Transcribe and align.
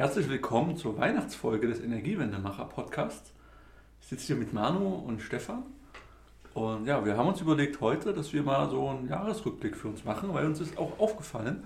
Herzlich 0.00 0.30
willkommen 0.30 0.78
zur 0.78 0.96
Weihnachtsfolge 0.96 1.66
des 1.66 1.78
Energiewendemacher 1.78 2.64
Podcasts. 2.64 3.34
Ich 4.00 4.08
sitze 4.08 4.28
hier 4.28 4.36
mit 4.36 4.54
Manu 4.54 4.94
und 4.94 5.20
Stefan. 5.20 5.62
Und 6.54 6.86
ja, 6.86 7.04
wir 7.04 7.18
haben 7.18 7.28
uns 7.28 7.42
überlegt 7.42 7.82
heute, 7.82 8.14
dass 8.14 8.32
wir 8.32 8.42
mal 8.42 8.70
so 8.70 8.88
einen 8.88 9.10
Jahresrückblick 9.10 9.76
für 9.76 9.88
uns 9.88 10.02
machen, 10.06 10.32
weil 10.32 10.46
uns 10.46 10.58
ist 10.58 10.78
auch 10.78 10.98
aufgefallen, 10.98 11.64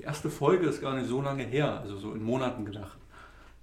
die 0.00 0.02
erste 0.02 0.30
Folge 0.30 0.66
ist 0.66 0.80
gar 0.80 0.96
nicht 0.96 1.06
so 1.06 1.22
lange 1.22 1.44
her, 1.44 1.78
also 1.80 1.96
so 1.96 2.12
in 2.12 2.24
Monaten 2.24 2.64
gedacht. 2.64 2.98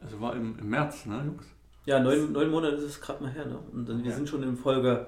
Also 0.01 0.21
war 0.21 0.37
im, 0.37 0.57
im 0.57 0.69
März, 0.69 1.05
ne, 1.05 1.21
Jungs? 1.25 1.43
Ja, 1.83 1.99
neun, 1.99 2.31
neun 2.31 2.49
Monate 2.49 2.77
ist 2.77 2.83
es 2.83 3.01
gerade 3.01 3.21
mal 3.21 3.33
her, 3.33 3.45
ne? 3.45 3.59
Und 3.73 3.89
dann, 3.89 4.05
wir 4.05 4.11
ja. 4.11 4.15
sind 4.15 4.29
schon 4.29 4.41
in 4.43 4.55
Folge 4.55 5.05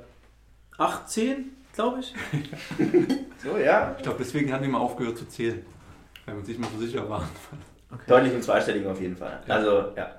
18, 0.77 1.51
glaube 1.73 2.01
ich. 2.01 2.13
so, 3.41 3.55
ja. 3.55 3.95
Ich 3.95 4.03
glaube, 4.03 4.17
deswegen 4.19 4.51
haben 4.51 4.63
wir 4.63 4.69
mal 4.71 4.79
aufgehört 4.79 5.17
zu 5.17 5.25
zählen, 5.25 5.65
weil 6.25 6.35
wir 6.35 6.39
uns 6.39 6.49
nicht 6.49 6.59
mehr 6.59 6.69
so 6.69 6.85
sicher 6.85 7.09
waren. 7.09 7.29
Okay. 7.95 8.03
Deutlich 8.07 8.33
im 8.33 8.41
zweistelligen 8.41 8.89
auf 8.89 9.01
jeden 9.01 9.17
Fall. 9.17 9.41
Ja. 9.47 9.55
Also, 9.55 9.93
ja. 9.95 10.11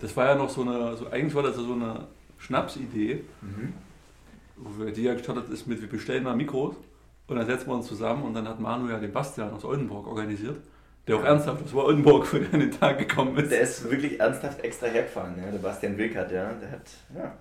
Das 0.00 0.16
war 0.16 0.26
ja 0.26 0.34
noch 0.34 0.48
so 0.48 0.62
eine, 0.62 0.96
so, 0.96 1.08
eigentlich 1.08 1.34
war 1.34 1.42
das 1.42 1.56
so 1.56 1.72
eine 1.72 2.06
Schnapsidee, 2.38 3.24
mhm. 3.40 3.72
wo 4.56 4.84
wir 4.84 4.92
die 4.92 5.04
ja 5.04 5.14
gestartet 5.14 5.48
ist 5.50 5.66
mit, 5.66 5.80
wir 5.80 5.88
bestellen 5.88 6.24
mal 6.24 6.36
Mikros 6.36 6.74
und 7.28 7.36
dann 7.36 7.46
setzen 7.46 7.68
wir 7.68 7.74
uns 7.74 7.86
zusammen 7.86 8.22
und 8.24 8.34
dann 8.34 8.48
hat 8.48 8.60
Manu 8.60 8.90
ja 8.90 8.98
den 8.98 9.12
Bastian 9.12 9.52
aus 9.52 9.64
Oldenburg 9.64 10.06
organisiert, 10.06 10.56
der 11.06 11.16
auch 11.16 11.24
ernsthaft 11.24 11.64
aus 11.64 11.74
Oldenburg 11.74 12.26
für 12.26 12.40
den 12.40 12.70
Tag 12.72 12.98
gekommen 12.98 13.36
ist. 13.36 13.50
Der 13.52 13.60
ist 13.60 13.88
wirklich 13.90 14.20
ernsthaft 14.20 14.62
extra 14.62 14.86
hergefahren, 14.86 15.34
ja, 15.42 15.50
der 15.50 15.58
Bastian 15.58 15.96
Wilkert, 15.96 16.30
ja, 16.32 16.52
der 16.52 16.70
hat, 16.70 16.90
ja. 17.14 17.32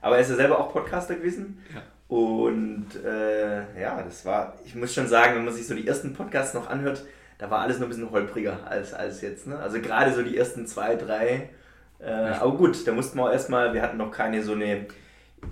Aber 0.00 0.16
er 0.16 0.22
ist 0.22 0.30
ja 0.30 0.36
selber 0.36 0.60
auch 0.60 0.70
Podcaster 0.70 1.14
gewesen. 1.14 1.58
Ja. 1.74 1.80
Und 2.14 2.88
äh, 3.02 3.80
ja, 3.80 4.02
das 4.02 4.24
war, 4.26 4.54
ich 4.64 4.74
muss 4.74 4.92
schon 4.92 5.08
sagen, 5.08 5.36
wenn 5.36 5.46
man 5.46 5.54
sich 5.54 5.66
so 5.66 5.74
die 5.74 5.88
ersten 5.88 6.12
Podcasts 6.12 6.52
noch 6.52 6.68
anhört, 6.68 7.02
da 7.38 7.50
war 7.50 7.60
alles 7.60 7.78
noch 7.78 7.86
ein 7.86 7.90
bisschen 7.90 8.10
holpriger 8.10 8.58
als, 8.68 8.94
als 8.94 9.20
jetzt. 9.20 9.46
Ne? 9.46 9.58
Also 9.58 9.80
gerade 9.80 10.12
so 10.12 10.22
die 10.22 10.36
ersten 10.36 10.66
zwei, 10.66 10.96
drei. 10.96 11.50
Äh, 11.98 12.10
aber 12.10 12.56
gut, 12.56 12.86
da 12.86 12.92
mussten 12.92 13.18
wir 13.18 13.32
erstmal, 13.32 13.72
wir 13.74 13.82
hatten 13.82 13.96
noch 13.96 14.10
keine 14.10 14.42
so 14.42 14.52
eine, 14.52 14.66
ihr 14.66 14.86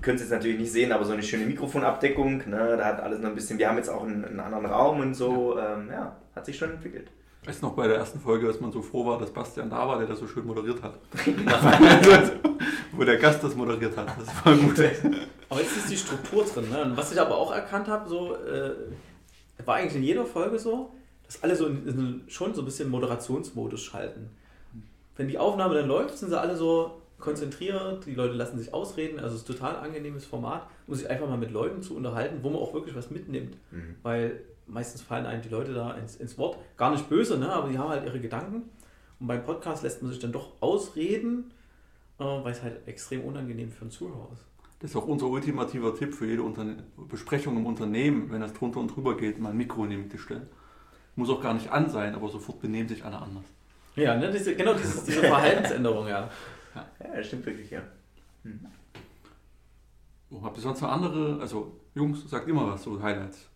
könnt 0.01 0.17
es 0.17 0.23
jetzt 0.23 0.33
natürlich 0.33 0.59
nicht 0.59 0.73
sehen, 0.73 0.93
aber 0.93 1.05
so 1.05 1.13
eine 1.13 1.23
schöne 1.23 1.47
Mikrofonabdeckung. 1.47 2.49
Ne? 2.49 2.77
Da 2.77 2.85
hat 2.85 3.01
alles 3.01 3.21
noch 3.21 3.31
ein 3.31 3.35
bisschen, 3.35 3.59
wir 3.59 3.69
haben 3.69 3.77
jetzt 3.77 3.89
auch 3.89 4.03
einen, 4.03 4.25
einen 4.25 4.41
anderen 4.41 4.67
Raum 4.67 5.01
und 5.01 5.15
so. 5.15 5.57
Ja. 5.57 5.75
Ähm, 5.75 5.89
ja, 5.91 6.17
hat 6.35 6.47
sich 6.47 6.57
schon 6.57 6.71
entwickelt. 6.71 7.11
Weißt 7.45 7.61
du 7.61 7.67
noch 7.67 7.75
bei 7.75 7.89
der 7.89 7.97
ersten 7.97 8.21
Folge, 8.21 8.47
dass 8.47 8.61
man 8.61 8.71
so 8.71 8.83
froh 8.83 9.05
war, 9.05 9.19
dass 9.19 9.33
Bastian 9.33 9.69
da 9.69 9.89
war, 9.89 9.99
der 9.99 10.07
das 10.07 10.21
so 10.21 10.29
schön 10.29 10.47
moderiert 10.47 10.81
hat? 10.81 10.95
Wo 12.93 13.03
der 13.03 13.17
Gast 13.17 13.43
das 13.43 13.57
moderiert 13.57 13.97
hat. 13.97 14.09
Das 14.17 14.47
war 14.47 14.55
gut. 14.55 14.79
Aber 15.49 15.61
jetzt 15.61 15.77
ist 15.77 15.91
die 15.91 15.97
Struktur 15.97 16.45
drin. 16.45 16.71
Ne? 16.71 16.83
Und 16.83 16.97
was 16.97 17.13
ich 17.13 17.21
aber 17.21 17.37
auch 17.37 17.53
erkannt 17.53 17.87
habe, 17.87 18.09
so, 18.09 18.37
äh, 18.37 18.71
war 19.67 19.77
eigentlich 19.77 19.97
in 19.97 20.03
jeder 20.03 20.25
Folge 20.25 20.59
so, 20.59 20.95
dass 21.33 21.43
alle 21.43 21.57
so 21.57 21.67
in, 21.67 21.87
in, 21.87 22.23
schon 22.29 22.55
so 22.55 22.63
ein 22.63 22.65
bisschen 22.65 22.91
Moderationsmodus 22.91 23.83
schalten. 23.83 24.31
Wenn 25.17 25.29
die 25.29 25.39
Aufnahme 25.39 25.75
dann 25.75 25.89
läuft, 25.89 26.19
sind 26.19 26.31
sie 26.31 26.39
alle 26.39 26.57
so 26.57 27.03
konzentriert, 27.19 28.05
die 28.07 28.15
Leute 28.15 28.35
lassen 28.35 28.59
sich 28.59 28.75
ausreden, 28.75 29.21
also 29.21 29.37
es 29.37 29.43
ist 29.43 29.49
ein 29.49 29.55
total 29.55 29.77
angenehmes 29.77 30.25
Format, 30.25 30.67
um 30.87 30.95
sich 30.95 31.09
einfach 31.09 31.29
mal 31.29 31.39
mit 31.39 31.53
Leuten 31.53 31.83
zu 31.83 31.97
unterhalten, 31.97 32.39
wo 32.43 32.51
man 32.51 32.61
auch 32.61 32.75
wirklich 32.75 32.97
was 32.97 33.11
mitnimmt. 33.11 33.57
Mhm. 33.71 33.97
Weil 34.03 34.41
meistens 34.67 35.03
fallen 35.03 35.27
einem 35.27 35.43
die 35.43 35.49
Leute 35.49 35.73
da 35.73 35.95
ins, 35.95 36.17
ins 36.17 36.37
Wort. 36.39 36.59
Gar 36.77 36.93
nicht 36.93 37.09
böse, 37.09 37.39
ne? 37.39 37.53
aber 37.53 37.69
die 37.69 37.79
haben 37.79 37.91
halt 37.91 38.05
ihre 38.05 38.21
Gedanken. 38.21 38.65
Und 39.21 39.27
beim 39.29 39.45
Podcast 39.45 39.85
lässt 39.85 40.03
man 40.03 40.11
sich 40.11 40.21
dann 40.21 40.33
doch 40.33 40.61
ausreden, 40.61 41.53
äh, 42.19 42.25
weil 42.25 42.53
es 42.53 42.63
halt 42.63 42.87
extrem 42.87 43.23
unangenehm 43.23 43.71
für 43.71 43.85
den 43.85 43.91
Zuhörer 43.91 44.29
ist. 44.33 44.43
Das 44.81 44.91
ist 44.91 44.97
auch 44.97 45.07
unser 45.07 45.27
ultimativer 45.27 45.95
Tipp 45.95 46.13
für 46.13 46.27
jede 46.27 46.43
Unterne 46.43 46.83
Besprechung 47.09 47.57
im 47.57 47.67
Unternehmen, 47.67 48.33
wenn 48.33 48.43
es 48.43 48.53
drunter 48.53 48.81
und 48.81 48.89
drüber 48.89 49.17
geht, 49.17 49.39
mal 49.39 49.51
ein 49.51 49.57
Mikro 49.57 49.85
in 49.85 49.91
die 49.91 49.97
Mitte 49.97 50.19
stellen. 50.19 50.49
Muss 51.17 51.31
auch 51.31 51.43
gar 51.43 51.55
nicht 51.55 51.71
an 51.71 51.91
sein, 51.91 52.15
aber 52.15 52.29
sofort 52.29 52.61
benehmen 52.61 52.89
sich 52.89 53.05
alle 53.05 53.19
anders. 53.19 53.45
Ja, 53.97 54.17
ne, 54.17 54.31
diese, 54.31 54.55
genau 54.57 54.75
diese, 54.75 55.05
diese 55.05 55.21
Verhaltensänderung, 55.21 56.09
ja. 56.09 56.31
ja. 56.75 56.87
Ja, 57.01 57.17
das 57.17 57.27
stimmt 57.27 57.45
wirklich, 57.45 57.71
ja. 57.71 57.83
Hm. 58.45 58.61
Oh, 60.31 60.43
habt 60.43 60.57
ihr 60.57 60.63
sonst 60.63 60.81
noch 60.81 60.91
andere, 60.91 61.39
also 61.41 61.79
Jungs, 61.95 62.29
sagt 62.31 62.49
immer 62.49 62.73
was, 62.73 62.83
so 62.83 63.03
Highlights. 63.03 63.49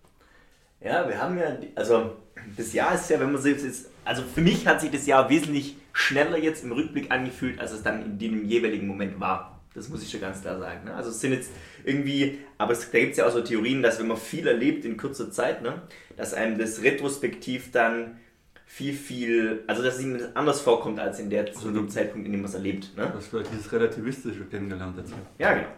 Ja, 0.80 1.08
wir 1.08 1.20
haben 1.20 1.38
ja, 1.38 1.56
also 1.74 2.16
das 2.56 2.74
Jahr 2.74 2.94
ist 2.94 3.08
ja, 3.08 3.18
wenn 3.18 3.32
man 3.32 3.40
sieht, 3.40 3.56
ist, 3.56 3.88
also 4.04 4.22
für 4.22 4.42
mich 4.42 4.66
hat 4.66 4.82
sich 4.82 4.90
das 4.90 5.06
Jahr 5.06 5.30
wesentlich 5.30 5.76
schneller 5.94 6.36
jetzt 6.36 6.64
im 6.64 6.72
Rückblick 6.72 7.10
angefühlt, 7.10 7.58
als 7.58 7.72
es 7.72 7.82
dann 7.82 8.04
in 8.04 8.18
dem 8.18 8.44
jeweiligen 8.44 8.86
Moment 8.86 9.18
war. 9.18 9.55
Das 9.76 9.90
muss 9.90 10.02
ich 10.02 10.10
schon 10.10 10.20
ganz 10.20 10.40
klar 10.40 10.58
sagen. 10.58 10.84
Ne? 10.86 10.94
Also 10.94 11.10
es 11.10 11.20
sind 11.20 11.32
jetzt 11.32 11.50
irgendwie, 11.84 12.38
aber 12.56 12.72
es, 12.72 12.90
da 12.90 12.98
gibt 12.98 13.12
es 13.12 13.18
ja 13.18 13.26
auch 13.26 13.32
so 13.32 13.42
Theorien, 13.42 13.82
dass 13.82 14.00
wenn 14.00 14.08
man 14.08 14.16
viel 14.16 14.46
erlebt 14.46 14.84
in 14.84 14.96
kurzer 14.96 15.30
Zeit, 15.30 15.62
ne, 15.62 15.82
dass 16.16 16.32
einem 16.32 16.58
das 16.58 16.82
retrospektiv 16.82 17.70
dann 17.72 18.16
viel, 18.64 18.94
viel, 18.94 19.62
also 19.66 19.82
dass 19.82 19.96
es 19.96 20.02
ihm 20.02 20.18
anders 20.34 20.62
vorkommt 20.62 20.98
als 20.98 21.20
in 21.20 21.30
der 21.30 21.46
also 21.46 21.70
dem 21.70 21.88
Zeitpunkt, 21.90 22.26
in 22.26 22.32
dem 22.32 22.40
man 22.40 22.48
es 22.48 22.54
erlebt. 22.54 22.96
Ne? 22.96 23.06
Du 23.06 23.18
hast 23.18 23.26
vielleicht 23.26 23.52
dieses 23.52 23.70
Relativistische 23.70 24.44
kennengelernt 24.46 24.96
jetzt. 24.96 25.12
Ja, 25.38 25.52
genau. 25.54 25.68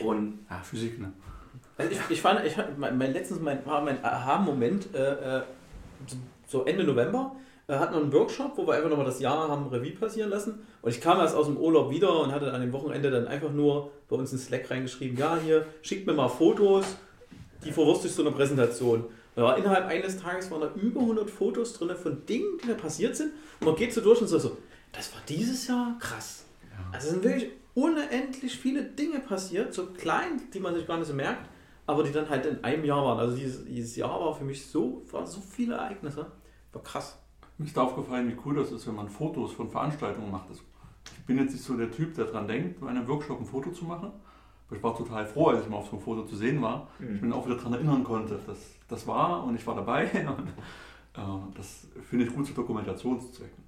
Und 0.00 0.38
ah, 0.48 0.62
Physik, 0.62 1.00
ne? 1.00 1.12
Also 1.76 1.92
ich, 1.92 1.98
ich 2.08 2.22
fand, 2.22 2.44
ich, 2.44 2.56
mein, 2.76 2.96
mein 2.96 3.12
letztens 3.12 3.40
mein, 3.40 3.64
war 3.66 3.82
mein 3.82 4.02
Aha-Moment, 4.04 4.94
äh, 4.94 5.38
äh 5.38 5.42
so 6.46 6.64
Ende 6.64 6.84
November, 6.84 7.36
hatten 7.68 7.94
wir 7.94 8.00
einen 8.00 8.12
Workshop, 8.12 8.52
wo 8.56 8.66
wir 8.66 8.74
einfach 8.74 8.88
nochmal 8.88 9.06
das 9.06 9.20
Jahr 9.20 9.48
haben 9.48 9.66
Revue 9.68 9.92
passieren 9.92 10.30
lassen. 10.30 10.60
Und 10.80 10.90
ich 10.90 11.00
kam 11.00 11.18
erst 11.18 11.34
aus 11.34 11.46
dem 11.46 11.56
Urlaub 11.56 11.90
wieder 11.90 12.20
und 12.20 12.32
hatte 12.32 12.52
an 12.52 12.60
dem 12.60 12.72
Wochenende 12.72 13.10
dann 13.10 13.26
einfach 13.26 13.52
nur 13.52 13.90
bei 14.08 14.16
uns 14.16 14.32
in 14.32 14.38
Slack 14.38 14.70
reingeschrieben, 14.70 15.18
ja, 15.18 15.36
hier, 15.36 15.66
schickt 15.82 16.06
mir 16.06 16.14
mal 16.14 16.28
Fotos, 16.28 16.86
die 17.64 17.72
verwurste 17.72 18.08
ich 18.08 18.14
so 18.14 18.22
eine 18.22 18.32
Präsentation. 18.32 19.04
Da 19.34 19.42
war 19.42 19.58
innerhalb 19.58 19.86
eines 19.86 20.18
Tages 20.18 20.50
waren 20.50 20.62
da 20.62 20.72
über 20.74 21.00
100 21.00 21.30
Fotos 21.30 21.74
drin 21.74 21.94
von 21.94 22.24
Dingen, 22.26 22.58
die 22.62 22.68
mir 22.68 22.74
passiert 22.74 23.16
sind. 23.16 23.32
Und 23.60 23.66
man 23.66 23.76
geht 23.76 23.92
so 23.92 24.00
durch 24.00 24.20
und 24.20 24.28
so, 24.28 24.38
so 24.38 24.56
das 24.92 25.12
war 25.14 25.20
dieses 25.28 25.66
Jahr 25.66 25.96
krass. 26.00 26.46
Ja. 26.70 26.90
Also 26.92 27.08
es 27.08 27.12
sind 27.12 27.24
wirklich 27.24 27.50
unendlich 27.74 28.56
viele 28.58 28.82
Dinge 28.82 29.20
passiert, 29.20 29.74
so 29.74 29.86
klein, 29.86 30.40
die 30.54 30.60
man 30.60 30.74
sich 30.74 30.86
gar 30.86 30.96
nicht 30.96 31.08
so 31.08 31.14
merkt 31.14 31.48
aber 31.88 32.02
die 32.02 32.12
dann 32.12 32.28
halt 32.28 32.44
in 32.44 32.62
einem 32.62 32.84
Jahr 32.84 33.02
waren. 33.02 33.18
Also 33.18 33.34
dieses, 33.34 33.64
dieses 33.64 33.96
Jahr 33.96 34.20
war 34.20 34.34
für 34.34 34.44
mich 34.44 34.66
so, 34.66 35.02
war 35.10 35.26
so 35.26 35.40
viele 35.40 35.74
Ereignisse. 35.74 36.26
War 36.70 36.82
krass. 36.82 37.18
Mir 37.58 37.66
ist 37.66 37.78
aufgefallen, 37.78 38.28
wie 38.28 38.36
cool 38.44 38.54
das 38.54 38.70
ist, 38.70 38.86
wenn 38.86 38.94
man 38.94 39.08
Fotos 39.08 39.52
von 39.52 39.68
Veranstaltungen 39.68 40.30
macht. 40.30 40.46
Ich 40.50 41.24
bin 41.26 41.36
jetzt 41.38 41.52
nicht 41.52 41.64
so 41.64 41.76
der 41.76 41.90
Typ, 41.90 42.14
der 42.14 42.26
daran 42.26 42.46
denkt, 42.46 42.80
bei 42.80 42.88
einem 42.88 43.06
Workshop 43.08 43.40
ein 43.40 43.46
Foto 43.46 43.70
zu 43.72 43.84
machen. 43.84 44.12
Aber 44.68 44.76
ich 44.76 44.82
war 44.82 44.96
total 44.96 45.26
froh, 45.26 45.48
als 45.48 45.62
ich 45.62 45.68
mal 45.68 45.78
auf 45.78 45.86
so 45.86 45.92
einem 45.92 46.02
Foto 46.02 46.24
zu 46.24 46.36
sehen 46.36 46.62
war. 46.62 46.88
Mhm. 46.98 47.14
Ich 47.14 47.20
bin 47.20 47.32
auch 47.32 47.46
wieder 47.46 47.56
daran 47.56 47.72
erinnern 47.72 48.04
konnte, 48.04 48.38
dass 48.46 48.58
das 48.86 49.06
war 49.06 49.44
und 49.44 49.56
ich 49.56 49.66
war 49.66 49.74
dabei. 49.74 50.04
Und, 51.16 51.50
äh, 51.50 51.56
das 51.56 51.88
finde 52.08 52.26
ich 52.26 52.34
gut 52.34 52.46
zu 52.46 52.52
Dokumentationszwecken. 52.52 53.64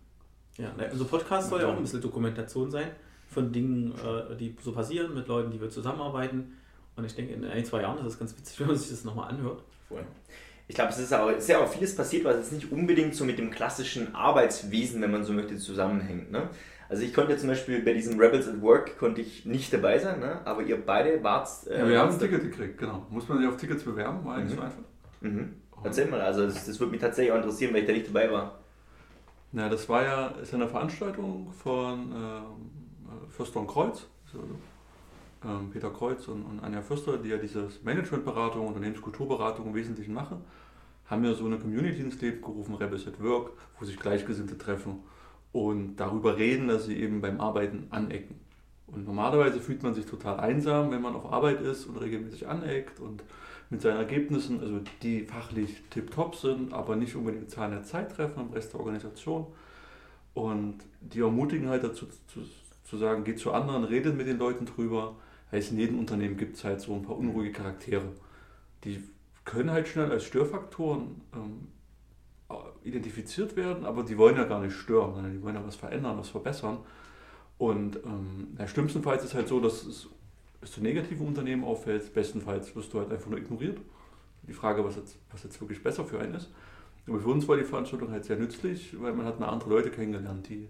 Ja, 0.56 0.72
ne, 0.74 0.84
also 0.84 1.04
Podcast 1.04 1.48
soll 1.48 1.62
ja 1.62 1.68
auch 1.68 1.76
ein 1.76 1.82
bisschen 1.82 2.00
Dokumentation 2.00 2.70
sein 2.70 2.90
von 3.28 3.50
Dingen, 3.50 3.92
äh, 3.92 4.36
die 4.36 4.54
so 4.62 4.72
passieren 4.72 5.14
mit 5.14 5.26
Leuten, 5.26 5.50
die 5.50 5.60
wir 5.60 5.70
zusammenarbeiten. 5.70 6.56
Und 6.96 7.04
ich 7.04 7.14
denke, 7.14 7.32
in 7.32 7.44
ein, 7.44 7.64
zwei 7.64 7.82
Jahren 7.82 7.98
ist 7.98 8.12
es 8.12 8.18
ganz 8.18 8.36
witzig, 8.36 8.60
wenn 8.60 8.66
man 8.68 8.76
sich 8.76 8.90
das 8.90 9.04
nochmal 9.04 9.30
anhört. 9.30 9.62
Voll. 9.88 10.04
Ich 10.70 10.76
glaube, 10.76 10.92
es 10.92 11.00
ist, 11.00 11.12
auch, 11.12 11.28
ist 11.28 11.48
ja 11.48 11.58
auch 11.58 11.66
vieles 11.66 11.96
passiert, 11.96 12.24
was 12.24 12.36
jetzt 12.36 12.52
nicht 12.52 12.70
unbedingt 12.70 13.16
so 13.16 13.24
mit 13.24 13.40
dem 13.40 13.50
klassischen 13.50 14.14
Arbeitswesen, 14.14 15.02
wenn 15.02 15.10
man 15.10 15.24
so 15.24 15.32
möchte, 15.32 15.56
zusammenhängt. 15.56 16.30
Ne? 16.30 16.48
Also 16.88 17.02
ich 17.02 17.12
konnte 17.12 17.36
zum 17.36 17.48
Beispiel 17.48 17.82
bei 17.82 17.92
diesem 17.92 18.20
Rebels 18.20 18.46
at 18.46 18.62
Work 18.62 18.96
konnte 18.96 19.20
ich 19.20 19.44
nicht 19.44 19.72
dabei 19.72 19.98
sein, 19.98 20.20
ne? 20.20 20.40
aber 20.44 20.62
ihr 20.62 20.80
beide 20.80 21.24
wart... 21.24 21.48
Äh, 21.68 21.80
ja, 21.80 21.88
wir 21.88 21.98
haben 21.98 22.12
ein 22.12 22.18
Ticket 22.20 22.42
gekriegt, 22.42 22.78
genau. 22.78 23.04
Muss 23.10 23.28
man 23.28 23.38
sich 23.38 23.48
auf 23.48 23.56
Tickets 23.56 23.82
bewerben, 23.82 24.24
war 24.24 24.36
eigentlich 24.36 24.52
mhm. 24.52 24.58
so 24.58 24.62
einfach. 24.62 24.82
Mhm. 25.22 25.54
Erzähl 25.82 26.06
mal, 26.06 26.20
also 26.20 26.44
das, 26.46 26.64
das 26.64 26.78
würde 26.78 26.92
mich 26.92 27.00
tatsächlich 27.00 27.32
auch 27.32 27.38
interessieren, 27.38 27.74
weil 27.74 27.80
ich 27.80 27.86
da 27.88 27.92
nicht 27.92 28.06
dabei 28.06 28.30
war. 28.30 28.60
Na, 29.50 29.68
das 29.68 29.88
war 29.88 30.04
ja, 30.04 30.28
ist 30.40 30.52
ja 30.52 30.58
eine 30.58 30.68
Veranstaltung 30.68 31.52
von 31.52 32.12
ähm, 32.12 33.28
Förster 33.28 33.58
und 33.58 33.66
Kreuz, 33.66 34.06
also 34.26 34.44
ähm, 35.44 35.70
Peter 35.70 35.90
Kreuz 35.90 36.28
und, 36.28 36.42
und 36.42 36.60
Anja 36.60 36.82
Förster, 36.82 37.18
die 37.18 37.28
ja 37.28 37.36
dieses 37.36 37.82
Managementberatung, 37.82 38.66
Unternehmenskulturberatung 38.66 39.66
im 39.66 39.74
Wesentlichen 39.74 40.14
machen, 40.14 40.38
haben 41.06 41.24
ja 41.24 41.34
so 41.34 41.46
eine 41.46 41.58
Community 41.58 42.00
ins 42.00 42.20
Leben 42.20 42.40
gerufen, 42.40 42.74
Rebels 42.74 43.06
at 43.06 43.22
Work, 43.22 43.52
wo 43.78 43.84
sich 43.84 43.98
Gleichgesinnte 43.98 44.56
treffen 44.56 45.00
und 45.52 45.96
darüber 45.96 46.36
reden, 46.36 46.68
dass 46.68 46.84
sie 46.84 46.96
eben 46.96 47.20
beim 47.20 47.40
Arbeiten 47.40 47.86
anecken. 47.90 48.38
Und 48.86 49.06
normalerweise 49.06 49.60
fühlt 49.60 49.82
man 49.82 49.94
sich 49.94 50.06
total 50.06 50.38
einsam, 50.40 50.90
wenn 50.90 51.02
man 51.02 51.14
auf 51.14 51.32
Arbeit 51.32 51.60
ist 51.62 51.86
und 51.86 51.96
regelmäßig 51.96 52.48
aneckt 52.48 53.00
und 53.00 53.22
mit 53.70 53.80
seinen 53.80 53.98
Ergebnissen, 53.98 54.60
also 54.60 54.80
die 55.02 55.22
fachlich 55.22 55.82
tipptopp 55.90 56.34
sind, 56.34 56.72
aber 56.72 56.96
nicht 56.96 57.14
unbedingt 57.14 57.50
Zahlen 57.50 57.70
der 57.70 57.84
Zeit 57.84 58.12
treffen 58.12 58.40
im 58.40 58.52
Rest 58.52 58.72
der 58.72 58.80
Organisation. 58.80 59.46
Und 60.34 60.78
die 61.00 61.20
ermutigen 61.20 61.68
halt 61.68 61.84
dazu 61.84 62.06
zu, 62.26 62.40
zu 62.84 62.96
sagen, 62.96 63.22
geht 63.22 63.38
zu 63.38 63.52
anderen, 63.52 63.84
redet 63.84 64.16
mit 64.16 64.26
den 64.26 64.38
Leuten 64.38 64.66
drüber, 64.66 65.14
heißt, 65.52 65.72
in 65.72 65.78
jedem 65.78 65.98
Unternehmen 65.98 66.36
gibt 66.36 66.56
es 66.56 66.64
halt 66.64 66.80
so 66.80 66.94
ein 66.94 67.02
paar 67.02 67.16
unruhige 67.16 67.52
Charaktere. 67.52 68.08
Die 68.84 69.02
können 69.44 69.70
halt 69.70 69.88
schnell 69.88 70.10
als 70.10 70.24
Störfaktoren 70.24 71.20
ähm, 71.34 71.68
identifiziert 72.84 73.56
werden, 73.56 73.84
aber 73.84 74.02
die 74.02 74.16
wollen 74.16 74.36
ja 74.36 74.44
gar 74.44 74.60
nicht 74.60 74.74
stören, 74.74 75.14
sondern 75.14 75.32
die 75.32 75.42
wollen 75.42 75.54
ja 75.54 75.66
was 75.66 75.76
verändern, 75.76 76.18
was 76.18 76.28
verbessern. 76.28 76.78
Und 77.58 77.96
ähm, 78.04 78.56
ja, 78.58 78.66
schlimmstenfalls 78.66 79.24
ist 79.24 79.34
halt 79.34 79.48
so, 79.48 79.60
dass 79.60 79.84
es, 79.84 80.08
es 80.62 80.72
zu 80.72 80.80
negativen 80.80 81.26
Unternehmen 81.26 81.64
auffällt, 81.64 82.12
bestenfalls 82.14 82.74
wirst 82.74 82.92
du 82.92 83.00
halt 83.00 83.12
einfach 83.12 83.28
nur 83.28 83.38
ignoriert. 83.38 83.78
Die 84.48 84.52
Frage, 84.52 84.84
was 84.84 84.96
jetzt, 84.96 85.18
was 85.30 85.42
jetzt 85.42 85.60
wirklich 85.60 85.82
besser 85.82 86.04
für 86.04 86.18
einen 86.18 86.34
ist. 86.34 86.50
Aber 87.06 87.20
für 87.20 87.28
uns 87.28 87.46
war 87.48 87.56
die 87.56 87.64
Veranstaltung 87.64 88.10
halt 88.10 88.24
sehr 88.24 88.36
nützlich, 88.36 89.00
weil 89.00 89.12
man 89.12 89.26
hat 89.26 89.36
eine 89.36 89.48
andere 89.48 89.70
Leute 89.70 89.90
kennengelernt, 89.90 90.48
die 90.48 90.68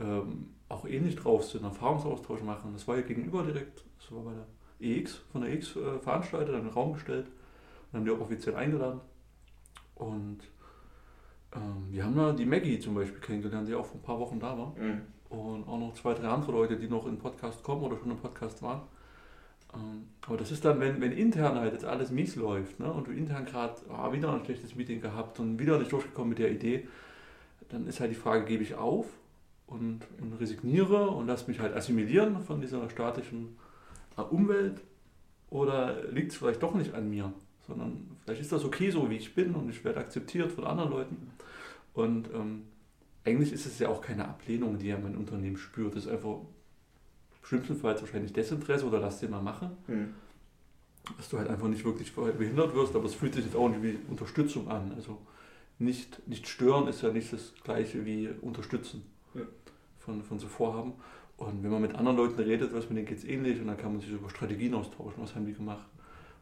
ähm, 0.00 0.54
auch 0.68 0.86
ähnlich 0.86 1.16
drauf 1.16 1.44
sind, 1.44 1.64
Erfahrungsaustausch 1.64 2.42
machen. 2.42 2.70
Das 2.72 2.88
war 2.88 2.96
ja 2.96 3.02
gegenüber 3.02 3.42
direkt, 3.42 3.84
das 3.98 4.12
war 4.12 4.22
bei 4.22 4.32
der 4.32 4.46
EX, 4.80 5.20
von 5.30 5.42
der 5.42 5.52
EX 5.52 5.76
äh, 5.76 5.98
veranstaltet, 5.98 6.54
einen 6.54 6.68
Raum 6.68 6.94
gestellt 6.94 7.26
und 7.90 7.98
haben 7.98 8.04
die 8.04 8.10
auch 8.10 8.20
offiziell 8.20 8.56
eingeladen. 8.56 9.00
Und 9.94 10.38
ähm, 11.54 11.86
wir 11.90 12.04
haben 12.04 12.16
da 12.16 12.32
die 12.32 12.46
Maggie 12.46 12.80
zum 12.80 12.94
Beispiel 12.94 13.20
kennengelernt, 13.20 13.68
die 13.68 13.74
auch 13.74 13.86
vor 13.86 14.00
ein 14.00 14.02
paar 14.02 14.18
Wochen 14.18 14.40
da 14.40 14.56
war. 14.56 14.74
Mhm. 14.78 15.02
Und 15.28 15.68
auch 15.68 15.78
noch 15.78 15.94
zwei, 15.94 16.14
drei 16.14 16.28
andere 16.28 16.52
Leute, 16.52 16.76
die 16.76 16.88
noch 16.88 17.06
in 17.06 17.18
Podcast 17.18 17.62
kommen 17.62 17.82
oder 17.82 17.96
schon 17.96 18.10
im 18.10 18.18
Podcast 18.18 18.62
waren. 18.62 18.82
Ähm, 19.74 20.08
aber 20.26 20.36
das 20.36 20.50
ist 20.50 20.64
dann, 20.64 20.80
wenn, 20.80 21.00
wenn 21.00 21.12
intern 21.12 21.58
halt 21.58 21.72
jetzt 21.72 21.84
alles 21.84 22.10
mies 22.10 22.36
läuft 22.36 22.80
ne, 22.80 22.92
und 22.92 23.06
du 23.06 23.12
intern 23.12 23.44
gerade 23.44 23.76
ah, 23.90 24.12
wieder 24.12 24.32
ein 24.32 24.44
schlechtes 24.44 24.74
Meeting 24.74 25.00
gehabt 25.00 25.38
und 25.40 25.58
wieder 25.58 25.78
nicht 25.78 25.92
durchgekommen 25.92 26.30
mit 26.30 26.38
der 26.38 26.50
Idee, 26.50 26.88
dann 27.70 27.86
ist 27.86 28.00
halt 28.00 28.10
die 28.10 28.16
Frage, 28.16 28.44
gebe 28.44 28.62
ich 28.62 28.74
auf 28.74 29.06
und, 29.72 30.00
und 30.20 30.34
resigniere 30.34 31.08
und 31.08 31.26
lasse 31.26 31.50
mich 31.50 31.60
halt 31.60 31.74
assimilieren 31.74 32.42
von 32.42 32.60
dieser 32.60 32.88
statischen 32.90 33.56
äh, 34.16 34.22
Umwelt 34.22 34.80
oder 35.50 36.02
liegt 36.10 36.32
es 36.32 36.38
vielleicht 36.38 36.62
doch 36.62 36.74
nicht 36.74 36.94
an 36.94 37.10
mir, 37.10 37.32
sondern 37.66 38.16
vielleicht 38.24 38.42
ist 38.42 38.52
das 38.52 38.64
okay 38.64 38.90
so, 38.90 39.08
wie 39.10 39.16
ich 39.16 39.34
bin 39.34 39.54
und 39.54 39.68
ich 39.68 39.84
werde 39.84 40.00
akzeptiert 40.00 40.52
von 40.52 40.64
anderen 40.64 40.90
Leuten. 40.90 41.30
Und 41.94 42.28
ähm, 42.34 42.62
eigentlich 43.24 43.52
ist 43.52 43.66
es 43.66 43.78
ja 43.78 43.88
auch 43.88 44.00
keine 44.00 44.26
Ablehnung, 44.26 44.78
die 44.78 44.88
ja 44.88 44.98
mein 44.98 45.16
Unternehmen 45.16 45.56
spürt. 45.56 45.94
Es 45.94 46.06
ist 46.06 46.10
einfach 46.10 46.38
schlimmstenfalls 47.42 48.00
wahrscheinlich 48.00 48.32
Desinteresse 48.32 48.86
oder 48.86 49.00
lass 49.00 49.20
den 49.20 49.30
mal 49.30 49.42
machen. 49.42 49.70
Mhm. 49.86 50.14
Dass 51.16 51.28
du 51.28 51.38
halt 51.38 51.48
einfach 51.48 51.68
nicht 51.68 51.84
wirklich 51.84 52.14
behindert 52.14 52.74
wirst, 52.74 52.94
aber 52.94 53.06
es 53.06 53.14
fühlt 53.14 53.34
sich 53.34 53.44
jetzt 53.44 53.56
auch 53.56 53.68
nicht 53.68 53.82
wie 53.82 53.98
Unterstützung 54.08 54.68
an. 54.68 54.92
Also 54.94 55.18
nicht, 55.78 56.26
nicht 56.28 56.46
stören 56.46 56.86
ist 56.86 57.02
ja 57.02 57.10
nicht 57.10 57.32
das 57.32 57.52
gleiche 57.64 58.06
wie 58.06 58.28
unterstützen. 58.40 59.02
Von, 60.04 60.22
von 60.22 60.38
so 60.38 60.48
Vorhaben. 60.48 60.94
Und 61.36 61.62
wenn 61.62 61.70
man 61.70 61.82
mit 61.82 61.94
anderen 61.94 62.16
Leuten 62.16 62.40
redet, 62.40 62.72
was 62.74 62.88
mit 62.88 62.98
denen 62.98 63.06
geht 63.06 63.18
es 63.18 63.24
ähnlich 63.24 63.60
und 63.60 63.66
dann 63.66 63.76
kann 63.76 63.92
man 63.92 64.00
sich 64.00 64.10
über 64.10 64.30
Strategien 64.30 64.74
austauschen, 64.74 65.22
was 65.22 65.34
haben 65.34 65.46
die 65.46 65.54
gemacht. 65.54 65.86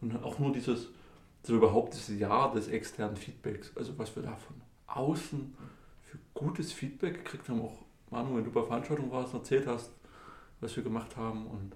Und 0.00 0.22
auch 0.22 0.38
nur 0.38 0.52
dieses, 0.52 0.88
so 1.42 1.56
überhaupt 1.56 1.94
das 1.94 2.08
Jahr 2.08 2.52
des 2.52 2.68
externen 2.68 3.16
Feedbacks, 3.16 3.72
also 3.76 3.96
was 3.98 4.14
wir 4.16 4.22
da 4.22 4.36
von 4.36 4.56
außen 4.86 5.54
für 6.02 6.18
gutes 6.34 6.72
Feedback 6.72 7.24
gekriegt 7.24 7.48
haben, 7.48 7.62
auch 7.62 7.78
Manu, 8.10 8.36
wenn 8.36 8.44
du 8.44 8.50
bei 8.50 8.62
Veranstaltungen 8.62 9.10
warst 9.10 9.32
und 9.32 9.40
erzählt 9.40 9.66
hast, 9.66 9.90
was 10.60 10.76
wir 10.76 10.82
gemacht 10.82 11.16
haben 11.16 11.46
und, 11.46 11.72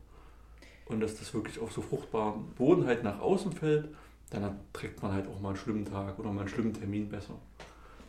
und 0.86 1.00
dass 1.00 1.18
das 1.18 1.32
wirklich 1.32 1.58
auf 1.58 1.72
so 1.72 1.80
fruchtbaren 1.80 2.46
Boden 2.56 2.86
halt 2.86 3.04
nach 3.04 3.20
außen 3.20 3.52
fällt, 3.52 3.88
dann 4.30 4.60
trägt 4.72 5.02
man 5.02 5.12
halt 5.12 5.28
auch 5.28 5.40
mal 5.40 5.50
einen 5.50 5.58
schlimmen 5.58 5.84
Tag 5.84 6.18
oder 6.18 6.32
mal 6.32 6.40
einen 6.40 6.48
schlimmen 6.48 6.74
Termin 6.74 7.08
besser. 7.08 7.34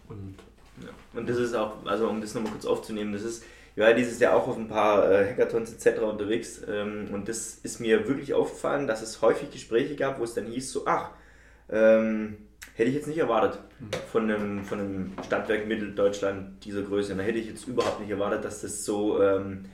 Und, 0.09 0.35
ja. 0.81 0.89
und 1.13 1.29
das 1.29 1.37
ist 1.37 1.53
auch, 1.53 1.85
also 1.85 2.09
um 2.09 2.19
das 2.19 2.33
nochmal 2.33 2.51
kurz 2.51 2.65
aufzunehmen, 2.65 3.13
das 3.13 3.23
ist, 3.23 3.43
ich 3.75 3.81
war 3.81 3.93
dieses 3.93 4.19
Jahr 4.19 4.35
auch 4.35 4.47
auf 4.47 4.57
ein 4.57 4.67
paar 4.67 5.11
äh, 5.11 5.29
Hackathons 5.29 5.73
etc. 5.73 6.01
unterwegs 6.01 6.61
ähm, 6.67 7.09
und 7.11 7.27
das 7.27 7.55
ist 7.55 7.79
mir 7.79 8.07
wirklich 8.07 8.33
aufgefallen, 8.33 8.87
dass 8.87 9.01
es 9.01 9.21
häufig 9.21 9.51
Gespräche 9.51 9.95
gab, 9.95 10.19
wo 10.19 10.23
es 10.23 10.33
dann 10.33 10.45
hieß 10.45 10.71
so, 10.71 10.85
ach, 10.85 11.09
ähm, 11.69 12.37
hätte 12.75 12.89
ich 12.89 12.95
jetzt 12.95 13.07
nicht 13.07 13.17
erwartet 13.17 13.59
mhm. 13.79 13.89
von 14.11 14.31
einem, 14.31 14.63
von 14.63 14.79
einem 14.79 15.11
Stadtwerk 15.25 15.67
Mitteldeutschland 15.67 16.63
dieser 16.63 16.83
Größe. 16.83 17.15
Da 17.15 17.23
hätte 17.23 17.39
ich 17.39 17.47
jetzt 17.47 17.67
überhaupt 17.67 17.99
nicht 17.99 18.09
erwartet, 18.09 18.45
dass 18.45 18.61
das 18.61 18.85
so 18.85 19.21
ähm, 19.21 19.65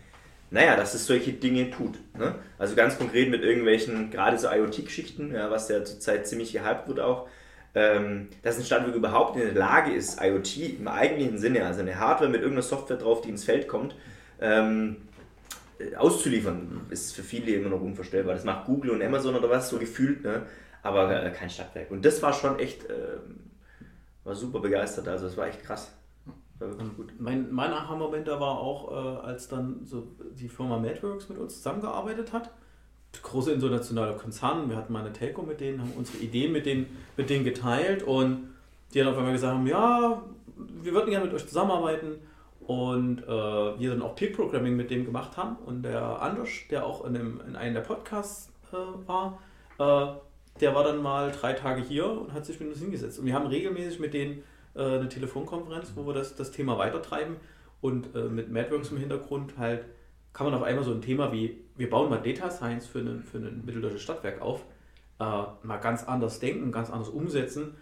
naja, 0.51 0.75
dass 0.75 0.93
es 0.93 1.07
solche 1.07 1.31
Dinge 1.31 1.71
tut. 1.71 1.97
Ne? 2.17 2.35
Also 2.59 2.75
ganz 2.75 2.97
konkret 2.97 3.29
mit 3.29 3.41
irgendwelchen, 3.41 4.11
gerade 4.11 4.37
so 4.37 4.49
IoT-Geschichten, 4.49 5.33
ja, 5.33 5.49
was 5.49 5.69
ja 5.69 5.83
zurzeit 5.85 6.27
ziemlich 6.27 6.51
gehypt 6.51 6.89
wird 6.89 6.99
auch, 6.99 7.27
dass 7.73 8.57
ein 8.57 8.65
Stadtwerk 8.65 8.95
überhaupt 8.95 9.37
in 9.37 9.43
der 9.43 9.53
Lage 9.53 9.93
ist, 9.93 10.21
IoT 10.21 10.79
im 10.79 10.87
eigentlichen 10.89 11.37
Sinne, 11.37 11.65
also 11.65 11.79
eine 11.79 11.97
Hardware 11.97 12.29
mit 12.29 12.41
irgendeiner 12.41 12.63
Software 12.63 12.97
drauf, 12.97 13.21
die 13.21 13.29
ins 13.29 13.45
Feld 13.45 13.69
kommt, 13.69 13.95
ähm, 14.41 14.97
auszuliefern, 15.97 16.81
ist 16.89 17.15
für 17.15 17.23
viele 17.23 17.53
immer 17.53 17.69
noch 17.69 17.81
unvorstellbar. 17.81 18.35
Das 18.35 18.43
macht 18.43 18.65
Google 18.65 18.91
und 18.91 19.01
Amazon 19.01 19.35
oder 19.35 19.49
was, 19.49 19.69
so 19.69 19.77
gefühlt, 19.77 20.23
ne? 20.23 20.43
aber 20.83 21.23
äh, 21.23 21.31
kein 21.31 21.49
Stadtwerk. 21.49 21.91
Und 21.91 22.03
das 22.05 22.21
war 22.21 22.33
schon 22.33 22.59
echt, 22.59 22.89
äh, 22.89 23.17
war 24.23 24.35
super 24.35 24.59
begeistert, 24.59 25.07
also 25.07 25.27
es 25.27 25.37
war 25.37 25.47
echt 25.47 25.63
krass. 25.63 25.93
Mein, 27.17 27.51
mein 27.51 27.71
Aha-Moment 27.71 28.27
da 28.27 28.39
war 28.39 28.59
auch, 28.59 28.91
äh, 28.91 29.25
als 29.25 29.47
dann 29.47 29.83
so 29.83 30.07
die 30.33 30.47
Firma 30.47 30.77
Madworks 30.77 31.27
mit 31.29 31.39
uns 31.39 31.55
zusammengearbeitet 31.55 32.33
hat. 32.33 32.51
Große 33.21 33.51
internationale 33.51 34.15
Konzerne, 34.15 34.69
wir 34.69 34.77
hatten 34.77 34.93
mal 34.93 35.01
eine 35.01 35.13
Telco 35.13 35.41
mit 35.41 35.59
denen, 35.59 35.81
haben 35.81 35.93
unsere 35.97 36.17
Ideen 36.19 36.51
mit 36.51 36.65
denen, 36.65 36.85
mit 37.17 37.29
denen 37.29 37.43
geteilt 37.43 38.03
und 38.03 38.49
die 38.93 38.99
dann 38.99 39.09
auf 39.09 39.17
einmal 39.17 39.33
gesagt 39.33 39.53
haben, 39.53 39.67
ja, 39.67 40.21
wir 40.81 40.93
würden 40.93 41.09
gerne 41.09 41.25
mit 41.25 41.33
euch 41.33 41.47
zusammenarbeiten. 41.47 42.19
Und 42.67 43.23
äh, 43.23 43.27
wir 43.27 43.89
dann 43.89 44.01
auch 44.01 44.15
Peer 44.15 44.31
Programming 44.31 44.75
mit 44.75 44.91
dem 44.91 45.05
gemacht 45.05 45.35
haben. 45.35 45.57
Und 45.65 45.83
der 45.83 46.21
Anders, 46.21 46.49
der 46.69 46.85
auch 46.85 47.03
in, 47.05 47.13
dem, 47.13 47.41
in 47.47 47.55
einem 47.55 47.73
der 47.73 47.81
Podcasts 47.81 48.49
äh, 48.71 49.07
war, 49.07 49.39
äh, 49.79 50.13
der 50.59 50.75
war 50.75 50.83
dann 50.83 51.01
mal 51.01 51.31
drei 51.31 51.53
Tage 51.53 51.81
hier 51.81 52.05
und 52.05 52.33
hat 52.33 52.45
sich 52.45 52.59
mit 52.59 52.69
uns 52.69 52.79
hingesetzt. 52.79 53.19
Und 53.19 53.25
wir 53.25 53.33
haben 53.33 53.47
regelmäßig 53.47 53.99
mit 53.99 54.13
denen 54.13 54.43
äh, 54.75 54.83
eine 54.83 55.09
Telefonkonferenz, 55.09 55.93
wo 55.95 56.05
wir 56.05 56.13
das, 56.13 56.35
das 56.35 56.51
Thema 56.51 56.77
weitertreiben. 56.77 57.37
Und 57.81 58.15
äh, 58.15 58.25
mit 58.25 58.51
Madworks 58.51 58.91
im 58.91 58.97
Hintergrund 58.97 59.57
halt 59.57 59.85
kann 60.33 60.45
man 60.45 60.53
auf 60.53 60.63
einmal 60.63 60.83
so 60.83 60.91
ein 60.93 61.01
Thema 61.01 61.31
wie, 61.31 61.61
wir 61.75 61.89
bauen 61.89 62.09
mal 62.09 62.21
Data 62.21 62.49
Science 62.49 62.87
für 62.87 62.99
ein, 62.99 63.23
für 63.23 63.37
ein 63.37 63.63
mitteldeutsches 63.65 64.01
Stadtwerk 64.01 64.41
auf, 64.41 64.65
äh, 65.19 65.23
mal 65.63 65.77
ganz 65.77 66.03
anders 66.03 66.39
denken, 66.39 66.71
ganz 66.71 66.89
anders 66.89 67.09
umsetzen. 67.09 67.75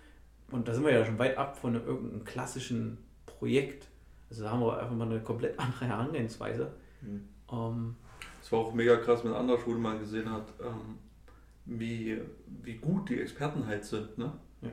Und 0.51 0.67
da 0.67 0.73
sind 0.73 0.83
wir 0.83 0.91
ja 0.91 1.05
schon 1.05 1.19
weit 1.19 1.37
ab 1.37 1.57
von 1.57 1.75
einem, 1.75 1.85
irgendeinem 1.85 2.23
klassischen 2.23 2.97
Projekt. 3.25 3.87
Also 4.29 4.43
da 4.43 4.51
haben 4.51 4.61
wir 4.61 4.79
einfach 4.79 4.95
mal 4.95 5.05
eine 5.05 5.21
komplett 5.21 5.59
andere 5.59 5.85
Herangehensweise. 5.85 6.71
Mhm. 7.01 7.27
Ähm, 7.51 7.95
es 8.41 8.51
war 8.51 8.59
auch 8.59 8.73
mega 8.73 8.97
krass, 8.97 9.23
wenn 9.23 9.33
andere 9.33 9.59
Schule 9.59 9.79
mal 9.79 9.99
gesehen 9.99 10.31
hat, 10.31 10.47
ähm, 10.61 10.97
wie, 11.65 12.19
wie 12.63 12.75
gut 12.75 13.09
die 13.09 13.21
Experten 13.21 13.65
halt 13.67 13.85
sind. 13.85 14.17
Ne? 14.17 14.31
Ja. 14.61 14.69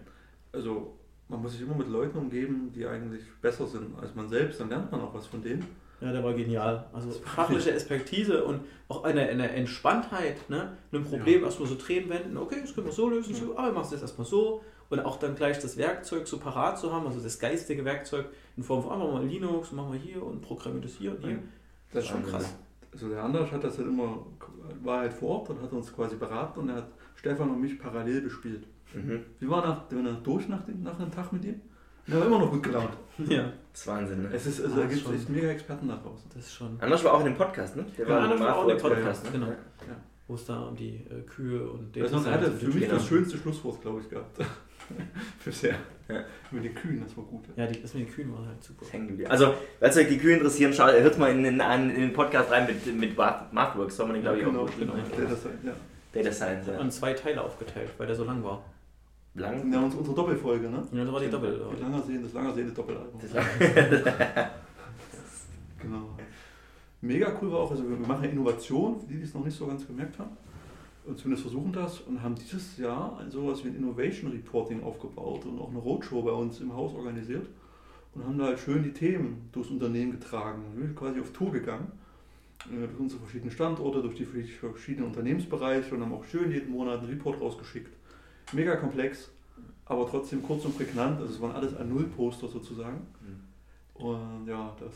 Also 0.53 0.99
man 1.29 1.43
muss 1.43 1.53
sich 1.53 1.63
immer 1.63 1.75
mit 1.75 1.89
Leuten 1.89 2.17
umgeben, 2.17 2.73
die 2.73 2.87
eigentlich 2.87 3.23
besser 3.41 3.67
sind 3.67 3.99
als 3.99 4.15
man 4.15 4.29
selbst, 4.29 4.61
dann 4.61 4.69
lernt 4.69 4.91
man 4.91 5.01
auch 5.01 5.13
was 5.13 5.27
von 5.27 5.43
denen. 5.43 5.65
Ja, 6.01 6.13
der 6.13 6.23
war 6.23 6.35
genial. 6.35 6.87
Also 6.93 7.11
fachliche 7.11 7.73
Expertise 7.73 8.45
und 8.45 8.61
auch 8.89 9.05
eine, 9.05 9.23
eine 9.23 9.51
Entspanntheit, 9.51 10.49
ne? 10.51 10.77
einem 10.93 11.05
Problem 11.05 11.41
ja. 11.41 11.47
erstmal 11.47 11.69
so 11.69 11.77
drehen, 11.77 12.09
wenden, 12.09 12.37
okay, 12.37 12.59
das 12.61 12.75
können 12.75 12.87
wir 12.87 12.93
so 12.93 13.09
lösen, 13.09 13.35
so, 13.35 13.57
aber 13.57 13.69
wir 13.69 13.73
machen 13.73 13.87
es 13.87 13.93
jetzt 13.93 14.03
erstmal 14.03 14.27
so. 14.27 14.63
Und 14.89 15.01
auch 15.01 15.19
dann 15.19 15.35
gleich 15.35 15.59
das 15.59 15.77
Werkzeug 15.77 16.29
so 16.29 16.39
parat 16.39 16.79
zu 16.79 16.93
haben, 16.93 17.07
also 17.07 17.19
das 17.19 17.41
geistige 17.41 17.85
Werkzeug 17.85 18.27
in 18.57 18.63
Form 18.63 18.83
von, 18.83 18.93
einfach 18.93 19.13
mal 19.13 19.25
Linux, 19.25 19.73
machen 19.73 19.93
wir 19.93 19.99
hier 19.99 20.23
und 20.23 20.43
programmieren 20.43 20.83
das 20.83 20.93
hier 20.93 21.11
und 21.11 21.25
hier. 21.25 21.39
Das 21.93 22.05
ist 22.05 22.11
schon 22.11 22.25
krass. 22.25 22.55
Also 22.93 23.09
der 23.09 23.23
Anders 23.23 23.51
hat 23.51 23.65
das 23.65 23.79
halt 23.79 23.89
immer, 23.89 24.25
war 24.85 25.01
halt 25.01 25.13
vor 25.13 25.41
Ort 25.41 25.51
und 25.51 25.61
hat 25.61 25.73
uns 25.73 25.93
quasi 25.93 26.17
beraten 26.17 26.61
und 26.61 26.69
er 26.69 26.77
hat 26.77 26.89
Stefan 27.17 27.51
und 27.51 27.61
mich 27.61 27.79
parallel 27.79 28.21
bespielt. 28.23 28.67
Mhm. 28.95 29.25
Wie 29.41 29.49
war 29.49 29.67
nach, 29.67 29.83
wenn 29.91 30.07
er 30.07 30.15
durch 30.15 30.49
nach, 30.49 30.65
dem, 30.65 30.83
nach 30.83 30.99
einem 30.99 31.11
Tag 31.11 31.33
mit 31.33 31.45
ihm? 31.45 31.61
Er 32.09 32.21
war 32.21 32.27
immer 32.27 32.39
noch 32.39 32.51
gut 32.51 32.63
gelaunt. 32.63 32.91
Ja. 33.29 33.51
Das 33.73 33.81
ist 33.81 33.87
Wahnsinn, 33.87 34.23
ne? 34.25 34.29
Es 34.31 34.45
ist, 34.45 34.63
also, 34.63 34.77
da 34.77 34.87
gibt 34.87 35.09
es 35.09 35.29
mega 35.31 35.49
Experten 35.49 35.89
da 35.89 35.97
draußen. 35.97 36.31
Das 36.35 36.45
ist 36.45 36.53
schon. 36.53 36.79
Anders 36.81 37.03
war 37.03 37.15
auch 37.15 37.21
in 37.21 37.27
dem 37.27 37.35
Podcast, 37.35 37.77
ne? 37.77 37.87
Der 37.97 38.07
ja, 38.07 38.15
war, 38.15 38.23
Anders 38.23 38.41
war 38.41 38.57
auch 38.57 38.63
in 38.65 38.69
dem 38.69 38.79
Podcast, 38.79 39.25
ne? 39.25 39.31
genau. 39.33 39.47
Ja. 39.47 39.57
Wo 40.29 40.35
es 40.35 40.45
da 40.45 40.61
um 40.65 40.77
die 40.77 40.97
äh, 40.97 41.23
Kühe 41.27 41.67
und 41.67 41.97
den. 41.97 42.03
Also, 42.03 42.25
hatte 42.27 42.53
für 42.53 42.69
mich 42.69 42.89
das 42.89 43.07
schönste 43.07 43.39
Schlusswort, 43.39 43.81
glaube 43.81 44.01
ich, 44.01 44.11
gehabt. 44.11 44.39
Bisher. 45.45 45.77
Ja. 46.09 46.25
Mit 46.51 46.65
den 46.65 46.75
Kühen, 46.75 47.03
das 47.03 47.17
war 47.17 47.25
gut. 47.25 47.45
Ja, 47.57 47.67
die, 47.67 47.81
das 47.81 47.95
mit 47.95 48.07
den 48.07 48.13
Kühen 48.15 48.33
war 48.33 48.47
halt 48.47 48.63
super. 48.63 48.87
Also, 49.31 49.55
falls 49.81 49.97
euch 49.97 50.09
die 50.09 50.19
Kühe 50.19 50.37
interessieren, 50.37 50.73
schaut, 50.73 50.93
hört 50.93 51.19
mal 51.19 51.31
in 51.31 51.43
den, 51.43 51.61
in 51.61 52.01
den 52.01 52.13
Podcast 52.13 52.51
rein 52.51 52.67
mit, 52.67 52.97
mit 52.97 53.17
Mathworks, 53.17 53.97
soll 53.97 54.07
man 54.07 54.15
den, 54.15 54.23
glaube 54.23 54.39
ich, 54.39 54.45
genau, 54.45 54.61
auch 54.61 54.67
gut 54.67 54.79
genau. 54.79 54.95
Data 54.95 55.37
Science, 55.37 55.65
ja. 55.65 55.73
Data 56.13 56.33
Science, 56.33 56.67
ja. 56.69 56.79
Und 56.81 56.93
zwei 56.93 57.13
Teile 57.15 57.43
aufgeteilt, 57.43 57.91
weil 57.99 58.07
der 58.07 58.17
so 58.17 58.25
lang 58.25 58.43
war. 58.45 58.63
Lang? 59.37 59.71
Ja, 59.71 59.81
unsere 59.81 60.03
Doppelfolge, 60.03 60.71
ne? 60.71 60.83
Ja, 60.93 61.05
das 61.05 61.13
war 61.13 61.21
die 61.21 61.29
Doppel. 61.29 61.61
Das 61.71 61.81
Langersehen, 61.81 62.23
das 62.23 62.33
Langersehen 62.33 62.69
ist 62.69 62.79
Doppelalbum. 62.79 63.21
genau. 65.79 66.11
Mega 67.03 67.39
cool 67.41 67.53
war 67.53 67.59
auch, 67.61 67.71
also 67.71 67.87
wir 67.89 67.97
machen 67.97 68.25
Innovation, 68.25 68.99
für 68.99 69.07
die, 69.07 69.17
die 69.19 69.25
es 69.25 69.35
noch 69.35 69.45
nicht 69.45 69.57
so 69.57 69.67
ganz 69.67 69.87
gemerkt 69.87 70.19
haben. 70.19 70.31
Und 71.05 71.19
zumindest 71.19 71.43
versuchen 71.43 71.71
das 71.73 72.01
und 72.01 72.23
haben 72.23 72.35
dieses 72.35 72.79
Jahr 72.79 73.23
sowas 73.29 73.63
wie 73.63 73.69
ein 73.69 73.77
Innovation 73.77 74.33
Reporting 74.33 74.83
aufgebaut 74.83 75.45
und 75.45 75.61
auch 75.61 75.69
eine 75.69 75.79
Roadshow 75.79 76.23
bei 76.23 76.33
uns 76.33 76.61
im 76.61 76.75
Haus 76.75 76.95
organisiert 76.95 77.47
und 78.15 78.25
haben 78.25 78.39
da 78.39 78.47
halt 78.47 78.59
schön 78.59 78.83
die 78.83 78.93
Themen 78.93 79.51
durchs 79.53 79.71
Unternehmen 79.71 80.13
getragen. 80.13 80.65
Wir 80.75 80.87
sind 80.87 80.97
quasi 80.97 81.21
auf 81.21 81.31
Tour 81.33 81.53
gegangen, 81.53 81.93
äh, 82.65 82.87
durch 82.89 82.99
unsere 82.99 83.21
verschiedenen 83.21 83.53
Standorte, 83.53 84.01
durch 84.01 84.17
die 84.17 84.25
verschiedenen 84.25 85.09
Unternehmensbereiche 85.09 85.95
und 85.95 86.01
haben 86.01 86.15
auch 86.15 86.25
schön 86.25 86.51
jeden 86.51 86.73
Monat 86.73 87.01
einen 87.01 87.11
Report 87.11 87.41
rausgeschickt 87.41 87.96
mega 88.53 88.77
komplex, 88.77 89.31
aber 89.85 90.09
trotzdem 90.09 90.43
kurz 90.43 90.65
und 90.65 90.77
prägnant. 90.77 91.21
Also 91.21 91.35
es 91.35 91.41
waren 91.41 91.53
alles 91.53 91.75
A0-Poster 91.75 92.49
sozusagen. 92.49 93.07
Mhm. 93.21 94.05
Und 94.05 94.47
ja, 94.47 94.75
das. 94.79 94.93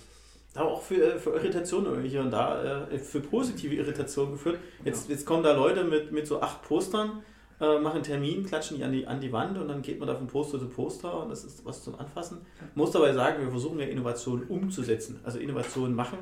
Aber 0.55 0.73
auch 0.73 0.83
für, 0.83 1.15
äh, 1.15 1.19
für 1.19 1.31
Irritationen 1.31 2.03
hier 2.03 2.21
und 2.21 2.31
da, 2.31 2.89
äh, 2.89 2.99
für 2.99 3.21
positive 3.21 3.75
Irritationen 3.75 4.33
geführt. 4.33 4.59
Jetzt, 4.85 5.09
ja. 5.09 5.15
jetzt 5.15 5.25
kommen 5.25 5.43
da 5.43 5.55
Leute 5.55 5.85
mit, 5.85 6.11
mit 6.13 6.27
so 6.27 6.41
acht 6.41 6.63
Postern 6.63 7.23
äh, 7.61 7.79
machen 7.79 7.97
einen 7.97 8.05
Termin, 8.05 8.45
klatschen 8.47 8.79
die 8.79 8.85
an, 8.85 8.93
die 8.93 9.07
an 9.07 9.21
die 9.21 9.33
Wand 9.33 9.59
und 9.59 9.69
dann 9.69 9.83
geht 9.83 9.99
man 9.99 10.09
da 10.09 10.15
von 10.15 10.27
Poster 10.27 10.59
zu 10.59 10.67
Poster 10.69 11.23
und 11.23 11.29
das 11.29 11.45
ist 11.45 11.65
was 11.65 11.85
zum 11.85 11.95
Anfassen. 11.95 12.39
Ich 12.71 12.77
muss 12.77 12.91
dabei 12.91 13.13
sagen, 13.13 13.43
wir 13.43 13.51
versuchen 13.51 13.79
ja 13.79 13.87
Innovationen 13.87 14.47
umzusetzen. 14.49 15.21
Also 15.25 15.39
Innovationen 15.39 15.95
machen, 15.95 16.19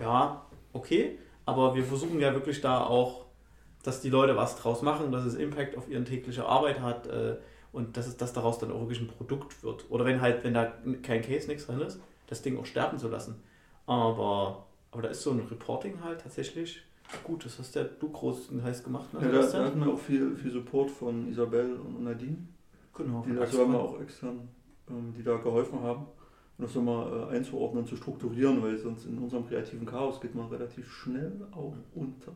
ja, 0.00 0.44
okay, 0.72 1.18
aber 1.46 1.74
wir 1.74 1.82
versuchen 1.82 2.20
ja 2.20 2.34
wirklich 2.34 2.60
da 2.60 2.84
auch, 2.84 3.24
dass 3.82 4.00
die 4.00 4.10
Leute 4.10 4.36
was 4.36 4.56
draus 4.56 4.82
machen, 4.82 5.12
dass 5.12 5.24
es 5.24 5.34
Impact 5.34 5.76
auf 5.76 5.88
ihre 5.88 6.04
tägliche 6.04 6.46
Arbeit 6.46 6.80
hat 6.80 7.06
äh, 7.06 7.36
und 7.72 7.96
dass, 7.96 8.06
es, 8.06 8.16
dass 8.16 8.32
daraus 8.32 8.58
dann 8.58 8.72
auch 8.72 8.80
wirklich 8.80 9.00
ein 9.00 9.08
Produkt 9.08 9.62
wird. 9.62 9.86
Oder 9.90 10.04
wenn 10.04 10.20
halt, 10.20 10.44
wenn 10.44 10.54
da 10.54 10.72
kein 11.02 11.22
Case, 11.22 11.46
nichts 11.48 11.66
drin 11.66 11.80
ist, 11.80 12.00
das 12.26 12.42
Ding 12.42 12.58
auch 12.58 12.66
sterben 12.66 12.98
zu 12.98 13.08
lassen. 13.08 13.36
Aber, 13.86 14.66
aber 14.90 15.02
da 15.02 15.08
ist 15.08 15.22
so 15.22 15.30
ein 15.30 15.40
Reporting 15.40 16.02
halt 16.02 16.20
tatsächlich 16.20 16.82
gut. 17.24 17.44
Das 17.44 17.58
hast 17.58 17.74
ja 17.74 17.84
du 17.84 18.10
groß 18.10 18.50
heiß 18.62 18.84
gemacht. 18.84 19.12
Ne? 19.14 19.20
Ja, 19.22 19.40
da, 19.40 19.46
da 19.46 19.64
hatten 19.64 19.84
wir 19.84 19.92
auch 19.92 19.98
viel, 19.98 20.36
viel 20.36 20.50
Support 20.50 20.90
von 20.90 21.28
Isabel 21.28 21.76
und 21.76 22.04
Nadine. 22.04 22.36
Genau. 22.94 23.24
Die 23.26 23.38
haben 23.38 23.72
wir 23.72 23.80
auch 23.80 24.00
extern, 24.00 24.48
ähm, 24.90 25.14
die 25.16 25.22
da 25.22 25.36
geholfen 25.36 25.80
haben. 25.80 26.06
Und 26.58 26.64
das 26.64 26.74
nochmal 26.74 27.30
äh, 27.30 27.36
einzuordnen, 27.36 27.86
zu 27.86 27.96
strukturieren, 27.96 28.60
weil 28.62 28.76
sonst 28.76 29.06
in 29.06 29.18
unserem 29.18 29.46
kreativen 29.46 29.86
Chaos 29.86 30.20
geht 30.20 30.34
man 30.34 30.48
relativ 30.48 30.90
schnell 30.90 31.32
auch 31.52 31.74
unter. 31.94 32.32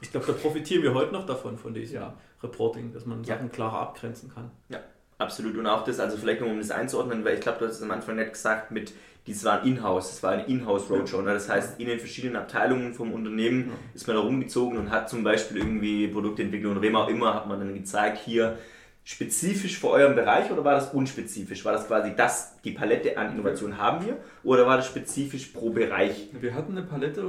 Ich 0.00 0.10
glaube, 0.10 0.26
da 0.26 0.32
profitieren 0.32 0.82
wir 0.82 0.94
heute 0.94 1.12
noch 1.12 1.26
davon, 1.26 1.56
von 1.56 1.74
diesem 1.74 1.96
ja. 1.96 2.14
Reporting, 2.42 2.92
dass 2.92 3.06
man 3.06 3.24
Sachen 3.24 3.50
klarer 3.50 3.80
abgrenzen 3.80 4.30
kann. 4.32 4.50
Ja, 4.68 4.80
absolut. 5.18 5.56
Und 5.56 5.66
auch 5.66 5.84
das, 5.84 6.00
also 6.00 6.16
vielleicht 6.16 6.40
nur 6.40 6.50
um 6.50 6.58
das 6.58 6.70
einzuordnen, 6.70 7.24
weil 7.24 7.34
ich 7.34 7.40
glaube, 7.40 7.58
du 7.58 7.66
hast 7.66 7.76
es 7.76 7.82
am 7.82 7.90
Anfang 7.90 8.16
nicht 8.16 8.32
gesagt, 8.32 8.70
mit 8.70 8.92
dies 9.26 9.44
war 9.44 9.60
ein 9.60 9.66
Inhouse, 9.66 10.12
es 10.12 10.22
war 10.22 10.32
eine 10.32 10.46
Inhouse-Roadshow. 10.46 11.22
Ne? 11.22 11.32
Das 11.34 11.48
heißt, 11.48 11.80
in 11.80 11.86
den 11.88 11.98
verschiedenen 11.98 12.36
Abteilungen 12.36 12.94
vom 12.94 13.12
Unternehmen 13.12 13.72
ist 13.92 14.06
man 14.06 14.16
da 14.16 14.22
rumgezogen 14.22 14.78
und 14.78 14.90
hat 14.90 15.10
zum 15.10 15.24
Beispiel 15.24 15.58
irgendwie 15.58 16.06
Produktentwicklung 16.08 16.76
und 16.76 16.82
wem 16.82 16.94
auch 16.94 17.08
immer 17.08 17.34
hat 17.34 17.48
man 17.48 17.58
dann 17.58 17.74
gezeigt, 17.74 18.18
hier 18.18 18.56
spezifisch 19.02 19.78
für 19.78 19.88
euren 19.88 20.14
Bereich 20.14 20.50
oder 20.50 20.64
war 20.64 20.74
das 20.74 20.92
unspezifisch? 20.92 21.64
War 21.64 21.72
das 21.72 21.86
quasi 21.86 22.12
das, 22.16 22.60
die 22.62 22.72
Palette 22.72 23.16
an 23.16 23.32
Innovationen 23.32 23.78
haben 23.78 24.04
wir 24.04 24.16
oder 24.44 24.66
war 24.66 24.76
das 24.76 24.86
spezifisch 24.86 25.46
pro 25.46 25.70
Bereich? 25.70 26.28
Wir 26.40 26.54
hatten 26.54 26.76
eine 26.76 26.86
Palette, 26.86 27.22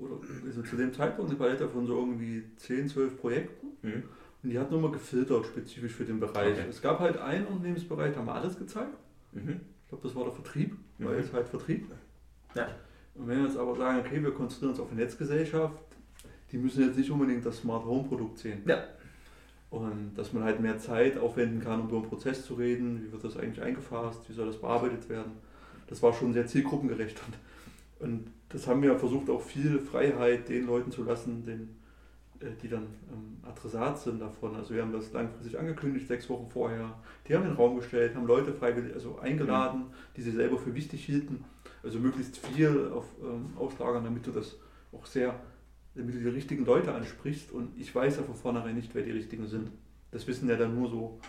oder 0.00 0.16
also 0.46 0.62
zu 0.62 0.76
dem 0.76 0.92
Zeitpunkt 0.92 1.30
eine 1.30 1.38
Palette 1.38 1.68
von 1.68 1.86
so 1.86 1.96
irgendwie 1.98 2.42
10, 2.56 2.88
12 2.88 3.20
Projekten. 3.20 3.66
Mhm. 3.82 4.02
Und 4.42 4.50
die 4.50 4.58
hatten 4.58 4.74
immer 4.74 4.90
gefiltert, 4.90 5.46
spezifisch 5.46 5.92
für 5.92 6.04
den 6.04 6.18
Bereich. 6.18 6.58
Okay. 6.58 6.66
Es 6.68 6.80
gab 6.80 6.98
halt 6.98 7.18
einen 7.18 7.46
Unternehmensbereich, 7.46 8.12
da 8.12 8.20
haben 8.20 8.26
wir 8.26 8.34
alles 8.34 8.58
gezeigt. 8.58 8.96
Mhm. 9.32 9.60
Ich 9.82 9.88
glaube, 9.88 10.06
das 10.06 10.14
war 10.14 10.24
der 10.24 10.32
Vertrieb, 10.32 10.76
mhm. 10.98 11.04
weil 11.04 11.18
es 11.18 11.32
halt 11.32 11.48
Vertrieb. 11.48 11.86
Ja. 12.54 12.68
Und 13.14 13.28
wenn 13.28 13.38
wir 13.38 13.46
jetzt 13.46 13.58
aber 13.58 13.76
sagen, 13.76 14.00
okay, 14.00 14.22
wir 14.22 14.32
konzentrieren 14.32 14.70
uns 14.70 14.80
auf 14.80 14.90
eine 14.90 15.00
Netzgesellschaft, 15.02 15.76
die 16.52 16.58
müssen 16.58 16.84
jetzt 16.84 16.96
nicht 16.96 17.10
unbedingt 17.10 17.44
das 17.44 17.58
Smart 17.58 17.84
Home 17.84 18.08
Produkt 18.08 18.38
sehen. 18.38 18.62
Ja. 18.66 18.82
Und 19.68 20.14
dass 20.16 20.32
man 20.32 20.42
halt 20.42 20.60
mehr 20.60 20.78
Zeit 20.78 21.16
aufwenden 21.16 21.60
kann, 21.60 21.82
um 21.82 21.88
über 21.88 22.00
den 22.00 22.08
Prozess 22.08 22.44
zu 22.44 22.54
reden, 22.54 23.04
wie 23.04 23.12
wird 23.12 23.22
das 23.22 23.36
eigentlich 23.36 23.62
eingefasst, 23.64 24.28
wie 24.28 24.32
soll 24.32 24.46
das 24.46 24.60
bearbeitet 24.60 25.08
werden. 25.08 25.32
Das 25.86 26.02
war 26.02 26.12
schon 26.12 26.32
sehr 26.32 26.46
zielgruppengerecht. 26.46 27.20
Und, 28.00 28.08
und 28.08 28.26
das 28.50 28.66
haben 28.66 28.82
wir 28.82 28.98
versucht, 28.98 29.30
auch 29.30 29.40
viel 29.40 29.78
Freiheit 29.78 30.48
den 30.48 30.66
Leuten 30.66 30.90
zu 30.90 31.02
lassen, 31.04 31.44
den, 31.44 31.76
äh, 32.40 32.52
die 32.62 32.68
dann 32.68 32.86
ähm, 33.10 33.38
Adressat 33.42 33.98
sind 33.98 34.20
davon. 34.20 34.54
Also 34.54 34.74
wir 34.74 34.82
haben 34.82 34.92
das 34.92 35.12
langfristig 35.12 35.58
angekündigt, 35.58 36.06
sechs 36.06 36.28
Wochen 36.28 36.48
vorher. 36.48 36.98
Die 37.26 37.34
haben 37.34 37.44
den 37.44 37.54
Raum 37.54 37.76
gestellt, 37.76 38.14
haben 38.14 38.26
Leute 38.26 38.52
freiwillig 38.52 38.94
also 38.94 39.18
eingeladen, 39.18 39.86
die 40.16 40.22
sie 40.22 40.32
selber 40.32 40.58
für 40.58 40.74
wichtig 40.74 41.04
hielten. 41.04 41.44
Also 41.82 41.98
möglichst 41.98 42.36
viel 42.38 42.90
auf 42.92 43.06
ähm, 43.22 43.56
auslagern, 43.56 44.04
damit 44.04 44.26
du 44.26 44.32
das 44.32 44.56
auch 44.92 45.06
sehr 45.06 45.34
damit 45.94 46.14
du 46.14 46.18
die 46.20 46.28
richtigen 46.28 46.64
Leute 46.64 46.94
ansprichst 46.94 47.50
und 47.52 47.78
ich 47.78 47.94
weiß 47.94 48.18
ja 48.18 48.22
von 48.22 48.34
vornherein 48.34 48.76
nicht, 48.76 48.94
wer 48.94 49.02
die 49.02 49.10
richtigen 49.10 49.46
sind. 49.46 49.70
Das 50.10 50.26
wissen 50.26 50.48
ja 50.48 50.56
dann 50.56 50.74
nur 50.74 50.88
so 50.88 51.20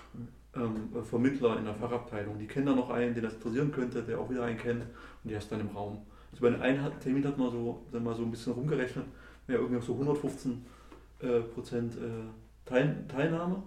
ähm, 0.55 1.03
Vermittler 1.03 1.57
in 1.57 1.65
der 1.65 1.75
Fachabteilung. 1.75 2.37
Die 2.37 2.47
kennen 2.47 2.67
da 2.67 2.75
noch 2.75 2.89
einen, 2.89 3.13
den 3.13 3.23
das 3.23 3.35
interessieren 3.35 3.71
könnte, 3.71 4.03
der 4.03 4.19
auch 4.19 4.29
wieder 4.29 4.43
einen 4.43 4.57
kennt 4.57 4.83
und 4.83 5.29
die 5.29 5.35
hast 5.35 5.51
dann 5.51 5.61
im 5.61 5.69
Raum. 5.69 6.05
Also 6.31 6.41
bei 6.41 6.47
einem 6.47 6.61
einen 6.61 7.00
Termin 7.00 7.25
hat 7.25 7.38
man 7.38 7.51
so, 7.51 7.85
dann 7.91 8.03
mal 8.03 8.15
so 8.15 8.23
ein 8.23 8.31
bisschen 8.31 8.53
rumgerechnet, 8.53 9.05
ja 9.47 9.55
irgendwie 9.55 9.81
so 9.81 9.93
115 9.93 10.65
äh, 11.19 11.39
Prozent 11.41 11.95
äh, 11.95 12.69
Teil, 12.69 13.03
Teilnahme. 13.07 13.63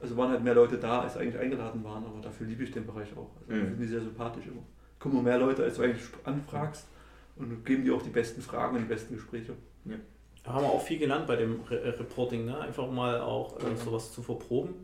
Also 0.00 0.16
waren 0.16 0.30
halt 0.30 0.44
mehr 0.44 0.54
Leute 0.54 0.76
da, 0.76 1.00
als 1.00 1.16
eigentlich 1.16 1.38
eingeladen 1.38 1.82
waren, 1.82 2.04
aber 2.04 2.20
dafür 2.20 2.46
liebe 2.46 2.62
ich 2.62 2.70
den 2.70 2.86
Bereich 2.86 3.16
auch. 3.16 3.30
Also 3.48 3.60
mhm. 3.60 3.68
finde 3.68 3.84
ich 3.84 3.90
sehr 3.90 4.02
sympathisch 4.02 4.46
immer. 4.46 4.62
Kommen 4.98 5.22
mehr 5.24 5.38
Leute, 5.38 5.64
als 5.64 5.76
du 5.76 5.82
eigentlich 5.82 6.02
anfragst 6.24 6.86
und 7.36 7.64
geben 7.64 7.84
dir 7.84 7.94
auch 7.94 8.02
die 8.02 8.10
besten 8.10 8.42
Fragen 8.42 8.76
und 8.76 8.82
die 8.82 8.88
besten 8.88 9.14
Gespräche. 9.14 9.54
Ja 9.84 9.96
haben 10.46 10.64
wir 10.64 10.70
auch 10.70 10.82
viel 10.82 10.98
gelernt 10.98 11.26
bei 11.26 11.36
dem 11.36 11.60
Re 11.62 11.80
äh, 11.80 11.88
Reporting, 11.90 12.44
ne? 12.44 12.58
einfach 12.58 12.90
mal 12.90 13.20
auch 13.20 13.58
äh, 13.60 13.76
sowas 13.76 14.12
zu 14.12 14.22
verproben. 14.22 14.74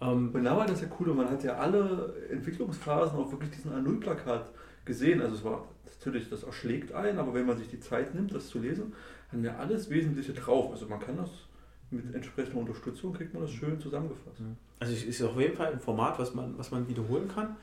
Ähm, 0.00 0.30
und 0.32 0.44
da 0.44 0.56
war 0.56 0.66
das 0.66 0.80
ja 0.80 0.88
cool 0.98 1.10
und 1.10 1.18
man 1.18 1.30
hat 1.30 1.44
ja 1.44 1.56
alle 1.56 2.14
Entwicklungsphasen 2.30 3.18
auf 3.18 3.30
wirklich 3.30 3.50
diesen 3.50 3.72
A0-Plakat 3.72 4.50
gesehen. 4.88 5.22
Also 5.22 5.36
es 5.36 5.44
war 5.44 5.68
natürlich, 5.84 6.28
das 6.28 6.42
erschlägt 6.42 6.92
ein, 6.92 7.18
aber 7.18 7.34
wenn 7.34 7.46
man 7.46 7.56
sich 7.56 7.68
die 7.68 7.78
Zeit 7.78 8.14
nimmt, 8.14 8.34
das 8.34 8.48
zu 8.48 8.58
lesen, 8.58 8.92
haben 9.30 9.44
wir 9.44 9.58
alles 9.58 9.90
Wesentliche 9.90 10.32
drauf. 10.32 10.72
Also 10.72 10.86
man 10.86 10.98
kann 10.98 11.16
das 11.16 11.30
mit 11.90 12.14
entsprechender 12.14 12.58
Unterstützung 12.58 13.12
kriegt 13.14 13.32
man 13.32 13.42
das 13.42 13.52
schön 13.52 13.80
zusammengefasst. 13.80 14.42
Also 14.80 14.92
es 14.92 15.04
ist 15.04 15.22
auf 15.22 15.38
jeden 15.38 15.56
Fall 15.56 15.72
ein 15.72 15.80
Format, 15.80 16.18
was 16.18 16.34
man, 16.34 16.58
was 16.58 16.70
man 16.70 16.86
wiederholen 16.86 17.28
kann. 17.28 17.56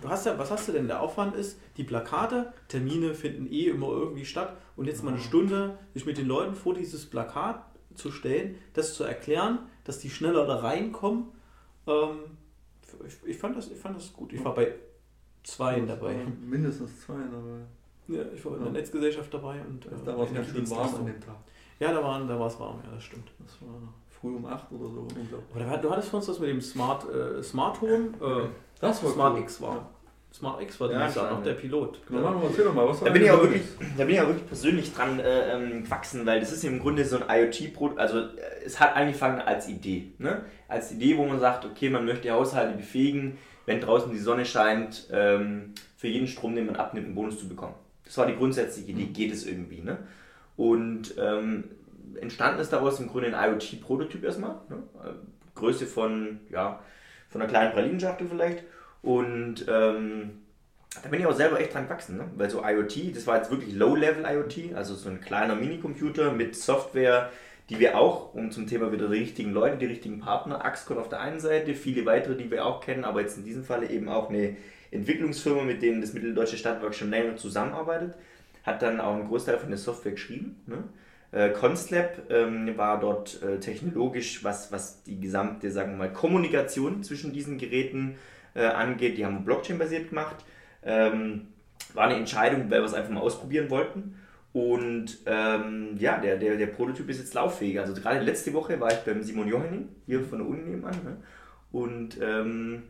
Du 0.00 0.08
hast 0.08 0.26
ja, 0.26 0.38
was 0.38 0.50
hast 0.50 0.68
du 0.68 0.72
denn? 0.72 0.86
Der 0.86 1.00
Aufwand 1.00 1.34
ist, 1.34 1.58
die 1.76 1.84
Plakate, 1.84 2.52
Termine 2.68 3.14
finden 3.14 3.46
eh 3.50 3.66
immer 3.68 3.88
irgendwie 3.88 4.24
statt 4.24 4.56
und 4.76 4.86
jetzt 4.86 5.02
mal 5.02 5.12
eine 5.12 5.20
Stunde 5.20 5.78
sich 5.94 6.06
mit 6.06 6.18
den 6.18 6.26
Leuten 6.26 6.54
vor 6.54 6.74
dieses 6.74 7.06
Plakat 7.06 7.64
zu 7.94 8.12
stellen, 8.12 8.56
das 8.74 8.94
zu 8.94 9.04
erklären, 9.04 9.58
dass 9.84 9.98
die 9.98 10.10
schneller 10.10 10.46
da 10.46 10.56
reinkommen. 10.56 11.26
Ähm, 11.86 12.18
ich, 13.06 13.16
ich, 13.26 13.38
fand 13.38 13.56
das, 13.56 13.70
ich 13.70 13.78
fand 13.78 13.96
das 13.96 14.12
gut. 14.12 14.32
Ich 14.32 14.44
war 14.44 14.54
bei 14.54 14.74
zwei 15.44 15.80
dabei. 15.80 16.16
Mindestens 16.44 17.00
zwei 17.02 17.14
dabei. 17.14 17.60
Ja, 18.08 18.22
ich 18.34 18.44
war 18.44 18.56
in 18.56 18.64
der 18.64 18.72
Netzgesellschaft 18.72 19.32
dabei 19.32 19.60
und. 19.60 19.86
Äh, 19.86 19.90
da 20.04 20.16
war 20.18 20.26
es 20.26 20.34
ganz 20.34 20.48
schön 20.48 20.68
warm 20.70 20.94
an 20.94 21.06
dem 21.06 21.20
Tag. 21.20 21.36
Ja, 21.80 21.92
da, 21.92 22.02
waren, 22.02 22.28
da 22.28 22.38
war 22.38 22.46
es 22.46 22.58
warm, 22.58 22.80
ja, 22.84 22.90
das 22.94 23.04
stimmt. 23.04 23.30
Das 23.38 23.60
war 23.62 23.74
früh 24.08 24.36
um 24.36 24.46
8 24.46 24.72
oder 24.72 24.88
so. 24.90 25.06
Aber 25.54 25.76
du 25.76 25.90
hattest 25.90 26.08
von 26.08 26.18
uns 26.18 26.26
das 26.26 26.38
mit 26.38 26.48
dem 26.48 26.60
Smart, 26.60 27.04
äh, 27.10 27.42
Smart 27.42 27.80
Home. 27.80 28.08
Äh, 28.20 28.48
das 28.80 29.02
war 29.02 29.10
Smart 29.10 29.34
cool. 29.34 29.40
X 29.40 29.60
war. 29.60 29.74
Ja. 29.74 29.90
Smart 30.32 30.60
X 30.62 30.80
war 30.80 30.90
ja, 30.90 31.08
Jahr 31.08 31.30
noch 31.30 31.42
der 31.44 31.52
Pilot. 31.52 32.00
Genau, 32.08 32.22
ja. 32.22 32.42
erzähl 32.42 32.64
doch 32.64 32.74
mal, 32.74 32.88
was 32.88 33.00
da 33.00 33.10
bin 33.10 33.22
ich 33.22 33.30
auch 33.30 33.40
wirklich, 33.40 33.62
Da 33.96 34.04
bin 34.04 34.14
ich 34.16 34.20
auch 34.20 34.26
wirklich 34.26 34.46
persönlich 34.46 34.92
dran 34.92 35.20
äh, 35.20 35.54
ähm, 35.54 35.84
gewachsen, 35.84 36.26
weil 36.26 36.40
das 36.40 36.50
ist 36.50 36.64
im 36.64 36.80
Grunde 36.80 37.04
so 37.04 37.20
ein 37.20 37.24
IoT-Produkt, 37.28 38.00
also 38.00 38.18
äh, 38.18 38.64
es 38.64 38.80
hat 38.80 38.96
angefangen 38.96 39.40
als 39.40 39.68
Idee. 39.68 40.12
Ne? 40.18 40.44
Als 40.66 40.90
Idee, 40.90 41.16
wo 41.16 41.24
man 41.24 41.38
sagt, 41.38 41.64
okay, 41.64 41.88
man 41.88 42.04
möchte 42.04 42.30
Haushalte 42.32 42.76
befähigen, 42.76 43.38
wenn 43.66 43.80
draußen 43.80 44.10
die 44.12 44.18
Sonne 44.18 44.44
scheint, 44.44 45.08
ähm, 45.10 45.72
für 45.96 46.08
jeden 46.08 46.26
Strom, 46.26 46.54
den 46.54 46.66
man 46.66 46.76
abnimmt, 46.76 47.06
einen 47.06 47.14
Bonus 47.14 47.38
zu 47.38 47.48
bekommen. 47.48 47.74
Das 48.04 48.18
war 48.18 48.26
die 48.26 48.36
grundsätzliche 48.36 48.90
Idee, 48.90 49.06
mhm. 49.06 49.12
geht 49.12 49.32
es 49.32 49.46
irgendwie. 49.46 49.80
Ne? 49.80 49.98
Und 50.56 51.14
ähm, 51.18 51.64
entstanden 52.20 52.60
ist 52.60 52.72
daraus 52.72 53.00
im 53.00 53.08
Grunde 53.08 53.34
ein 53.34 53.52
IoT-Prototyp 53.52 54.24
erstmal. 54.24 54.56
Ne? 54.68 54.82
Größe 55.54 55.86
von, 55.86 56.40
ja, 56.50 56.80
von 57.28 57.40
einer 57.40 57.50
kleinen 57.50 57.72
Pralinenschachtel 57.72 58.28
vielleicht. 58.28 58.64
Und 59.02 59.66
ähm, 59.68 60.42
da 61.02 61.08
bin 61.08 61.20
ich 61.20 61.26
auch 61.26 61.34
selber 61.34 61.60
echt 61.60 61.74
dran 61.74 61.84
gewachsen, 61.84 62.16
ne? 62.16 62.30
weil 62.36 62.50
so 62.50 62.62
IoT, 62.64 63.16
das 63.16 63.26
war 63.26 63.36
jetzt 63.38 63.50
wirklich 63.50 63.74
Low-Level 63.74 64.24
IoT, 64.26 64.74
also 64.74 64.94
so 64.94 65.08
ein 65.08 65.20
kleiner 65.20 65.54
Minicomputer 65.54 66.32
mit 66.32 66.54
Software, 66.54 67.30
die 67.70 67.78
wir 67.78 67.98
auch, 67.98 68.34
um 68.34 68.50
zum 68.50 68.66
Thema 68.66 68.92
wieder 68.92 69.08
die 69.08 69.18
richtigen 69.18 69.52
Leute, 69.52 69.78
die 69.78 69.86
richtigen 69.86 70.20
Partner, 70.20 70.64
Axcon 70.64 70.98
auf 70.98 71.08
der 71.08 71.20
einen 71.20 71.40
Seite, 71.40 71.74
viele 71.74 72.04
weitere, 72.04 72.36
die 72.36 72.50
wir 72.50 72.66
auch 72.66 72.80
kennen, 72.80 73.04
aber 73.04 73.22
jetzt 73.22 73.38
in 73.38 73.44
diesem 73.44 73.64
Falle 73.64 73.88
eben 73.88 74.08
auch 74.08 74.28
eine 74.28 74.56
Entwicklungsfirma, 74.90 75.62
mit 75.62 75.82
denen 75.82 76.00
das 76.00 76.12
Mitteldeutsche 76.12 76.58
Stadtwerk 76.58 76.94
schon 76.94 77.10
länger 77.10 77.36
zusammenarbeitet, 77.36 78.14
hat 78.64 78.82
dann 78.82 79.00
auch 79.00 79.14
einen 79.14 79.28
Großteil 79.28 79.58
von 79.58 79.70
der 79.70 79.78
Software 79.78 80.12
geschrieben. 80.12 80.62
Ne? 80.66 80.84
Äh, 81.32 81.52
ähm, 82.30 82.78
war 82.78 83.00
dort 83.00 83.42
äh, 83.42 83.58
technologisch, 83.58 84.44
was, 84.44 84.70
was 84.70 85.02
die 85.02 85.18
gesamte, 85.18 85.70
sagen 85.70 85.92
wir 85.92 85.96
mal, 85.96 86.12
Kommunikation 86.12 87.02
zwischen 87.02 87.32
diesen 87.32 87.58
Geräten 87.58 88.16
äh, 88.54 88.66
angeht. 88.66 89.18
Die 89.18 89.26
haben 89.26 89.44
Blockchain-basiert 89.44 90.10
gemacht. 90.10 90.36
Ähm, 90.84 91.48
war 91.92 92.04
eine 92.04 92.16
Entscheidung, 92.16 92.70
weil 92.70 92.80
wir 92.80 92.86
es 92.86 92.94
einfach 92.94 93.10
mal 93.10 93.20
ausprobieren 93.20 93.68
wollten. 93.68 94.16
Und 94.54 95.18
ähm, 95.26 95.96
ja, 95.98 96.18
der, 96.18 96.36
der, 96.36 96.56
der 96.56 96.68
Prototyp 96.68 97.10
ist 97.10 97.18
jetzt 97.18 97.34
lauffähig. 97.34 97.80
Also 97.80 97.92
gerade 97.92 98.20
letzte 98.20 98.54
Woche 98.54 98.78
war 98.78 98.92
ich 98.92 99.00
beim 99.00 99.20
Simon 99.20 99.48
Johanning, 99.48 99.88
hier 100.06 100.22
von 100.22 100.38
der 100.38 100.46
Uni 100.46 100.62
nebenan. 100.62 100.94
Ne? 101.04 101.16
Und 101.72 102.18
ähm, 102.22 102.84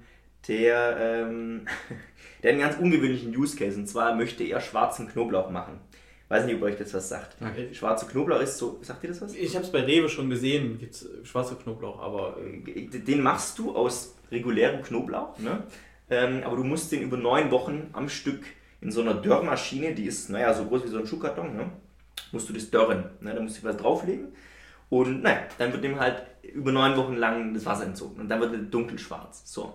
der, 0.46 0.96
ähm, 1.00 1.62
der 2.42 2.52
hat 2.52 2.60
einen 2.60 2.68
ganz 2.68 2.78
ungewöhnlichen 2.78 3.34
Use 3.34 3.56
Case. 3.56 3.78
Und 3.78 3.86
zwar 3.86 4.14
möchte 4.14 4.44
er 4.44 4.60
schwarzen 4.60 5.08
Knoblauch 5.08 5.48
machen. 5.48 5.80
Weiß 6.28 6.44
nicht, 6.44 6.56
ob 6.56 6.62
euch 6.62 6.76
das 6.76 6.92
was 6.92 7.08
sagt. 7.08 7.36
Okay. 7.40 7.72
Schwarzer 7.72 8.08
Knoblauch 8.08 8.40
ist 8.40 8.58
so. 8.58 8.78
Sagt 8.82 9.02
ihr 9.04 9.08
das 9.08 9.22
was? 9.22 9.34
Ich 9.34 9.54
habe 9.54 9.64
es 9.64 9.72
bei 9.72 9.80
Rewe 9.80 10.10
schon 10.10 10.28
gesehen, 10.28 10.78
gibt 10.78 10.92
es 10.92 11.08
schwarzer 11.22 11.54
Knoblauch, 11.54 11.98
aber. 12.00 12.36
Äh, 12.66 12.88
den 12.88 13.22
machst 13.22 13.58
du 13.58 13.74
aus 13.74 14.16
regulärem 14.30 14.82
Knoblauch, 14.82 15.38
ne? 15.38 15.62
Ähm, 16.10 16.42
aber 16.44 16.56
du 16.56 16.64
musst 16.64 16.92
den 16.92 17.02
über 17.02 17.16
neun 17.16 17.50
Wochen 17.50 17.88
am 17.92 18.10
Stück 18.10 18.44
in 18.84 18.92
so 18.92 19.00
einer 19.00 19.14
Dörrmaschine, 19.14 19.94
die 19.94 20.04
ist, 20.04 20.28
naja, 20.30 20.52
so 20.52 20.66
groß 20.66 20.84
wie 20.84 20.88
so 20.88 20.98
ein 20.98 21.06
Schuhkarton, 21.06 21.56
ne? 21.56 21.70
musst 22.32 22.48
du 22.48 22.52
das 22.52 22.70
dörren. 22.70 23.04
Ne? 23.20 23.34
Da 23.34 23.40
musst 23.40 23.62
du 23.62 23.66
was 23.66 23.76
drauflegen 23.76 24.28
Und 24.90 25.22
naja, 25.22 25.40
dann 25.58 25.72
wird 25.72 25.84
ihm 25.84 25.98
halt 25.98 26.22
über 26.42 26.70
neun 26.70 26.96
Wochen 26.96 27.16
lang 27.16 27.54
das 27.54 27.64
Wasser 27.64 27.86
entzogen 27.86 28.20
und 28.20 28.28
dann 28.28 28.40
wird 28.40 28.52
er 28.52 28.58
dunkelschwarz. 28.58 29.42
So. 29.46 29.74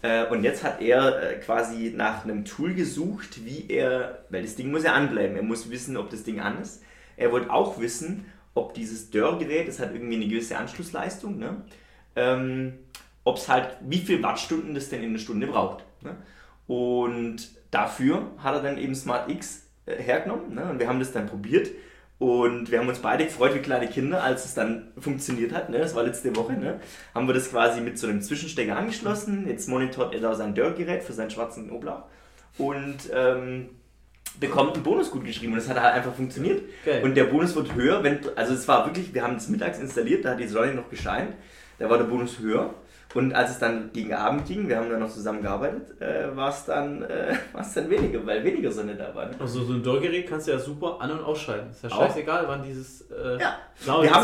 Äh, 0.00 0.26
und 0.26 0.44
jetzt 0.44 0.64
hat 0.64 0.80
er 0.80 1.22
äh, 1.22 1.34
quasi 1.40 1.92
nach 1.94 2.24
einem 2.24 2.44
Tool 2.44 2.72
gesucht, 2.72 3.44
wie 3.44 3.66
er, 3.68 4.24
weil 4.30 4.42
das 4.42 4.56
Ding 4.56 4.70
muss 4.70 4.84
ja 4.84 4.94
anbleiben, 4.94 5.36
er 5.36 5.42
muss 5.42 5.70
wissen, 5.70 5.96
ob 5.96 6.08
das 6.08 6.24
Ding 6.24 6.40
an 6.40 6.60
ist. 6.62 6.82
Er 7.16 7.32
wollte 7.32 7.50
auch 7.50 7.78
wissen, 7.80 8.26
ob 8.54 8.74
dieses 8.74 9.10
Dörrgerät, 9.10 9.68
das 9.68 9.78
hat 9.78 9.92
irgendwie 9.92 10.16
eine 10.16 10.28
gewisse 10.28 10.56
Anschlussleistung, 10.56 11.38
ne? 11.38 11.62
ähm, 12.16 12.74
ob 13.24 13.36
es 13.36 13.48
halt, 13.48 13.76
wie 13.82 13.98
viele 13.98 14.22
Wattstunden 14.22 14.74
das 14.74 14.88
denn 14.88 15.02
in 15.02 15.10
einer 15.10 15.18
Stunde 15.18 15.46
braucht. 15.48 15.84
Ne? 16.00 16.16
Und 16.66 17.57
dafür 17.70 18.30
hat 18.38 18.54
er 18.54 18.62
dann 18.62 18.78
eben 18.78 18.94
Smart 18.94 19.30
X 19.30 19.66
äh, 19.86 19.96
hergenommen 19.96 20.54
ne? 20.54 20.70
und 20.70 20.78
wir 20.78 20.88
haben 20.88 20.98
das 20.98 21.12
dann 21.12 21.26
probiert 21.26 21.68
und 22.18 22.70
wir 22.72 22.80
haben 22.80 22.88
uns 22.88 22.98
beide 22.98 23.24
gefreut 23.24 23.54
wie 23.54 23.60
kleine 23.60 23.86
Kinder, 23.86 24.22
als 24.22 24.44
es 24.44 24.54
dann 24.54 24.88
funktioniert 24.98 25.52
hat. 25.52 25.70
Ne? 25.70 25.78
Das 25.78 25.94
war 25.94 26.02
letzte 26.02 26.34
Woche. 26.34 26.54
Ne? 26.54 26.80
Haben 27.14 27.28
wir 27.28 27.34
das 27.34 27.50
quasi 27.50 27.80
mit 27.80 27.96
so 27.96 28.08
einem 28.08 28.20
Zwischenstecker 28.22 28.76
angeschlossen. 28.76 29.46
Jetzt 29.46 29.68
monitort 29.68 30.14
er 30.14 30.20
da 30.20 30.34
sein 30.34 30.54
Dörrgerät 30.54 31.04
für 31.04 31.12
seinen 31.12 31.30
schwarzen 31.30 31.68
Knoblauch 31.68 32.02
und 32.58 32.96
ähm, 33.14 33.68
bekommt 34.40 34.74
einen 34.74 34.82
Bonus 34.82 35.12
gut 35.12 35.24
geschrieben. 35.24 35.52
Und 35.52 35.60
das 35.60 35.68
hat 35.68 35.80
halt 35.80 35.94
einfach 35.94 36.14
funktioniert. 36.14 36.62
Okay. 36.82 37.02
Und 37.04 37.14
der 37.14 37.24
Bonus 37.24 37.54
wird 37.54 37.76
höher, 37.76 38.02
wenn, 38.02 38.18
also 38.34 38.52
es 38.52 38.66
war 38.66 38.84
wirklich, 38.86 39.14
wir 39.14 39.22
haben 39.22 39.34
das 39.34 39.48
mittags 39.48 39.78
installiert, 39.78 40.24
da 40.24 40.30
hat 40.30 40.40
die 40.40 40.48
Sonne 40.48 40.74
noch 40.74 40.90
gescheint. 40.90 41.34
Da 41.78 41.88
war 41.88 41.98
der 41.98 42.04
Bonus 42.06 42.40
höher. 42.40 42.74
Und 43.18 43.34
als 43.34 43.50
es 43.50 43.58
dann 43.58 43.90
gegen 43.92 44.14
Abend 44.14 44.46
ging, 44.46 44.68
wir 44.68 44.76
haben 44.76 44.88
dann 44.88 45.00
noch 45.00 45.10
zusammen 45.10 45.42
gearbeitet, 45.42 46.00
äh, 46.00 46.36
war 46.36 46.50
es 46.50 46.64
dann, 46.66 47.02
äh, 47.02 47.34
dann 47.74 47.90
weniger, 47.90 48.24
weil 48.24 48.44
weniger 48.44 48.70
Sonne 48.70 48.94
da 48.94 49.12
war. 49.12 49.28
Also 49.40 49.64
so 49.64 49.72
ein 49.72 49.82
Dörrgerät 49.82 50.28
kannst 50.28 50.46
du 50.46 50.52
ja 50.52 50.58
super 50.60 50.98
an- 51.00 51.10
und 51.10 51.24
ausschalten. 51.24 51.68
Ist 51.72 51.82
ja 51.82 51.90
scheißegal, 51.90 52.44
wann 52.46 52.62
dieses... 52.62 53.10
Äh, 53.10 53.40
ja, 53.40 53.56
glaube, 53.82 54.04
wir 54.04 54.14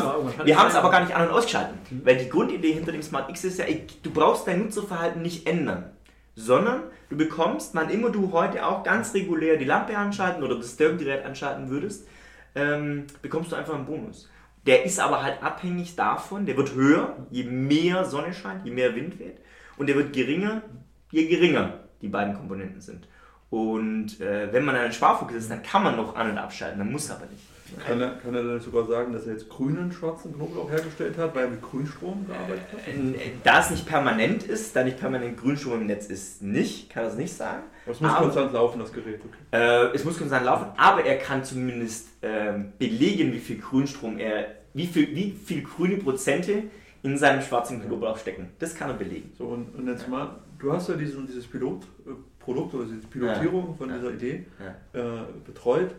haben 0.56 0.68
es 0.68 0.76
aber 0.76 0.90
gar 0.92 1.00
nicht 1.00 1.12
an- 1.12 1.26
und 1.26 1.34
ausgeschalten. 1.34 1.76
Mhm. 1.90 2.06
Weil 2.06 2.18
die 2.18 2.28
Grundidee 2.28 2.70
hinter 2.70 2.92
dem 2.92 3.02
Smart 3.02 3.28
X 3.30 3.42
ist 3.42 3.58
ja, 3.58 3.64
du 4.04 4.12
brauchst 4.12 4.46
dein 4.46 4.60
Nutzerverhalten 4.60 5.22
nicht 5.22 5.48
ändern. 5.48 5.90
Sondern 6.36 6.84
du 7.10 7.16
bekommst, 7.16 7.74
wann 7.74 7.90
immer 7.90 8.10
du 8.10 8.30
heute 8.30 8.64
auch 8.64 8.84
ganz 8.84 9.12
regulär 9.12 9.56
die 9.56 9.64
Lampe 9.64 9.98
anschalten 9.98 10.44
oder 10.44 10.54
das 10.54 10.76
Dörrgerät 10.76 11.24
anschalten 11.24 11.68
würdest, 11.68 12.06
ähm, 12.54 13.08
bekommst 13.22 13.50
du 13.50 13.56
einfach 13.56 13.74
einen 13.74 13.86
Bonus. 13.86 14.28
Der 14.66 14.84
ist 14.84 14.98
aber 14.98 15.22
halt 15.22 15.42
abhängig 15.42 15.94
davon, 15.94 16.46
der 16.46 16.56
wird 16.56 16.74
höher, 16.74 17.26
je 17.30 17.44
mehr 17.44 18.04
Sonne 18.04 18.32
scheint, 18.32 18.64
je 18.64 18.70
mehr 18.70 18.94
Wind 18.94 19.18
weht. 19.18 19.38
Und 19.76 19.88
der 19.88 19.96
wird 19.96 20.12
geringer, 20.12 20.62
je 21.10 21.26
geringer 21.26 21.80
die 22.00 22.08
beiden 22.08 22.34
Komponenten 22.34 22.80
sind. 22.80 23.06
Und 23.50 24.20
äh, 24.20 24.52
wenn 24.52 24.64
man 24.64 24.74
ein 24.76 24.92
Sparfuchs 24.92 25.34
ist, 25.34 25.50
dann 25.50 25.62
kann 25.62 25.82
man 25.82 25.96
noch 25.96 26.16
an- 26.16 26.30
und 26.30 26.38
abschalten, 26.38 26.78
dann 26.78 26.90
muss 26.90 27.10
aber 27.10 27.26
nicht. 27.26 27.42
Kann 27.86 28.00
er, 28.00 28.10
kann 28.16 28.34
er 28.34 28.42
dann 28.42 28.60
sogar 28.60 28.84
sagen, 28.86 29.12
dass 29.12 29.26
er 29.26 29.32
jetzt 29.32 29.48
grünen 29.48 29.90
schwarzen 29.90 30.34
Knoblauch 30.34 30.70
hergestellt 30.70 31.16
hat, 31.16 31.34
weil 31.34 31.44
er 31.44 31.50
mit 31.50 31.62
Grünstrom 31.62 32.26
gearbeitet 32.26 32.64
hat? 32.72 32.88
Äh, 32.88 33.30
da 33.42 33.60
es 33.60 33.70
nicht 33.70 33.86
permanent 33.86 34.42
ist, 34.42 34.76
da 34.76 34.84
nicht 34.84 34.98
permanent 34.98 35.38
Grünstrom 35.38 35.80
im 35.80 35.86
Netz 35.86 36.06
ist, 36.06 36.42
nicht, 36.42 36.90
kann 36.90 37.04
er 37.04 37.10
es 37.10 37.16
nicht 37.16 37.32
sagen. 37.32 37.62
Es 37.86 38.00
muss 38.00 38.10
aber, 38.10 38.24
konstant 38.24 38.52
laufen, 38.52 38.78
das 38.80 38.92
Gerät. 38.92 39.20
Okay. 39.20 39.38
Äh, 39.52 39.94
es 39.94 40.04
muss 40.04 40.18
konstant 40.18 40.44
laufen, 40.44 40.66
aber 40.76 41.04
er 41.04 41.16
kann 41.16 41.42
zumindest 41.42 42.08
äh, 42.22 42.52
belegen, 42.78 43.32
wie 43.32 43.38
viel 43.38 43.58
Grünstrom 43.58 44.18
er, 44.18 44.46
wie 44.74 44.86
viel, 44.86 45.14
wie 45.16 45.32
viel 45.32 45.62
grüne 45.62 45.96
Prozente 45.96 46.64
in 47.02 47.16
seinem 47.16 47.40
schwarzen 47.40 47.82
Knoblauch 47.82 48.18
stecken. 48.18 48.50
Das 48.58 48.74
kann 48.74 48.90
er 48.90 48.96
belegen. 48.96 49.32
So, 49.38 49.46
und, 49.46 49.74
und 49.74 49.88
jetzt 49.88 50.06
mal, 50.08 50.38
du 50.58 50.70
hast 50.70 50.88
ja 50.90 50.96
diesen, 50.96 51.26
dieses 51.26 51.46
Pilotprodukt 51.46 52.74
oder 52.74 52.84
diese 52.84 53.06
Pilotierung 53.06 53.70
ja. 53.70 53.74
von 53.74 53.88
ja. 53.88 53.96
dieser 53.96 54.12
Idee 54.12 54.46
ja. 54.92 55.00
äh, 55.00 55.24
betreut 55.46 55.94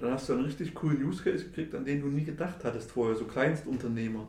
dann 0.00 0.12
hast 0.12 0.28
du 0.28 0.34
einen 0.34 0.44
richtig 0.44 0.74
coolen 0.74 1.04
Use 1.04 1.22
Case 1.22 1.44
gekriegt, 1.44 1.74
an 1.74 1.84
den 1.84 2.00
du 2.00 2.08
nie 2.08 2.24
gedacht 2.24 2.64
hattest 2.64 2.90
vorher, 2.90 3.16
so 3.16 3.24
Kleinstunternehmer, 3.24 4.26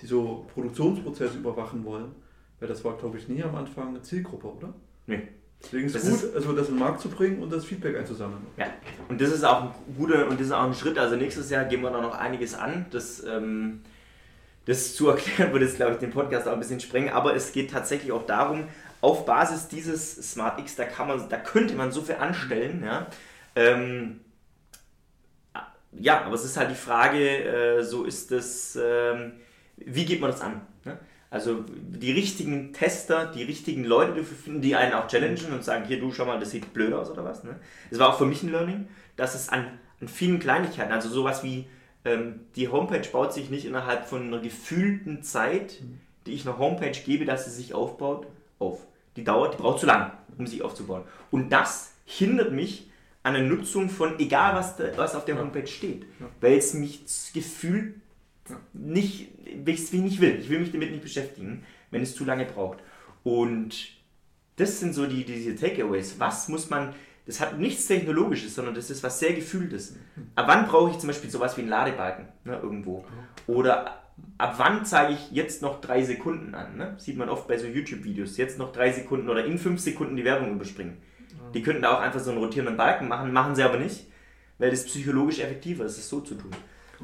die 0.00 0.06
so 0.06 0.46
Produktionsprozesse 0.52 1.38
überwachen 1.38 1.84
wollen. 1.84 2.12
Weil 2.60 2.68
das 2.68 2.84
war, 2.84 2.96
glaube 2.96 3.18
ich, 3.18 3.28
nie 3.28 3.42
am 3.42 3.54
Anfang 3.54 3.88
eine 3.88 4.02
Zielgruppe, 4.02 4.48
oder? 4.48 4.74
Nee. 5.06 5.28
Deswegen 5.62 5.86
ist 5.86 5.96
es 5.96 6.02
gut, 6.04 6.22
ist, 6.22 6.34
also 6.36 6.52
das 6.52 6.68
in 6.68 6.74
den 6.74 6.80
Markt 6.80 7.00
zu 7.00 7.08
bringen 7.08 7.42
und 7.42 7.52
das 7.52 7.64
Feedback 7.64 7.96
einzusammeln. 7.96 8.42
Ja, 8.56 8.66
und 9.08 9.20
das 9.20 9.30
ist 9.30 9.44
auch 9.44 9.62
ein 9.62 9.70
guter 9.96 10.28
und 10.28 10.38
das 10.38 10.48
ist 10.48 10.52
auch 10.52 10.62
ein 10.62 10.74
Schritt. 10.74 10.98
Also 10.98 11.16
nächstes 11.16 11.50
Jahr 11.50 11.64
gehen 11.64 11.82
wir 11.82 11.90
da 11.90 12.00
noch 12.00 12.16
einiges 12.16 12.54
an. 12.54 12.86
Das, 12.90 13.24
ähm, 13.24 13.80
das 14.66 14.94
zu 14.94 15.08
erklären 15.08 15.52
würde 15.52 15.64
jetzt, 15.64 15.76
glaube 15.76 15.92
ich, 15.92 15.98
den 15.98 16.10
Podcast 16.10 16.46
auch 16.46 16.52
ein 16.52 16.60
bisschen 16.60 16.80
sprengen, 16.80 17.10
aber 17.10 17.34
es 17.34 17.52
geht 17.52 17.70
tatsächlich 17.70 18.12
auch 18.12 18.26
darum, 18.26 18.64
auf 19.00 19.26
Basis 19.26 19.68
dieses 19.68 20.32
Smart 20.32 20.60
X, 20.60 20.76
da 20.76 20.84
kann 20.84 21.08
man, 21.08 21.28
da 21.28 21.36
könnte 21.36 21.74
man 21.74 21.92
so 21.92 22.02
viel 22.02 22.16
anstellen, 22.16 22.82
ja. 22.84 23.06
Ähm, 23.54 24.20
ja, 26.00 26.22
aber 26.24 26.34
es 26.34 26.44
ist 26.44 26.56
halt 26.56 26.70
die 26.70 26.74
Frage, 26.74 27.44
äh, 27.44 27.82
so 27.82 28.04
ist 28.04 28.30
das, 28.30 28.76
äh, 28.76 29.30
wie 29.76 30.04
geht 30.04 30.20
man 30.20 30.30
das 30.30 30.40
an? 30.40 30.60
Ne? 30.84 30.98
Also 31.30 31.64
die 31.68 32.12
richtigen 32.12 32.72
Tester, 32.72 33.26
die 33.26 33.42
richtigen 33.42 33.84
Leute 33.84 34.14
dafür 34.14 34.36
finden, 34.36 34.62
die 34.62 34.76
einen 34.76 34.94
auch 34.94 35.08
challengen 35.08 35.52
und 35.52 35.62
sagen, 35.62 35.84
hier 35.84 36.00
du 36.00 36.12
schau 36.12 36.24
mal, 36.24 36.40
das 36.40 36.50
sieht 36.50 36.72
blöd 36.72 36.92
aus 36.92 37.10
oder 37.10 37.24
was. 37.24 37.44
Ne? 37.44 37.56
Das 37.90 37.98
war 37.98 38.08
auch 38.08 38.18
für 38.18 38.26
mich 38.26 38.42
ein 38.42 38.50
Learning, 38.50 38.88
dass 39.16 39.34
es 39.34 39.48
an, 39.48 39.66
an 40.00 40.08
vielen 40.08 40.38
Kleinigkeiten, 40.38 40.92
also 40.92 41.08
sowas 41.08 41.44
wie 41.44 41.66
ähm, 42.04 42.40
die 42.56 42.68
Homepage 42.68 43.06
baut 43.12 43.34
sich 43.34 43.50
nicht 43.50 43.66
innerhalb 43.66 44.06
von 44.06 44.26
einer 44.26 44.40
gefühlten 44.40 45.22
Zeit, 45.22 45.82
die 46.26 46.32
ich 46.32 46.46
einer 46.46 46.58
Homepage 46.58 46.98
gebe, 47.04 47.24
dass 47.24 47.44
sie 47.44 47.50
sich 47.50 47.74
aufbaut, 47.74 48.26
auf. 48.58 48.86
Die 49.16 49.24
dauert, 49.24 49.54
die 49.54 49.58
braucht 49.58 49.80
zu 49.80 49.86
lang, 49.86 50.12
um 50.38 50.46
sich 50.46 50.62
aufzubauen. 50.62 51.02
Und 51.30 51.50
das 51.50 51.92
hindert 52.04 52.52
mich 52.52 52.87
an 53.28 53.34
der 53.34 53.42
Nutzung 53.42 53.90
von 53.90 54.18
egal 54.18 54.54
was, 54.54 54.74
was 54.96 55.14
auf 55.14 55.24
der 55.24 55.36
ja. 55.36 55.40
Homepage 55.40 55.66
steht. 55.66 56.04
Ja. 56.18 56.26
Weil 56.40 56.58
es 56.58 56.74
mich 56.74 57.04
gefühlt 57.32 57.94
ja. 58.48 58.56
nicht, 58.72 59.28
wie 59.64 59.70
ich 59.70 59.80
es 59.80 59.92
nicht 59.92 60.20
will. 60.20 60.38
Ich 60.40 60.48
will 60.48 60.60
mich 60.60 60.72
damit 60.72 60.90
nicht 60.90 61.02
beschäftigen, 61.02 61.64
wenn 61.90 62.02
es 62.02 62.14
zu 62.14 62.24
lange 62.24 62.46
braucht. 62.46 62.78
Und 63.22 63.90
das 64.56 64.80
sind 64.80 64.94
so 64.94 65.06
die, 65.06 65.24
diese 65.24 65.54
Takeaways. 65.54 66.18
Was 66.18 66.48
muss 66.48 66.70
man, 66.70 66.94
das 67.26 67.40
hat 67.40 67.58
nichts 67.58 67.86
Technologisches, 67.86 68.54
sondern 68.54 68.74
das 68.74 68.90
ist 68.90 69.02
was 69.02 69.20
sehr 69.20 69.34
Gefühltes. 69.34 69.96
Ab 70.34 70.46
wann 70.48 70.66
brauche 70.66 70.90
ich 70.90 70.98
zum 70.98 71.08
Beispiel 71.08 71.30
sowas 71.30 71.56
wie 71.56 71.62
einen 71.62 71.70
Ladebalken 71.70 72.28
ne, 72.44 72.58
irgendwo? 72.62 73.04
Oder 73.46 74.02
ab 74.38 74.54
wann 74.56 74.84
zeige 74.84 75.14
ich 75.14 75.30
jetzt 75.30 75.62
noch 75.62 75.80
drei 75.80 76.02
Sekunden 76.02 76.54
an? 76.54 76.76
Ne? 76.76 76.94
Sieht 76.98 77.18
man 77.18 77.28
oft 77.28 77.46
bei 77.46 77.58
so 77.58 77.66
YouTube-Videos. 77.66 78.36
Jetzt 78.36 78.58
noch 78.58 78.72
drei 78.72 78.92
Sekunden 78.92 79.28
oder 79.28 79.44
in 79.44 79.58
fünf 79.58 79.80
Sekunden 79.80 80.16
die 80.16 80.24
Werbung 80.24 80.52
überspringen. 80.52 80.98
Die 81.54 81.62
könnten 81.62 81.82
da 81.82 81.96
auch 81.96 82.00
einfach 82.00 82.20
so 82.20 82.30
einen 82.30 82.38
rotierenden 82.40 82.76
Balken 82.76 83.08
machen, 83.08 83.32
machen 83.32 83.54
sie 83.54 83.62
aber 83.62 83.78
nicht, 83.78 84.06
weil 84.58 84.70
das 84.70 84.84
psychologisch 84.84 85.40
effektiver 85.40 85.84
ist, 85.84 85.98
es 85.98 86.08
so 86.08 86.20
zu 86.20 86.34
tun. 86.34 86.50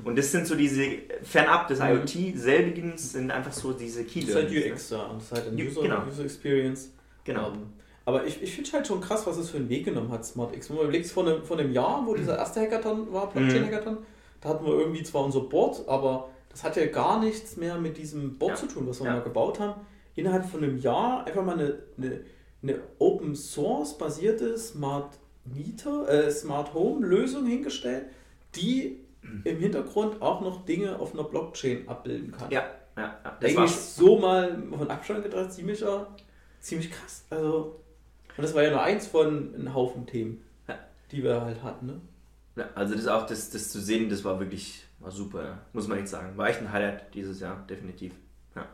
Und 0.03 0.19
das 0.19 0.33
sind 0.33 0.47
so 0.47 0.57
diese, 0.57 0.85
fernab 1.23 1.69
des 1.69 1.79
mhm. 1.79 1.87
IoT 1.87 2.37
selbigens, 2.37 3.13
sind 3.13 3.31
einfach 3.31 3.53
so 3.53 3.73
diese 3.73 4.05
Key 4.05 4.21
Das 4.21 4.31
ist 4.31 4.35
halt 4.35 4.51
UX 4.51 4.89
da 4.89 5.03
und 5.05 5.19
das 5.19 5.25
ist 5.25 5.33
halt 5.33 5.49
ein 5.49 5.67
User, 5.67 5.83
genau. 5.83 6.03
User 6.07 6.25
Experience. 6.25 6.91
Genau. 7.23 7.49
Um, 7.49 7.55
ähm, 7.55 7.63
aber 8.07 8.27
ich, 8.27 8.43
ich 8.43 8.55
finde 8.55 8.71
halt 8.73 8.87
schon 8.87 9.01
krass, 9.01 9.27
was 9.27 9.39
es 9.39 9.51
für 9.51 9.57
einen 9.57 9.69
Weg 9.69 9.87
genommen 9.87 10.11
hat, 10.11 10.27
SmartX. 10.27 10.69
Wenn 10.69 10.77
man 10.77 10.85
überlegt, 10.87 11.07
vor 11.07 11.27
einem, 11.27 11.43
vor 11.43 11.59
einem 11.59 11.73
Jahr, 11.73 12.03
wo 12.05 12.15
dieser 12.15 12.37
erste 12.37 12.61
Hackathon 12.61 13.11
war, 13.13 13.31
Blockchain-Hackathon, 13.31 13.95
mhm. 13.95 14.07
da 14.41 14.49
hatten 14.51 14.67
wir 14.67 14.75
irgendwie 14.75 15.03
zwar 15.05 15.25
unser 15.25 15.41
Board, 15.41 15.89
aber 15.89 16.29
das 16.51 16.65
hat 16.65 16.77
ja 16.77 16.87
gar 16.87 17.21
nichts 17.21 17.57
mehr 17.57 17.79
mit 17.79 17.97
diesem 17.97 18.37
Board 18.37 18.53
ja. 18.53 18.57
zu 18.57 18.67
tun, 18.67 18.87
was 18.87 19.01
wir 19.01 19.07
ja. 19.07 19.15
mal 19.15 19.23
gebaut 19.23 19.59
haben. 19.59 19.81
Innerhalb 20.17 20.45
von 20.45 20.63
einem 20.63 20.79
Jahr 20.79 21.27
einfach 21.27 21.43
mal 21.43 21.55
eine, 21.55 21.79
eine 21.97 22.21
eine 22.65 22.81
Open 22.99 23.37
Source 23.37 23.97
basierte 23.97 24.59
Smart 24.59 25.19
Meter, 25.45 26.09
äh, 26.09 26.31
Smart 26.31 26.75
Home 26.75 27.07
Lösung 27.07 27.47
hingestellt, 27.47 28.07
die 28.55 29.01
im 29.45 29.59
Hintergrund 29.59 30.21
auch 30.23 30.41
noch 30.41 30.65
Dinge 30.65 30.99
auf 30.99 31.13
einer 31.13 31.25
Blockchain 31.25 31.89
abbilden 31.89 32.33
kann. 32.33 32.51
Ja, 32.51 32.65
ja, 32.97 33.03
ja. 33.03 33.19
Das 33.25 33.41
Denke 33.41 33.65
ich 33.65 33.71
so 33.71 34.19
mal 34.19 34.63
von 34.77 34.91
Abstand 34.91 35.23
gedacht, 35.23 35.53
ziemlich, 35.53 35.85
ziemlich 36.61 36.91
krass. 36.91 37.25
Also, 37.31 37.81
und 38.37 38.43
das 38.43 38.55
war 38.55 38.63
ja 38.63 38.71
nur 38.71 38.83
eins 38.83 39.07
von 39.07 39.55
einem 39.55 39.75
Haufen 39.75 40.07
Themen, 40.07 40.43
ja. 40.67 40.79
die 41.11 41.23
wir 41.23 41.41
halt 41.41 41.63
hatten. 41.63 41.87
Ne? 41.87 42.01
Ja, 42.57 42.69
also 42.75 42.95
das 42.95 43.07
auch, 43.07 43.27
das, 43.27 43.51
das 43.51 43.71
zu 43.71 43.81
sehen, 43.81 44.09
das 44.09 44.25
war 44.25 44.41
wirklich 44.41 44.85
war 45.01 45.11
super, 45.11 45.59
muss 45.73 45.87
man 45.87 45.99
echt 45.99 46.09
sagen. 46.09 46.37
War 46.37 46.49
echt 46.49 46.61
ein 46.61 46.73
Highlight 46.73 47.15
dieses 47.15 47.41
Jahr, 47.41 47.65
definitiv. 47.69 48.15
Ja. 48.57 48.67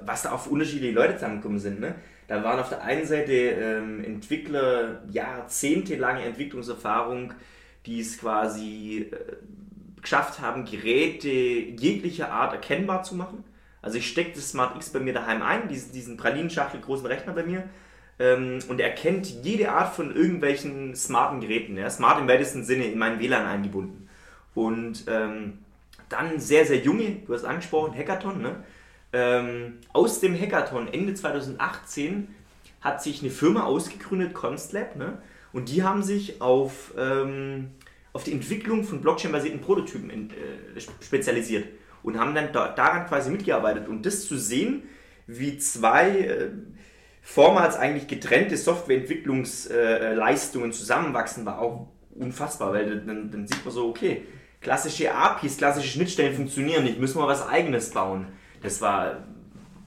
Was 0.00 0.22
da 0.22 0.32
auch 0.32 0.40
für 0.40 0.50
unterschiedliche 0.50 0.94
Leute 0.94 1.14
zusammengekommen 1.14 1.58
sind, 1.58 1.80
ne? 1.80 1.94
Da 2.32 2.42
waren 2.42 2.58
auf 2.60 2.70
der 2.70 2.82
einen 2.82 3.04
Seite 3.04 3.34
ähm, 3.34 4.02
Entwickler, 4.02 5.02
jahrzehntelange 5.10 6.22
Entwicklungserfahrung, 6.22 7.34
die 7.84 8.00
es 8.00 8.16
quasi 8.16 9.10
äh, 9.12 10.00
geschafft 10.00 10.40
haben, 10.40 10.64
Geräte 10.64 11.28
jeglicher 11.28 12.32
Art 12.32 12.54
erkennbar 12.54 13.02
zu 13.02 13.16
machen. 13.16 13.44
Also 13.82 13.98
ich 13.98 14.08
stecke 14.08 14.32
das 14.34 14.48
Smart 14.48 14.76
X 14.76 14.88
bei 14.94 15.00
mir 15.00 15.12
daheim 15.12 15.42
ein, 15.42 15.68
diesen, 15.68 15.92
diesen 15.92 16.16
Pralinenschachtel 16.16 16.80
großen 16.80 17.04
Rechner 17.04 17.34
bei 17.34 17.42
mir, 17.42 17.64
ähm, 18.18 18.60
und 18.66 18.80
er 18.80 18.92
kennt 18.92 19.26
jede 19.44 19.70
Art 19.70 19.94
von 19.94 20.16
irgendwelchen 20.16 20.96
smarten 20.96 21.42
Geräten. 21.42 21.76
Ja? 21.76 21.90
Smart 21.90 22.18
im 22.18 22.28
weitesten 22.28 22.64
Sinne 22.64 22.86
in 22.86 22.98
meinen 22.98 23.20
WLAN 23.20 23.44
eingebunden. 23.44 24.08
Und 24.54 25.04
ähm, 25.06 25.58
dann 26.08 26.40
sehr, 26.40 26.64
sehr 26.64 26.78
junge, 26.78 27.16
du 27.26 27.34
hast 27.34 27.44
angesprochen, 27.44 27.94
Hackathon, 27.94 28.40
ne? 28.40 28.64
Ähm, 29.12 29.78
aus 29.92 30.20
dem 30.20 30.38
Hackathon 30.38 30.88
Ende 30.88 31.14
2018 31.14 32.28
hat 32.80 33.02
sich 33.02 33.20
eine 33.20 33.30
Firma 33.30 33.64
ausgegründet, 33.64 34.34
Constlab, 34.34 34.96
ne? 34.96 35.18
und 35.52 35.68
die 35.68 35.82
haben 35.82 36.02
sich 36.02 36.40
auf, 36.40 36.94
ähm, 36.98 37.70
auf 38.12 38.24
die 38.24 38.32
Entwicklung 38.32 38.84
von 38.84 39.00
Blockchain-basierten 39.00 39.60
Prototypen 39.60 40.10
in, 40.10 40.30
äh, 40.30 40.80
spezialisiert 41.00 41.66
und 42.02 42.18
haben 42.18 42.34
dann 42.34 42.52
da, 42.52 42.68
daran 42.68 43.06
quasi 43.06 43.30
mitgearbeitet. 43.30 43.88
Und 43.88 44.04
das 44.06 44.26
zu 44.26 44.36
sehen, 44.36 44.82
wie 45.26 45.58
zwei 45.58 46.18
äh, 46.18 46.48
vormals 47.20 47.76
eigentlich 47.76 48.08
getrennte 48.08 48.56
Softwareentwicklungsleistungen 48.56 50.70
äh, 50.70 50.74
zusammenwachsen, 50.74 51.46
war 51.46 51.60
auch 51.60 51.86
unfassbar, 52.14 52.72
weil 52.72 53.00
dann, 53.00 53.30
dann 53.30 53.46
sieht 53.46 53.64
man 53.64 53.72
so, 53.72 53.88
okay, 53.88 54.24
klassische 54.60 55.14
APIs, 55.14 55.56
klassische 55.56 55.88
Schnittstellen 55.88 56.34
funktionieren 56.34 56.84
nicht, 56.84 56.98
müssen 56.98 57.20
wir 57.20 57.26
was 57.26 57.46
eigenes 57.46 57.90
bauen. 57.90 58.26
Das 58.62 58.80
war 58.80 59.24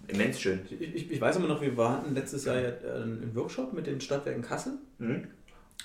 immens 0.08 0.40
schön. 0.40 0.62
Ich, 0.80 1.12
ich, 1.12 1.22
weiß 1.22 1.38
immer 1.38 1.48
noch, 1.48 1.62
wir 1.62 1.76
hatten 1.90 2.14
letztes 2.14 2.46
Jahr 2.46 2.56
einen 2.56 3.32
Workshop 3.34 3.74
mit 3.74 3.88
den 3.88 4.02
Stadtwerken 4.02 4.44
Kassel. 4.44 4.74
Mhm. 5.00 5.28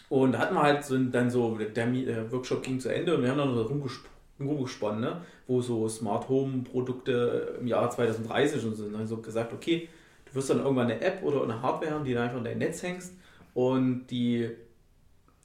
Und 0.09 0.33
da 0.33 0.38
hatten 0.38 0.55
wir 0.55 0.62
halt 0.62 0.85
so, 0.85 0.98
dann 0.98 1.31
so, 1.31 1.57
der, 1.57 1.87
der, 1.87 2.33
Workshop 2.33 2.62
ging 2.62 2.81
zu 2.81 2.92
Ende 2.92 3.16
und 3.16 3.22
wir 3.22 3.31
haben 3.31 3.38
dann 3.38 3.55
so 3.55 3.62
rumgesp 3.62 4.07
rumgesponnen, 4.40 5.00
ne? 5.00 5.20
wo 5.46 5.61
so 5.61 5.87
Smart 5.87 6.29
Home 6.31 6.62
Produkte 6.62 7.59
im 7.61 7.66
Jahr 7.66 7.90
2030 7.90 8.64
und 8.64 8.74
so, 8.74 8.88
dann 8.88 9.07
so 9.07 9.18
gesagt, 9.18 9.53
okay, 9.53 9.88
du 10.24 10.35
wirst 10.35 10.48
dann 10.48 10.61
irgendwann 10.61 10.90
eine 10.90 11.03
App 11.03 11.22
oder 11.22 11.42
eine 11.42 11.61
Hardware 11.61 11.92
haben, 11.92 12.05
die 12.05 12.14
dann 12.14 12.22
einfach 12.24 12.38
in 12.38 12.44
dein 12.44 12.57
Netz 12.57 12.83
hängst 12.83 13.12
und 13.53 14.07
die, 14.07 14.50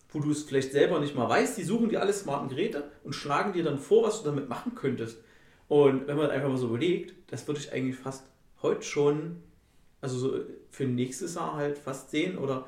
wo 0.10 0.20
du 0.20 0.32
es 0.32 0.44
vielleicht 0.44 0.72
selber 0.72 1.02
nicht 1.02 1.14
mal 1.14 1.28
weißt, 1.28 1.58
die 1.58 1.64
suchen 1.64 1.90
dir 1.90 2.00
alle 2.00 2.14
smarten 2.14 2.48
Geräte 2.48 2.86
und 3.04 3.14
schlagen 3.14 3.52
dir 3.52 3.66
dann 3.66 3.80
vor, 3.80 4.08
was 4.08 4.24
du 4.24 4.30
damit 4.30 4.48
machen 4.48 4.76
könntest. 4.76 5.18
Und 5.68 6.08
wenn 6.08 6.18
man 6.18 6.30
einfach 6.30 6.50
mal 6.50 6.58
so 6.58 6.68
überlegt, 6.68 7.16
das 7.32 7.48
würde 7.48 7.60
ich 7.60 7.74
eigentlich 7.74 7.96
fast 7.98 8.26
heute 8.62 8.84
schon, 8.84 9.44
also 10.02 10.18
so 10.18 10.40
für 10.70 10.86
nächstes 10.86 11.36
Jahr 11.36 11.56
halt 11.56 11.78
fast 11.78 12.12
sehen 12.12 12.38
oder 12.38 12.68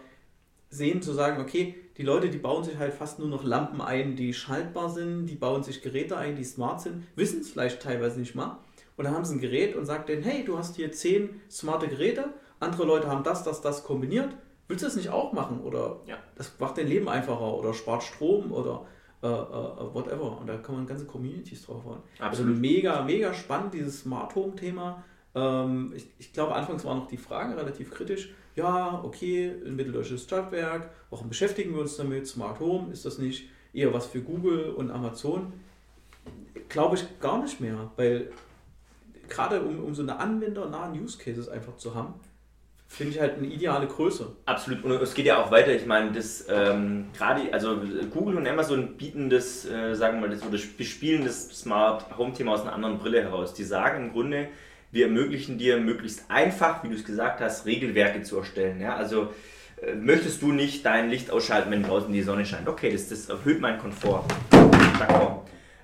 sehen, 0.70 1.02
zu 1.02 1.14
sagen, 1.14 1.42
okay, 1.42 1.76
die 1.98 2.04
Leute, 2.04 2.30
die 2.30 2.38
bauen 2.38 2.64
sich 2.64 2.78
halt 2.78 2.94
fast 2.94 3.20
nur 3.20 3.28
noch 3.28 3.44
Lampen 3.44 3.82
ein, 3.82 4.16
die 4.16 4.34
schaltbar 4.34 4.90
sind, 4.90 5.28
die 5.28 5.36
bauen 5.36 5.64
sich 5.64 5.82
Geräte 5.82 6.18
ein, 6.18 6.36
die 6.36 6.44
smart 6.44 6.82
sind, 6.82 7.04
wissen 7.16 7.42
es 7.42 7.50
vielleicht 7.50 7.82
teilweise 7.82 8.20
nicht 8.20 8.36
mal. 8.36 8.60
Und 8.98 9.06
dann 9.06 9.14
haben 9.14 9.26
sie 9.26 9.36
ein 9.36 9.42
Gerät 9.42 9.76
und 9.76 9.86
sagt 9.86 10.10
denen, 10.10 10.24
hey, 10.24 10.44
du 10.44 10.58
hast 10.58 10.76
hier 10.76 10.92
zehn 10.92 11.42
smarte 11.50 11.88
Geräte, 11.88 12.34
andere 12.60 12.86
Leute 12.86 13.08
haben 13.08 13.24
das, 13.24 13.44
das, 13.44 13.62
das 13.62 13.84
kombiniert. 13.84 14.30
Willst 14.68 14.84
du 14.84 14.88
das 14.88 14.96
nicht 14.96 15.10
auch 15.10 15.34
machen? 15.34 15.62
Oder 15.62 16.02
ja. 16.08 16.18
das 16.36 16.52
macht 16.60 16.78
dein 16.78 16.88
Leben 16.88 17.08
einfacher 17.08 17.54
oder 17.54 17.74
spart 17.74 18.04
Strom 18.04 18.52
oder 18.52 18.86
äh, 19.22 19.28
äh, 19.28 19.32
whatever. 19.32 20.40
Und 20.40 20.48
da 20.48 20.58
kann 20.58 20.76
man 20.76 20.86
ganze 20.86 21.06
Communities 21.06 21.66
drauf 21.66 21.84
hauen. 21.86 22.00
Also 22.20 22.44
mega, 22.44 23.04
mega 23.04 23.34
spannend, 23.34 23.74
dieses 23.74 24.02
Smart 24.02 24.36
Home 24.36 24.56
Thema. 24.56 25.04
Ähm, 25.34 25.94
ich, 25.96 26.08
ich 26.20 26.34
glaube, 26.34 26.56
anfangs 26.56 26.86
war 26.86 26.96
noch 26.96 27.08
die 27.08 27.18
Frage 27.18 27.58
relativ 27.58 27.92
kritisch. 27.92 28.34
Ja, 28.56 29.02
okay, 29.04 29.54
ein 29.66 29.76
mitteldeutsches 29.76 30.24
Stadtwerk, 30.24 30.90
warum 31.10 31.30
beschäftigen 31.30 31.74
wir 31.74 31.82
uns 31.82 31.96
damit? 31.98 32.28
Smart 32.28 32.60
Home, 32.60 32.92
ist 32.92 33.06
das 33.06 33.20
nicht 33.20 33.50
eher 33.74 33.94
was 33.94 34.08
für 34.08 34.22
Google 34.22 34.72
und 34.72 34.90
Amazon? 34.90 35.54
Glaube 36.70 36.96
ich 36.96 37.20
gar 37.20 37.42
nicht 37.42 37.62
mehr, 37.62 37.92
weil 37.96 38.32
gerade 39.30 39.62
um, 39.62 39.84
um 39.84 39.94
so 39.94 40.02
eine 40.02 40.20
anwendernahen 40.20 41.00
Use 41.00 41.18
Cases 41.18 41.50
einfach 41.50 41.78
zu 41.78 41.94
haben, 41.94 42.16
finde 42.88 43.14
ich 43.14 43.20
halt 43.20 43.38
eine 43.38 43.48
ideale 43.48 43.88
Größe. 43.88 44.36
Absolut. 44.46 44.84
Und 44.84 44.92
es 44.92 45.14
geht 45.14 45.26
ja 45.26 45.42
auch 45.44 45.52
weiter. 45.52 45.74
Ich 45.74 45.86
meine, 45.86 46.12
das 46.12 46.46
ähm, 46.50 47.08
gerade, 47.16 47.54
also 47.54 47.82
Google 48.12 48.38
und 48.38 48.48
Amazon 48.48 48.98
bieten 48.98 49.30
das, 49.30 49.66
äh, 49.66 49.94
sagen 49.94 50.20
wir 50.20 50.28
mal, 50.28 50.36
das 50.36 50.46
oder 50.46 50.58
bespielen 50.78 51.26
das 51.26 51.50
Smart 51.50 52.18
Home 52.18 52.34
Thema 52.34 52.54
aus 52.54 52.62
einer 52.62 52.74
anderen 52.74 52.98
Brille 52.98 53.22
heraus. 53.22 53.54
Die 53.54 53.64
sagen 53.64 54.06
im 54.06 54.12
Grunde, 54.14 54.48
wir 54.92 55.08
ermöglichen 55.08 55.58
dir 55.58 55.78
möglichst 55.78 56.30
einfach, 56.30 56.84
wie 56.84 56.90
du 56.90 56.96
es 56.96 57.04
gesagt 57.04 57.42
hast, 57.42 57.66
Regelwerke 57.66 58.24
zu 58.24 58.38
erstellen. 58.38 58.80
Ja? 58.80 58.96
Also 58.96 59.34
äh, 59.82 59.94
möchtest 59.94 60.42
du 60.42 60.52
nicht 60.52 60.86
dein 60.86 61.10
Licht 61.10 61.30
ausschalten, 61.30 61.70
wenn 61.72 61.84
draußen 61.84 62.12
die 62.12 62.24
Sonne 62.24 62.46
scheint? 62.46 62.70
Okay, 62.70 62.92
das, 62.92 63.10
das 63.10 63.30
erhöht 63.30 63.60
meinen 63.60 63.80
Komfort. 63.80 64.24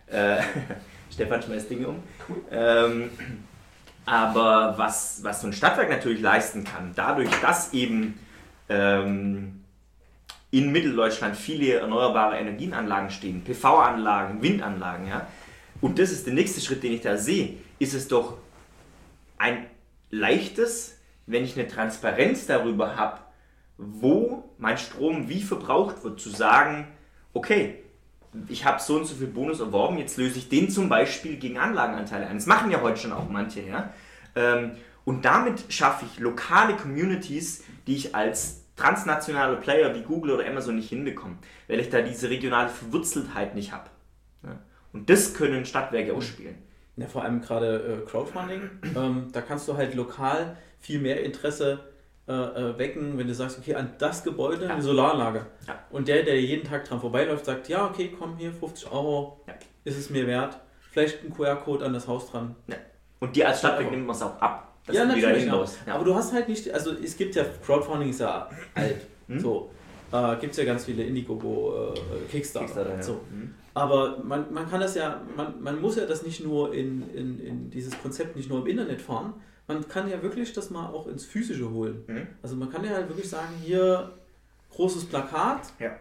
Äh, 0.07 0.37
Stefan 1.13 1.41
schmeißt 1.41 1.69
Dinge 1.69 1.89
um. 1.89 2.03
Ähm, 2.49 3.09
aber 4.05 4.77
was, 4.77 5.23
was 5.23 5.41
so 5.41 5.47
ein 5.47 5.53
Stadtwerk 5.53 5.89
natürlich 5.89 6.21
leisten 6.21 6.63
kann, 6.63 6.91
dadurch, 6.95 7.29
dass 7.41 7.73
eben 7.73 8.19
ähm, 8.69 9.63
in 10.51 10.71
Mitteldeutschland 10.71 11.35
viele 11.35 11.75
erneuerbare 11.75 12.37
Energienanlagen 12.37 13.09
stehen, 13.09 13.43
PV-Anlagen, 13.43 14.41
Windanlagen, 14.41 15.07
ja, 15.07 15.27
und 15.81 15.99
das 15.99 16.11
ist 16.11 16.25
der 16.25 16.33
nächste 16.33 16.61
Schritt, 16.61 16.83
den 16.83 16.93
ich 16.93 17.01
da 17.01 17.17
sehe, 17.17 17.57
ist 17.79 17.93
es 17.93 18.07
doch 18.07 18.37
ein 19.37 19.65
leichtes, 20.11 20.97
wenn 21.25 21.43
ich 21.43 21.57
eine 21.57 21.67
Transparenz 21.67 22.45
darüber 22.45 22.95
habe, 22.95 23.19
wo 23.77 24.49
mein 24.57 24.77
Strom 24.77 25.27
wie 25.27 25.41
verbraucht 25.41 26.03
wird, 26.03 26.19
zu 26.19 26.29
sagen, 26.29 26.87
okay, 27.33 27.82
ich 28.49 28.65
habe 28.65 28.81
so 28.81 28.95
und 28.95 29.05
so 29.05 29.15
viel 29.15 29.27
Bonus 29.27 29.59
erworben, 29.59 29.97
jetzt 29.97 30.17
löse 30.17 30.39
ich 30.39 30.49
den 30.49 30.69
zum 30.69 30.89
Beispiel 30.89 31.37
gegen 31.37 31.57
Anlagenanteile 31.57 32.27
ein. 32.27 32.37
Das 32.37 32.45
machen 32.45 32.71
ja 32.71 32.81
heute 32.81 32.99
schon 32.99 33.11
auch 33.11 33.29
manche, 33.29 33.61
ja. 33.61 33.93
Ähm, 34.35 34.71
und 35.05 35.25
damit 35.25 35.65
schaffe 35.69 36.05
ich 36.05 36.19
lokale 36.19 36.75
Communities, 36.75 37.63
die 37.87 37.95
ich 37.95 38.15
als 38.15 38.63
transnationale 38.75 39.57
Player 39.57 39.93
wie 39.93 40.01
Google 40.01 40.31
oder 40.31 40.47
Amazon 40.47 40.75
nicht 40.75 40.89
hinbekomme, 40.89 41.35
weil 41.67 41.79
ich 41.79 41.89
da 41.89 42.01
diese 42.01 42.29
regionale 42.29 42.69
Verwurzeltheit 42.69 43.53
nicht 43.53 43.71
habe. 43.71 43.89
Und 44.93 45.09
das 45.09 45.33
können 45.33 45.65
Stadtwerke 45.65 46.13
ausspielen. 46.13 46.55
Ja, 46.95 47.07
vor 47.07 47.23
allem 47.23 47.41
gerade 47.41 48.03
äh, 48.03 48.09
Crowdfunding. 48.09 48.61
Ähm, 48.95 49.27
da 49.33 49.41
kannst 49.41 49.67
du 49.67 49.75
halt 49.75 49.95
lokal 49.95 50.55
viel 50.79 50.99
mehr 50.99 51.23
Interesse 51.23 51.79
äh, 52.27 52.31
äh, 52.31 52.77
wecken, 52.77 53.17
wenn 53.17 53.27
du 53.27 53.33
sagst, 53.33 53.59
okay, 53.59 53.75
an 53.75 53.91
das 53.97 54.23
Gebäude 54.23 54.65
ja. 54.65 54.71
eine 54.71 54.81
Solaranlage. 54.81 55.45
Ja. 55.67 55.79
Und 55.89 56.07
der, 56.07 56.23
der 56.23 56.39
jeden 56.39 56.63
Tag 56.63 56.85
dran 56.85 57.01
vorbeiläuft, 57.01 57.45
sagt, 57.45 57.67
ja, 57.67 57.85
okay, 57.85 58.15
komm 58.17 58.37
hier, 58.37 58.53
50 58.53 58.91
Euro, 58.91 59.41
ja. 59.47 59.53
ist 59.83 59.97
es 59.97 60.09
mir 60.09 60.25
wert. 60.25 60.57
Vielleicht 60.91 61.23
ein 61.23 61.33
QR-Code 61.33 61.83
an 61.83 61.93
das 61.93 62.07
Haus 62.07 62.31
dran. 62.31 62.55
Und 63.19 63.35
dir 63.35 63.49
als 63.49 63.59
Stadtwerk 63.59 63.91
nimmt 63.91 64.05
man 64.05 64.15
es 64.15 64.21
auch 64.21 64.39
ab. 64.39 64.73
ja, 64.91 65.05
natürlich. 65.05 65.51
Aber 65.51 66.05
du 66.05 66.15
hast 66.15 66.31
halt 66.33 66.47
nicht, 66.47 66.71
also 66.73 66.91
es 66.91 67.17
gibt 67.17 67.35
ja, 67.35 67.45
Crowdfunding 67.65 68.09
ist 68.09 68.19
ja 68.19 68.49
alt. 68.75 69.07
Hm? 69.27 69.39
So. 69.39 69.71
Äh, 70.13 70.37
gibt 70.37 70.51
es 70.51 70.57
ja 70.57 70.65
ganz 70.65 70.85
viele 70.85 71.03
Indiegogo, 71.03 71.93
äh, 71.93 72.31
Kickstarter. 72.31 72.67
Kickstarter 72.67 73.03
so. 73.03 73.21
Hm. 73.31 73.55
Aber 73.73 74.19
man, 74.23 74.53
man 74.53 74.69
kann 74.69 74.79
das 74.79 74.95
ja, 74.95 75.21
man, 75.35 75.61
man 75.61 75.81
muss 75.81 75.95
ja 75.95 76.05
das 76.05 76.23
nicht 76.23 76.43
nur 76.43 76.73
in, 76.73 77.09
in, 77.13 77.39
in 77.39 77.69
dieses 77.71 77.99
Konzept 77.99 78.35
nicht 78.35 78.47
nur 78.49 78.59
im 78.59 78.67
Internet 78.67 79.01
fahren, 79.01 79.33
man 79.67 79.87
kann 79.87 80.09
ja 80.09 80.21
wirklich 80.21 80.53
das 80.53 80.69
mal 80.69 80.87
auch 80.87 81.07
ins 81.07 81.25
Physische 81.25 81.69
holen. 81.69 82.03
Mhm. 82.07 82.27
Also 82.41 82.55
man 82.55 82.69
kann 82.69 82.83
ja 82.83 82.91
halt 82.91 83.09
wirklich 83.09 83.29
sagen, 83.29 83.53
hier 83.63 84.11
großes 84.71 85.05
Plakat, 85.05 85.73
ja. 85.79 85.95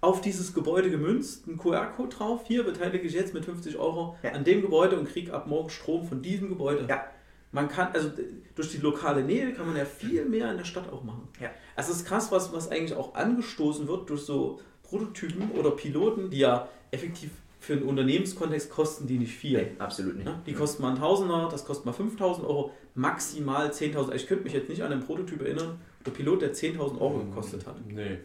auf 0.00 0.20
dieses 0.20 0.54
Gebäude 0.54 0.90
gemünzt, 0.90 1.46
ein 1.46 1.58
QR-Code 1.58 2.16
drauf, 2.16 2.44
hier 2.46 2.64
beteilige 2.64 3.06
ich 3.06 3.12
jetzt 3.12 3.34
mit 3.34 3.44
50 3.44 3.76
Euro 3.76 4.16
ja. 4.22 4.32
an 4.32 4.44
dem 4.44 4.62
Gebäude 4.62 4.98
und 4.98 5.08
kriege 5.08 5.32
ab 5.32 5.46
morgen 5.46 5.70
Strom 5.70 6.06
von 6.06 6.22
diesem 6.22 6.48
Gebäude. 6.48 6.86
Ja. 6.88 7.04
Man 7.50 7.68
kann, 7.68 7.92
also 7.94 8.10
durch 8.54 8.70
die 8.72 8.78
lokale 8.78 9.22
Nähe 9.22 9.52
kann 9.52 9.66
man 9.66 9.76
ja 9.76 9.86
viel 9.86 10.26
mehr 10.26 10.50
in 10.50 10.58
der 10.58 10.64
Stadt 10.64 10.92
auch 10.92 11.02
machen. 11.02 11.28
Ja. 11.40 11.50
Also 11.76 11.92
es 11.92 11.98
ist 11.98 12.06
krass, 12.06 12.30
was, 12.30 12.52
was 12.52 12.70
eigentlich 12.70 12.96
auch 12.96 13.14
angestoßen 13.14 13.88
wird 13.88 14.10
durch 14.10 14.22
so 14.22 14.60
Prototypen 14.82 15.52
oder 15.52 15.70
Piloten, 15.70 16.30
die 16.30 16.38
ja 16.38 16.68
effektiv 16.90 17.30
für 17.60 17.72
einen 17.74 17.82
Unternehmenskontext 17.82 18.70
kosten 18.70 19.06
die 19.06 19.18
nicht 19.18 19.34
viel. 19.34 19.58
Nee, 19.58 19.72
absolut 19.78 20.16
nicht. 20.16 20.30
Die 20.46 20.52
kosten 20.52 20.82
mal 20.82 20.90
ein 20.90 20.98
Tausender, 20.98 21.48
das 21.50 21.64
kostet 21.64 21.86
mal 21.86 21.92
5000 21.92 22.46
Euro, 22.46 22.72
maximal 22.98 23.70
10.000. 23.70 24.12
Ich 24.14 24.26
könnte 24.26 24.44
mich 24.44 24.52
jetzt 24.52 24.68
nicht 24.68 24.82
an 24.82 24.92
einen 24.92 25.04
Prototyp 25.04 25.40
erinnern, 25.40 25.78
der 26.04 26.10
Pilot, 26.10 26.42
der 26.42 26.52
10.000 26.52 27.00
Euro 27.00 27.20
gekostet 27.20 27.66
hat. 27.66 27.76
Nee, 27.86 28.18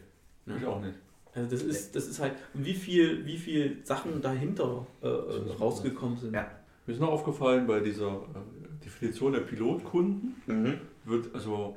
ja. 0.46 0.58
ich 0.58 0.66
auch 0.66 0.82
nicht. 0.82 0.96
Also 1.36 1.50
das 1.50 1.62
ist, 1.62 1.96
das 1.96 2.08
ist 2.08 2.20
halt, 2.20 2.34
wie 2.54 2.74
viel, 2.74 3.26
wie 3.26 3.38
viel 3.38 3.78
Sachen 3.84 4.22
dahinter 4.22 4.86
äh, 5.02 5.08
rausgekommen 5.08 6.18
sind. 6.18 6.34
Ja. 6.34 6.52
Mir 6.86 6.94
ist 6.94 7.00
noch 7.00 7.12
aufgefallen, 7.12 7.66
bei 7.66 7.80
dieser 7.80 8.14
äh, 8.14 8.84
Definition 8.84 9.34
der 9.34 9.42
Pilotkunden 9.42 10.36
mhm. 10.48 10.80
wird 11.06 11.34
also 11.34 11.76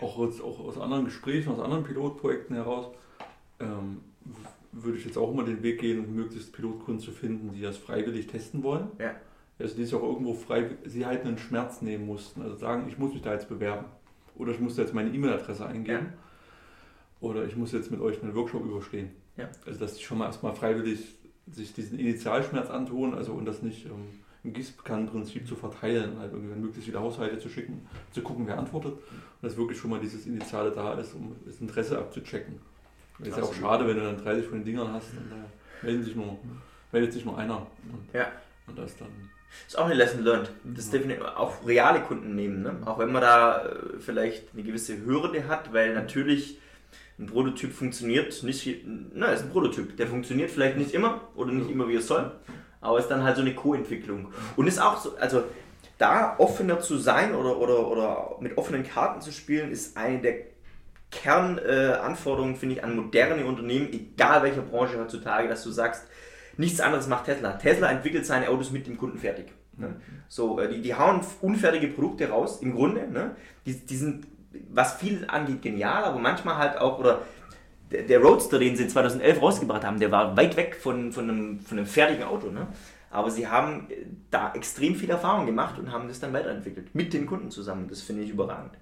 auch, 0.00 0.18
auch 0.18 0.60
aus 0.60 0.78
anderen 0.78 1.04
Gesprächen, 1.04 1.52
aus 1.52 1.60
anderen 1.60 1.84
Pilotprojekten 1.84 2.56
heraus, 2.56 2.86
ähm, 3.60 4.00
würde 4.72 4.98
ich 4.98 5.04
jetzt 5.04 5.18
auch 5.18 5.30
immer 5.30 5.44
den 5.44 5.62
Weg 5.62 5.80
gehen, 5.80 6.14
möglichst 6.14 6.52
Pilotkunden 6.52 7.00
zu 7.00 7.12
finden, 7.12 7.52
die 7.52 7.60
das 7.60 7.76
freiwillig 7.76 8.26
testen 8.26 8.62
wollen. 8.62 8.88
Ja. 8.98 9.14
Also 9.62 9.76
die 9.76 9.84
sich 9.84 9.94
auch 9.94 10.02
irgendwo 10.02 10.34
frei, 10.34 10.70
sie 10.84 11.06
halt 11.06 11.24
einen 11.24 11.38
Schmerz 11.38 11.82
nehmen 11.82 12.06
mussten. 12.06 12.42
Also 12.42 12.56
sagen, 12.56 12.86
ich 12.88 12.98
muss 12.98 13.12
mich 13.12 13.22
da 13.22 13.32
jetzt 13.32 13.48
bewerben. 13.48 13.86
Oder 14.34 14.52
ich 14.52 14.60
muss 14.60 14.76
jetzt 14.76 14.94
meine 14.94 15.10
E-Mail-Adresse 15.10 15.66
eingeben. 15.66 16.06
Ja. 16.06 16.12
Oder 17.20 17.44
ich 17.44 17.56
muss 17.56 17.72
jetzt 17.72 17.90
mit 17.90 18.00
euch 18.00 18.22
einen 18.22 18.34
Workshop 18.34 18.64
überstehen. 18.64 19.10
Ja. 19.36 19.48
Also 19.66 19.78
dass 19.78 19.96
sie 19.96 20.02
schon 20.02 20.18
mal 20.18 20.26
erstmal 20.26 20.54
freiwillig 20.54 21.16
sich 21.50 21.72
diesen 21.72 21.98
Initialschmerz 21.98 22.70
antun, 22.70 23.14
also 23.14 23.32
und 23.32 23.44
das 23.46 23.62
nicht 23.62 23.86
ähm, 23.86 24.08
im 24.44 24.52
Gießkannenprinzip 24.52 25.46
zu 25.46 25.54
verteilen, 25.54 26.18
halt 26.18 26.32
irgendwie 26.32 26.54
möglichst 26.54 26.86
viele 26.86 27.00
Haushalte 27.00 27.38
zu 27.38 27.48
schicken, 27.48 27.86
zu 28.10 28.22
gucken, 28.22 28.46
wer 28.46 28.58
antwortet. 28.58 28.94
Und 28.94 29.02
dass 29.42 29.56
wirklich 29.56 29.78
schon 29.78 29.90
mal 29.90 30.00
dieses 30.00 30.26
Initiale 30.26 30.70
da 30.72 30.94
ist, 30.94 31.14
um 31.14 31.36
das 31.44 31.60
Interesse 31.60 31.98
abzuchecken. 31.98 32.58
Das 33.18 33.28
ist 33.28 33.36
ja 33.36 33.42
auch 33.44 33.54
schade, 33.54 33.86
wenn 33.86 33.96
du 33.96 34.02
dann 34.02 34.18
30 34.18 34.46
von 34.46 34.58
den 34.58 34.64
Dingern 34.64 34.92
hast 34.92 35.10
und 35.12 35.30
da 35.30 35.44
meldet 35.82 36.04
sich 36.04 36.16
nur, 36.16 36.38
meldet 36.90 37.12
sich 37.12 37.24
nur 37.24 37.38
einer. 37.38 37.58
Und, 37.58 38.12
ja. 38.12 38.32
Und 38.66 38.78
das 38.78 38.96
dann. 38.96 39.08
Ist 39.66 39.78
auch 39.78 39.86
eine 39.86 39.94
Lesson 39.94 40.22
learned. 40.22 40.50
Das 40.64 40.86
ja. 40.86 40.92
definitiv 40.98 41.24
auch 41.24 41.66
reale 41.66 42.00
Kunden 42.00 42.34
nehmen. 42.34 42.62
Ne? 42.62 42.76
Auch 42.84 42.98
wenn 42.98 43.12
man 43.12 43.22
da 43.22 43.64
äh, 43.64 43.98
vielleicht 43.98 44.52
eine 44.52 44.62
gewisse 44.62 45.04
Hürde 45.04 45.48
hat, 45.48 45.72
weil 45.72 45.94
natürlich 45.94 46.58
ein 47.18 47.26
Prototyp 47.26 47.72
funktioniert 47.72 48.42
nicht, 48.42 48.84
na, 49.14 49.26
ist 49.26 49.42
ein 49.42 49.50
Prototyp, 49.50 49.96
der 49.96 50.06
funktioniert 50.06 50.50
vielleicht 50.50 50.76
nicht 50.76 50.92
immer 50.92 51.20
oder 51.34 51.52
nicht 51.52 51.70
immer 51.70 51.88
wie 51.88 51.96
es 51.96 52.06
soll, 52.06 52.32
aber 52.80 52.98
ist 52.98 53.08
dann 53.08 53.22
halt 53.22 53.36
so 53.36 53.42
eine 53.42 53.54
Co-Entwicklung. 53.54 54.32
Und 54.56 54.66
ist 54.66 54.80
auch 54.80 54.98
so, 54.98 55.16
also 55.16 55.44
da 55.98 56.34
offener 56.38 56.80
zu 56.80 56.98
sein 56.98 57.34
oder, 57.34 57.58
oder, 57.58 57.86
oder 57.86 58.36
mit 58.40 58.58
offenen 58.58 58.82
Karten 58.82 59.20
zu 59.20 59.30
spielen, 59.30 59.70
ist 59.70 59.96
eine 59.96 60.20
der 60.20 60.34
Kernanforderungen, 61.10 62.54
äh, 62.54 62.58
finde 62.58 62.76
ich, 62.76 62.84
an 62.84 62.96
moderne 62.96 63.44
Unternehmen, 63.44 63.92
egal 63.92 64.42
welcher 64.42 64.62
Branche 64.62 64.98
heutzutage, 64.98 65.48
dass 65.48 65.62
du 65.62 65.70
sagst, 65.70 66.06
nichts 66.56 66.80
anderes 66.80 67.08
macht 67.08 67.26
Tesla. 67.26 67.52
Tesla 67.52 67.90
entwickelt 67.90 68.26
seine 68.26 68.48
Autos 68.48 68.70
mit 68.70 68.86
dem 68.86 68.96
Kunden 68.96 69.18
fertig. 69.18 69.46
Ne? 69.76 69.96
So, 70.28 70.60
äh, 70.60 70.68
die, 70.68 70.82
die 70.82 70.94
hauen 70.94 71.20
unfertige 71.40 71.88
Produkte 71.88 72.28
raus, 72.28 72.60
im 72.62 72.74
Grunde. 72.74 73.08
Ne? 73.10 73.36
Die, 73.66 73.74
die 73.74 73.96
sind, 73.96 74.26
was 74.70 74.94
viel 74.94 75.24
angeht, 75.28 75.62
genial, 75.62 76.04
aber 76.04 76.18
manchmal 76.18 76.56
halt 76.58 76.78
auch, 76.78 76.98
oder 76.98 77.22
der, 77.90 78.02
der 78.02 78.20
Roadster, 78.20 78.58
den 78.58 78.76
sie 78.76 78.88
2011 78.88 79.40
rausgebracht 79.40 79.84
haben, 79.84 79.98
der 79.98 80.10
war 80.10 80.36
weit 80.36 80.56
weg 80.56 80.76
von, 80.76 81.12
von, 81.12 81.28
einem, 81.28 81.60
von 81.60 81.78
einem 81.78 81.86
fertigen 81.86 82.24
Auto. 82.24 82.50
Ne? 82.50 82.66
Aber 83.10 83.30
sie 83.30 83.46
haben 83.46 83.88
äh, 83.90 84.06
da 84.30 84.52
extrem 84.54 84.94
viel 84.94 85.10
Erfahrung 85.10 85.46
gemacht 85.46 85.78
und 85.78 85.92
haben 85.92 86.08
das 86.08 86.20
dann 86.20 86.32
weiterentwickelt. 86.32 86.94
Mit 86.94 87.12
den 87.12 87.26
Kunden 87.26 87.50
zusammen. 87.50 87.88
Das 87.88 88.00
finde 88.02 88.22
ich 88.22 88.30
überragend. 88.30 88.72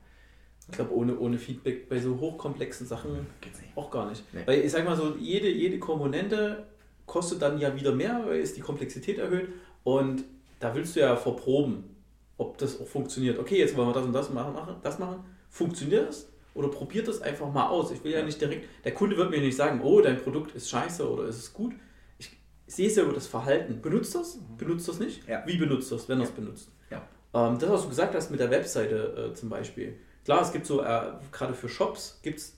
Ich 0.69 0.77
glaube, 0.77 0.95
ohne, 0.95 1.19
ohne 1.19 1.39
Feedback 1.39 1.89
bei 1.89 1.99
so 1.99 2.21
hochkomplexen 2.21 2.87
Sachen 2.87 3.27
geht's 3.41 3.61
nicht. 3.61 3.77
auch 3.77 3.91
gar 3.91 4.09
nicht. 4.09 4.23
Nee. 4.33 4.43
Weil 4.47 4.61
ich 4.61 4.71
sag 4.71 4.85
mal 4.85 4.97
so, 4.97 5.17
jede, 5.19 5.49
jede 5.49 5.81
Komponente 5.81 6.65
kostet 7.11 7.43
dann 7.43 7.59
ja 7.59 7.75
wieder 7.75 7.93
mehr, 7.93 8.23
weil 8.25 8.39
es 8.39 8.55
die 8.55 8.61
Komplexität 8.61 9.19
erhöht. 9.19 9.49
Und 9.83 10.23
da 10.61 10.73
willst 10.77 10.95
du 10.95 11.01
ja 11.01 11.17
verproben, 11.17 11.97
ob 12.39 12.57
das 12.59 12.81
auch 12.81 12.87
funktioniert. 12.87 13.37
Okay, 13.37 13.59
jetzt 13.59 13.77
wollen 13.77 13.89
wir 13.89 13.95
das 13.95 14.05
und 14.05 14.13
das 14.13 14.31
machen, 14.31 14.77
das 14.81 15.01
machen. 15.01 15.25
Funktioniert 15.49 16.09
das? 16.09 16.29
Oder 16.55 16.69
probiert 16.69 17.09
das 17.09 17.21
einfach 17.21 17.53
mal 17.53 17.67
aus. 17.67 17.91
Ich 17.91 18.05
will 18.05 18.13
ja 18.13 18.23
nicht 18.23 18.41
direkt, 18.41 18.69
der 18.85 18.95
Kunde 18.95 19.17
wird 19.17 19.31
mir 19.31 19.41
nicht 19.41 19.57
sagen, 19.57 19.81
oh, 19.83 20.01
dein 20.01 20.19
Produkt 20.19 20.55
ist 20.55 20.71
scheiße 20.71 21.11
oder 21.11 21.25
ist 21.25 21.39
es 21.39 21.53
gut. 21.53 21.75
Ich 22.19 22.31
sehe 22.69 22.87
es 22.87 22.95
ja 22.95 23.03
über 23.03 23.13
das 23.13 23.27
Verhalten. 23.27 23.83
Benutzt 23.83 24.15
das? 24.15 24.37
Mhm. 24.37 24.57
Benutzt 24.57 24.87
das 24.89 25.01
nicht? 25.01 25.27
Ja. 25.27 25.43
Wie 25.47 25.57
benutzt 25.57 25.91
das, 25.91 26.09
wenn 26.09 26.19
ja. 26.19 26.25
er 26.25 26.29
es 26.29 26.35
benutzt? 26.35 26.71
Ja. 26.91 27.03
Ähm, 27.35 27.59
das, 27.59 27.71
was 27.71 27.83
du 27.83 27.89
gesagt 27.89 28.15
hast 28.15 28.31
mit 28.31 28.39
der 28.39 28.53
Webseite 28.53 29.31
äh, 29.33 29.35
zum 29.35 29.49
Beispiel. 29.49 29.99
Klar, 30.25 30.43
es 30.43 30.53
gibt 30.53 30.65
so, 30.65 30.81
äh, 30.81 31.13
gerade 31.33 31.55
für 31.55 31.69
Shops 31.69 32.21
gibt 32.23 32.39
es, 32.39 32.57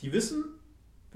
die 0.00 0.10
wissen, 0.10 0.57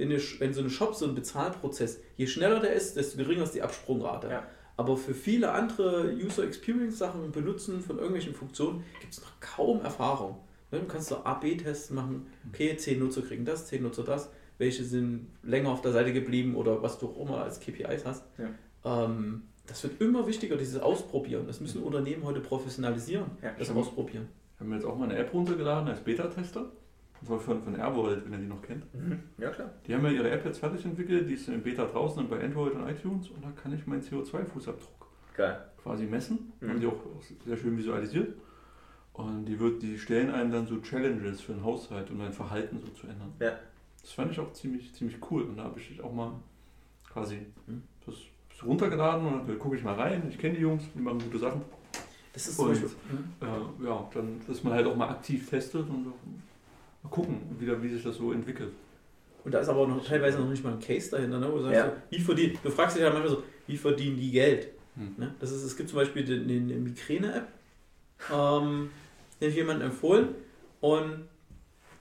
wenn, 0.03 0.11
eine, 0.11 0.21
wenn 0.39 0.53
so 0.53 0.61
ein 0.61 0.71
Shop 0.71 0.95
so 0.95 1.07
ein 1.07 1.15
Bezahlprozess, 1.15 2.01
je 2.17 2.27
schneller 2.27 2.61
der 2.61 2.73
ist, 2.73 2.97
desto 2.97 3.17
geringer 3.19 3.45
ist 3.45 3.55
die 3.55 3.63
Absprungrate. 3.63 4.29
Ja. 4.29 4.43
Aber 4.77 4.97
für 4.97 5.15
viele 5.15 5.53
andere 5.53 6.13
User 6.13 6.45
Experience 6.45 6.99
Sachen, 6.99 7.31
Benutzen 7.31 7.81
von 7.81 7.97
irgendwelchen 7.97 8.35
Funktionen, 8.35 8.83
gibt 9.01 9.13
es 9.13 9.21
noch 9.21 9.39
kaum 9.41 9.81
Erfahrung. 9.83 10.39
Du 10.71 10.79
kannst 10.87 11.09
so 11.09 11.19
A-B-Tests 11.19 11.91
machen, 11.91 12.27
okay, 12.49 12.77
10 12.77 12.99
Nutzer 12.99 13.23
kriegen 13.23 13.45
das, 13.45 13.67
10 13.67 13.83
Nutzer 13.83 14.05
das, 14.05 14.31
welche 14.57 14.83
sind 14.85 15.29
länger 15.43 15.71
auf 15.71 15.83
der 15.83 15.93
Seite 15.93 16.13
geblieben 16.13 16.57
oder 16.57 16.83
was 16.83 16.99
du 16.99 17.09
auch 17.09 17.21
immer 17.21 17.43
als 17.43 17.61
KPIs 17.61 18.07
hast. 18.07 18.25
Ja. 18.39 19.05
Ähm, 19.05 19.43
das 19.67 19.83
wird 19.83 20.01
immer 20.01 20.27
wichtiger, 20.27 20.57
dieses 20.57 20.81
Ausprobieren. 20.81 21.47
Das 21.47 21.61
müssen 21.61 21.83
Unternehmen 21.83 22.25
heute 22.25 22.41
professionalisieren, 22.41 23.27
ja, 23.43 23.53
das 23.57 23.71
Ausprobieren. 23.71 24.29
Wir 24.59 24.67
haben 24.67 24.73
jetzt 24.73 24.87
auch 24.87 24.97
mal 24.97 25.05
eine 25.05 25.19
App 25.19 25.33
runtergeladen 25.33 25.89
als 25.89 26.01
Beta-Tester. 26.01 26.73
Das 27.23 27.31
war 27.31 27.39
von, 27.39 27.63
von 27.63 27.77
Airworld, 27.77 28.25
wenn 28.25 28.33
ihr 28.33 28.39
die 28.39 28.47
noch 28.47 28.63
kennt. 28.63 28.93
Mhm. 28.95 29.21
Ja, 29.39 29.51
klar. 29.51 29.71
Die 29.87 29.95
haben 29.95 30.05
ja 30.05 30.11
ihre 30.11 30.31
App 30.31 30.45
jetzt 30.45 30.59
fertig 30.59 30.85
entwickelt, 30.85 31.29
die 31.29 31.35
ist 31.35 31.49
in 31.49 31.63
Beta 31.63 31.85
draußen 31.85 32.21
und 32.21 32.29
bei 32.29 32.43
Android 32.43 32.75
und 32.75 32.89
iTunes 32.89 33.29
und 33.31 33.45
da 33.45 33.51
kann 33.51 33.73
ich 33.73 33.87
meinen 33.87 34.03
CO2-Fußabdruck 34.03 35.07
quasi 35.83 36.05
messen. 36.05 36.53
Mhm. 36.61 36.69
Haben 36.69 36.81
die 36.81 36.87
auch 36.87 37.01
sehr 37.45 37.57
schön 37.57 37.77
visualisiert. 37.77 38.35
Und 39.13 39.45
die, 39.45 39.59
wird, 39.61 39.83
die 39.83 39.99
stellen 39.99 40.31
einem 40.31 40.51
dann 40.51 40.67
so 40.67 40.81
Challenges 40.81 41.43
für 41.43 41.53
den 41.53 41.63
Haushalt, 41.63 42.11
um 42.11 42.19
dein 42.19 42.33
Verhalten 42.33 42.79
so 42.79 42.89
zu 42.89 43.07
ändern. 43.07 43.33
Ja. 43.41 43.53
Das 44.01 44.13
fand 44.13 44.33
ich 44.33 44.41
auch 44.41 44.53
ziemlich, 44.53 44.93
ziemlich 44.95 45.19
cool. 45.31 45.43
Und 45.43 45.59
da 45.59 45.65
habe 45.65 45.79
ich 45.79 46.01
auch 46.03 46.13
mal 46.13 46.33
quasi 47.13 47.47
mhm. 47.67 47.83
das 48.07 48.17
runtergeladen 48.65 49.27
und 49.27 49.49
dann 49.49 49.59
gucke 49.59 49.77
ich 49.77 49.83
mal 49.83 49.95
rein. 49.95 50.23
Ich 50.29 50.39
kenne 50.39 50.55
die 50.55 50.63
Jungs, 50.63 50.85
die 50.95 51.01
machen 51.01 51.19
gute 51.19 51.39
Sachen. 51.39 51.63
Das 52.33 52.47
ist 52.47 52.59
und, 52.59 52.69
Beispiel, 52.69 52.91
äh, 53.43 53.85
ja, 53.85 54.09
dann, 54.15 54.41
dass 54.47 54.65
man 54.65 54.73
halt 54.73 54.87
auch 54.87 54.97
mal 54.97 55.09
aktiv 55.09 55.49
testet 55.49 55.89
und 55.89 56.07
mal 56.07 56.15
gucken, 57.13 57.41
wie, 57.59 57.83
wie 57.83 57.89
sich 57.89 58.03
das 58.03 58.17
so 58.17 58.33
entwickelt. 58.33 58.73
Und 59.45 59.53
da 59.53 59.61
ist 59.61 59.69
aber 59.69 59.87
noch 59.87 60.05
teilweise 60.05 60.39
noch 60.39 60.49
nicht 60.49 60.65
mal 60.65 60.73
ein 60.73 60.81
Case 60.81 61.11
dahinter, 61.11 61.39
ne? 61.39 61.49
wo 61.51 61.57
du 61.57 61.63
sagst, 61.63 61.77
ja. 61.77 61.87
so, 61.87 61.93
wie 62.11 62.21
verdient, 62.21 62.59
du 62.63 62.71
fragst 62.71 62.97
dich 62.97 63.03
ja 63.03 63.11
manchmal 63.11 63.31
so, 63.31 63.43
wie 63.67 63.77
verdienen 63.77 64.17
die 64.17 64.31
Geld? 64.31 64.69
Hm. 64.97 65.15
Ne? 65.17 65.35
Das 65.41 65.51
ist, 65.51 65.63
es 65.63 65.77
gibt 65.77 65.89
zum 65.89 65.99
Beispiel 65.99 66.25
eine 66.25 66.75
Migräne-App, 66.79 67.49
ähm, 68.33 68.91
den 69.41 69.51
ich 69.51 69.57
jemandem 69.57 69.91
empfohlen 69.91 70.29
und 70.81 71.29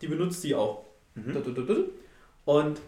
die 0.02 0.08
benutzt 0.08 0.43
die 0.43 0.56
auch. 0.56 0.86
Mhm. 1.15 1.36
Und 2.45 2.82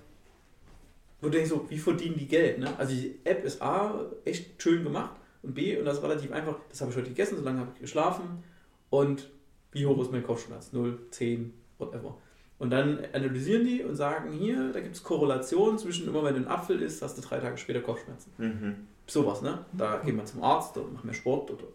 wo 1.21 1.27
du 1.27 1.29
denkst 1.29 1.49
so, 1.49 1.65
wie 1.69 1.77
verdienen 1.77 2.17
die 2.17 2.27
Geld? 2.27 2.59
Ne? 2.59 2.77
Also 2.77 2.93
die 2.93 3.19
App 3.23 3.43
ist 3.43 3.61
A, 3.61 4.05
echt 4.25 4.61
schön 4.61 4.83
gemacht 4.83 5.15
und 5.41 5.53
B, 5.53 5.77
und 5.77 5.85
das 5.85 5.97
ist 5.97 6.03
relativ 6.03 6.31
einfach, 6.31 6.55
das 6.69 6.81
habe 6.81 6.91
ich 6.91 6.97
heute 6.97 7.09
gegessen, 7.09 7.37
so 7.37 7.43
lange 7.43 7.61
habe 7.61 7.71
ich 7.73 7.81
geschlafen 7.81 8.43
und 8.89 9.29
wie 9.71 9.85
hoch 9.85 9.99
ist 10.01 10.11
mein 10.11 10.23
Kopfschmerz? 10.23 10.71
0, 10.73 10.99
10, 11.11 11.53
whatever. 11.77 12.17
Und 12.59 12.69
dann 12.69 12.99
analysieren 13.13 13.65
die 13.65 13.83
und 13.83 13.95
sagen, 13.95 14.31
hier, 14.31 14.71
da 14.71 14.79
gibt 14.79 14.95
es 14.95 15.03
Korrelation 15.03 15.77
zwischen 15.77 16.07
immer, 16.07 16.23
wenn 16.23 16.35
du 16.35 16.41
einen 16.41 16.47
Apfel 16.47 16.81
isst, 16.81 17.01
hast 17.01 17.17
du 17.17 17.21
drei 17.21 17.39
Tage 17.39 17.57
später 17.57 17.81
Kopfschmerzen. 17.81 18.31
Mhm. 18.37 18.75
Sowas, 19.05 19.41
ne? 19.41 19.65
Da 19.73 19.97
geht 19.97 20.15
man 20.15 20.25
zum 20.25 20.43
Arzt 20.43 20.77
oder 20.77 20.89
macht 20.89 21.03
mehr 21.03 21.13
Sport 21.13 21.51
oder, 21.51 21.65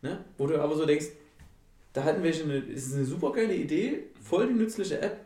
ne? 0.00 0.24
Wo 0.38 0.46
du 0.46 0.58
aber 0.58 0.74
so 0.74 0.86
denkst, 0.86 1.08
da 1.92 2.04
hatten 2.04 2.22
wir 2.22 2.32
schon 2.32 2.50
eine, 2.50 2.60
ist 2.60 2.94
eine 2.94 3.04
super 3.04 3.32
geile 3.32 3.54
Idee, 3.54 4.04
voll 4.22 4.46
die 4.46 4.54
nützliche 4.54 5.00
App, 5.00 5.20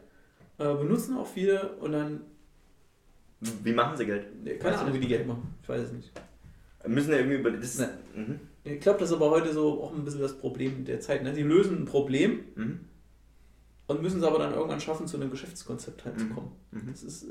äh, 0.58 0.74
benutzen 0.74 1.16
auch 1.16 1.26
viele 1.26 1.72
und 1.80 1.92
dann. 1.92 2.22
Wie 3.40 3.72
machen 3.72 3.96
sie 3.96 4.06
Geld? 4.06 4.26
Keine 4.60 4.78
Ahnung, 4.78 4.94
wie 4.94 5.00
die 5.00 5.08
Geld 5.08 5.26
machen. 5.26 5.54
Ich 5.62 5.68
weiß 5.68 5.82
es 5.82 5.92
nicht. 5.92 6.12
Müssen 6.86 7.10
ja 7.12 7.18
irgendwie 7.18 7.36
über 7.36 7.50
das. 7.50 7.78
Ne. 7.78 7.90
Mhm. 8.14 8.40
Ich 8.64 8.80
glaube, 8.80 9.00
das 9.00 9.10
ist 9.10 9.16
aber 9.16 9.30
heute 9.30 9.52
so 9.52 9.82
auch 9.82 9.92
ein 9.92 10.04
bisschen 10.04 10.20
das 10.20 10.38
Problem 10.38 10.84
der 10.84 11.00
Zeit. 11.00 11.22
Ne? 11.22 11.32
Die 11.32 11.42
lösen 11.42 11.82
ein 11.82 11.84
Problem 11.84 12.40
mhm. 12.54 12.80
Und 13.92 14.02
müssen 14.02 14.20
es 14.20 14.24
aber 14.24 14.38
dann 14.38 14.54
irgendwann 14.54 14.80
schaffen, 14.80 15.06
zu 15.06 15.16
einem 15.16 15.30
Geschäftskonzept 15.30 16.04
halt 16.04 16.16
mhm. 16.16 16.20
zu 16.20 16.34
kommen. 16.34 16.52
Mhm. 16.70 16.90
Das 16.90 17.02
ist, 17.02 17.24
äh, 17.24 17.26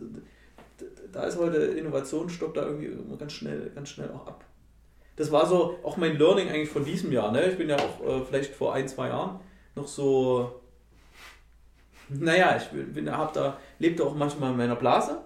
da 1.11 1.23
ist 1.23 1.37
heute 1.37 1.57
Innovation, 1.57 2.29
stoppt 2.29 2.57
da 2.57 2.65
irgendwie 2.65 2.91
ganz 3.17 3.33
schnell, 3.33 3.71
ganz 3.75 3.89
schnell 3.89 4.09
auch 4.11 4.27
ab. 4.27 4.45
Das 5.15 5.31
war 5.31 5.45
so 5.45 5.77
auch 5.83 5.97
mein 5.97 6.17
Learning 6.17 6.49
eigentlich 6.49 6.69
von 6.69 6.85
diesem 6.85 7.11
Jahr. 7.11 7.31
Ne? 7.31 7.51
Ich 7.51 7.57
bin 7.57 7.69
ja 7.69 7.77
auch 7.77 8.05
äh, 8.05 8.25
vielleicht 8.25 8.55
vor 8.55 8.73
ein, 8.73 8.87
zwei 8.87 9.09
Jahren 9.09 9.39
noch 9.75 9.87
so. 9.87 10.61
Naja, 12.09 12.57
ich 12.57 12.67
bin, 12.93 13.09
hab 13.09 13.33
da, 13.33 13.57
lebte 13.79 14.03
auch 14.03 14.15
manchmal 14.15 14.51
in 14.51 14.57
meiner 14.57 14.75
Blase 14.75 15.21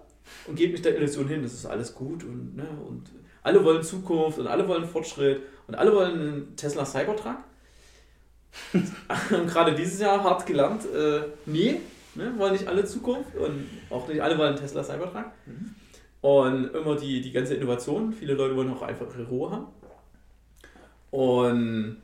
und 0.48 0.56
gebe 0.56 0.74
mich 0.74 0.82
der 0.82 0.96
Illusion 0.96 1.28
hin, 1.28 1.42
das 1.42 1.54
ist 1.54 1.66
alles 1.66 1.96
gut 1.96 2.24
und, 2.24 2.56
ne, 2.56 2.68
und 2.88 3.10
alle 3.42 3.64
wollen 3.64 3.82
Zukunft 3.82 4.38
und 4.38 4.48
alle 4.48 4.68
wollen 4.68 4.86
Fortschritt 4.86 5.42
und 5.68 5.76
alle 5.76 5.94
wollen 5.94 6.20
einen 6.20 6.56
Tesla 6.56 6.86
Cybertruck. 6.86 7.38
und 8.74 9.48
gerade 9.48 9.76
dieses 9.76 10.00
Jahr 10.00 10.24
hart 10.24 10.46
gelernt, 10.46 10.84
äh, 10.86 11.24
nee, 11.46 11.82
ne, 12.16 12.34
wollen 12.38 12.54
nicht 12.54 12.68
alle 12.68 12.86
Zukunft 12.86 13.36
und 13.36 13.68
auch 13.90 14.08
nicht 14.08 14.22
alle 14.22 14.38
wollen 14.38 14.56
Tesla 14.56 14.84
Cybertruck. 14.84 15.26
Mhm. 15.46 15.76
Und 16.22 16.74
immer 16.74 16.96
die, 16.96 17.22
die 17.22 17.32
ganze 17.32 17.54
Innovation, 17.54 18.12
viele 18.12 18.34
Leute 18.34 18.56
wollen 18.56 18.74
auch 18.74 18.82
einfach 18.82 19.06
ihre 19.16 19.28
Ruhe 19.28 19.52
haben. 19.52 19.68
Und 21.12 21.98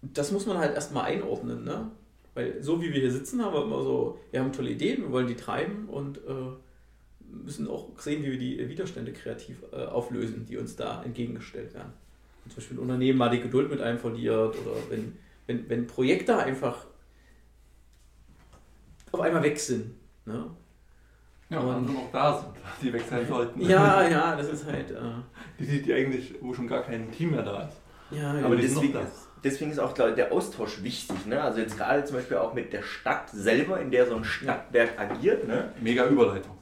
das 0.00 0.32
muss 0.32 0.46
man 0.46 0.58
halt 0.58 0.74
erstmal 0.74 1.04
einordnen, 1.04 1.64
ne? 1.64 1.90
Weil 2.34 2.62
so 2.62 2.82
wie 2.82 2.92
wir 2.92 3.00
hier 3.00 3.12
sitzen, 3.12 3.44
haben 3.44 3.54
wir 3.54 3.62
immer 3.62 3.82
so, 3.82 4.18
wir 4.30 4.40
haben 4.40 4.52
tolle 4.52 4.70
Ideen, 4.70 5.02
wir 5.02 5.12
wollen 5.12 5.28
die 5.28 5.36
treiben 5.36 5.88
und 5.88 6.18
äh, 6.18 6.50
müssen 7.44 7.68
auch 7.68 7.90
sehen, 7.98 8.24
wie 8.24 8.32
wir 8.32 8.38
die 8.38 8.68
Widerstände 8.68 9.12
kreativ 9.12 9.62
äh, 9.72 9.84
auflösen, 9.84 10.46
die 10.46 10.56
uns 10.56 10.74
da 10.74 11.02
entgegengestellt 11.04 11.74
werden. 11.74 11.92
Wenn 12.44 12.50
zum 12.50 12.56
Beispiel 12.56 12.76
ein 12.76 12.80
Unternehmen 12.80 13.18
mal 13.18 13.30
die 13.30 13.40
Geduld 13.40 13.70
mit 13.70 13.80
einem 13.80 13.98
verliert 13.98 14.54
oder 14.56 14.76
wenn, 14.90 15.16
wenn, 15.46 15.68
wenn 15.68 15.86
Projekte 15.86 16.36
einfach 16.36 16.86
auf 19.12 19.20
einmal 19.20 19.42
weg 19.42 19.58
sind. 19.58 19.94
Ne? 20.26 20.50
Ja, 21.50 21.60
und 21.60 21.70
andere 21.70 21.96
auch 21.98 22.10
da 22.12 22.38
sind, 22.38 22.52
die 22.82 22.92
weg 22.92 23.02
sein 23.08 23.26
sollten. 23.26 23.60
Ja, 23.60 24.06
ja, 24.08 24.36
das 24.36 24.48
ist 24.48 24.66
halt. 24.66 24.90
Äh, 24.90 24.94
die, 25.58 25.66
die, 25.66 25.82
die 25.82 25.94
eigentlich, 25.94 26.34
wo 26.40 26.52
schon 26.52 26.66
gar 26.66 26.82
kein 26.82 27.10
Team 27.12 27.30
mehr 27.30 27.42
da 27.42 27.62
ist. 27.62 27.80
Ja, 28.10 28.32
aber 28.44 28.56
deswegen, 28.56 28.98
deswegen 29.42 29.70
ist 29.70 29.78
auch 29.78 29.92
der 29.92 30.30
Austausch 30.30 30.82
wichtig. 30.82 31.26
Ne? 31.26 31.40
Also 31.40 31.60
jetzt 31.60 31.76
gerade 31.76 32.04
zum 32.04 32.16
Beispiel 32.16 32.36
auch 32.36 32.54
mit 32.54 32.72
der 32.72 32.82
Stadt 32.82 33.30
selber, 33.30 33.80
in 33.80 33.90
der 33.90 34.06
so 34.06 34.16
ein 34.16 34.24
Stadtwerk 34.24 34.98
agiert. 34.98 35.48
Ne? 35.48 35.72
Mega 35.80 36.06
Überleitung. 36.06 36.56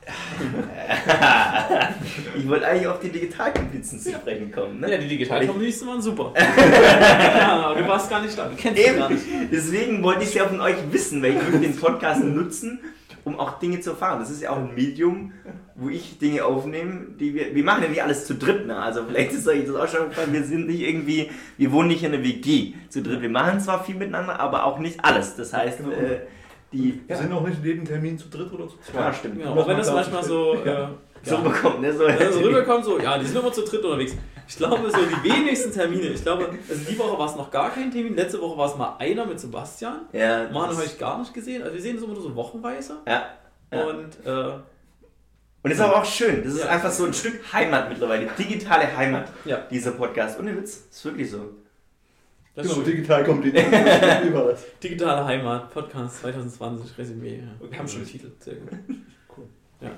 ich 2.36 2.48
wollte 2.48 2.66
eigentlich 2.66 2.86
auf 2.86 3.00
die 3.00 3.10
Digitalkompetenzen 3.10 4.00
zu 4.00 4.12
sprechen 4.12 4.50
kommen. 4.50 4.80
Ne? 4.80 4.90
Ja, 4.90 4.98
die 4.98 5.08
Digitalkompetenzen 5.08 5.88
waren 5.88 6.02
super. 6.02 6.32
ja, 6.36 7.66
aber 7.66 7.80
du 7.80 7.88
warst 7.88 8.08
gar 8.08 8.22
nicht 8.22 8.36
da, 8.36 8.48
du 8.48 8.56
kennst 8.56 8.80
Eben. 8.80 8.98
gar 8.98 9.10
nicht. 9.10 9.24
Deswegen 9.52 10.02
wollte 10.02 10.22
ich 10.22 10.28
es 10.28 10.34
ja 10.34 10.46
von 10.46 10.60
euch 10.60 10.76
wissen, 10.90 11.22
weil 11.22 11.36
ich 11.36 11.44
würde 11.44 11.60
den 11.60 11.76
Podcast 11.76 12.24
nutzen, 12.24 12.80
um 13.24 13.38
auch 13.38 13.58
Dinge 13.58 13.80
zu 13.80 13.90
erfahren. 13.90 14.20
Das 14.20 14.30
ist 14.30 14.42
ja 14.42 14.50
auch 14.50 14.56
ein 14.56 14.74
Medium, 14.74 15.32
wo 15.74 15.90
ich 15.90 16.18
Dinge 16.18 16.44
aufnehme, 16.44 17.06
die 17.18 17.34
wir. 17.34 17.54
Wir 17.54 17.64
machen 17.64 17.82
ja 17.82 17.88
nicht 17.88 18.02
alles 18.02 18.26
zu 18.26 18.34
dritt, 18.34 18.66
ne? 18.66 18.76
Also 18.76 19.04
vielleicht 19.04 19.32
ist 19.32 19.46
euch 19.46 19.66
das 19.66 19.76
auch 19.76 19.88
schon 19.88 20.08
gefallen, 20.08 20.32
wir 20.32 20.44
sind 20.44 20.66
nicht 20.66 20.80
irgendwie, 20.80 21.30
wir 21.58 21.72
wohnen 21.72 21.88
nicht 21.88 22.02
in 22.02 22.14
einer 22.14 22.24
WG 22.24 22.72
zu 22.88 23.02
dritt. 23.02 23.20
Wir 23.20 23.28
machen 23.28 23.60
zwar 23.60 23.84
viel 23.84 23.96
miteinander, 23.96 24.40
aber 24.40 24.64
auch 24.64 24.78
nicht 24.78 25.04
alles. 25.04 25.36
Das 25.36 25.52
heißt, 25.52 25.80
äh, 25.80 26.20
Die 26.72 27.00
ja. 27.08 27.16
sind 27.16 27.32
auch 27.32 27.46
nicht 27.46 27.58
in 27.58 27.64
jedem 27.64 27.84
Termin 27.84 28.18
zu 28.18 28.28
dritt 28.28 28.52
oder 28.52 28.68
zu 28.68 28.78
zweit. 28.78 28.94
Ja, 28.94 29.12
stimmt. 29.12 29.38
Genau, 29.38 29.58
auch 29.58 29.66
wenn 29.66 29.76
das 29.76 29.92
manchmal 29.92 30.22
so, 30.22 30.54
äh, 30.54 30.86
so 31.22 31.34
ja. 31.34 31.40
rüberkommt, 31.40 31.80
ne? 31.80 31.92
So, 31.92 32.06
ja, 32.06 32.32
so 32.32 32.40
rüberkommt, 32.40 32.84
so, 32.84 32.98
ja, 33.00 33.18
die 33.18 33.26
sind 33.26 33.40
immer 33.40 33.52
zu 33.52 33.62
dritt 33.62 33.82
unterwegs. 33.84 34.14
Ich 34.46 34.56
glaube, 34.56 34.90
so 34.90 34.98
die 34.98 35.30
wenigsten 35.30 35.72
Termine, 35.72 36.08
ich 36.08 36.22
glaube, 36.22 36.48
also 36.68 36.90
die 36.90 36.98
Woche 36.98 37.18
war 37.18 37.28
es 37.28 37.36
noch 37.36 37.50
gar 37.50 37.70
kein 37.70 37.90
Termin, 37.90 38.16
letzte 38.16 38.40
Woche 38.40 38.58
war 38.58 38.68
es 38.68 38.76
mal 38.76 38.96
einer 38.98 39.24
mit 39.26 39.38
Sebastian. 39.38 40.06
Ja. 40.12 40.48
Manu 40.52 40.74
habe 40.74 40.84
ich 40.84 40.98
gar 40.98 41.18
nicht 41.18 41.32
gesehen. 41.32 41.62
Also 41.62 41.74
wir 41.74 41.80
sehen 41.80 41.96
es 41.96 42.02
immer 42.02 42.14
nur 42.14 42.22
so 42.22 42.34
wochenweise. 42.34 42.96
Ja. 43.06 43.28
ja. 43.72 43.84
Und, 43.84 44.26
äh, 44.26 44.58
und 45.62 45.70
ist 45.70 45.80
aber 45.80 45.98
auch 45.98 46.04
schön. 46.04 46.42
Das 46.42 46.54
ist 46.54 46.64
ja. 46.64 46.70
einfach 46.70 46.90
so 46.90 47.04
ein 47.04 47.12
Stück 47.12 47.52
Heimat 47.52 47.90
mittlerweile. 47.90 48.28
Digitale 48.38 48.96
Heimat, 48.96 49.28
ja. 49.44 49.58
dieser 49.70 49.92
Podcast. 49.92 50.38
Und 50.38 50.46
Witz, 50.56 50.86
ist 50.90 51.04
wirklich 51.04 51.30
so. 51.30 51.50
Das 52.62 52.74
genau, 52.74 52.84
digital 52.84 53.24
die 53.24 53.52
Digitale 54.88 55.24
Heimat, 55.24 55.72
Podcast 55.72 56.20
2020, 56.20 56.98
Resümee. 56.98 57.38
Ja. 57.38 57.44
Okay. 57.58 57.70
Wir 57.70 57.78
haben 57.78 57.88
schon 57.88 58.00
einen 58.00 58.10
Titel, 58.10 58.30
sehr 58.38 58.56
gut. 58.56 58.70
cool. 59.36 59.46
Ja, 59.80 59.90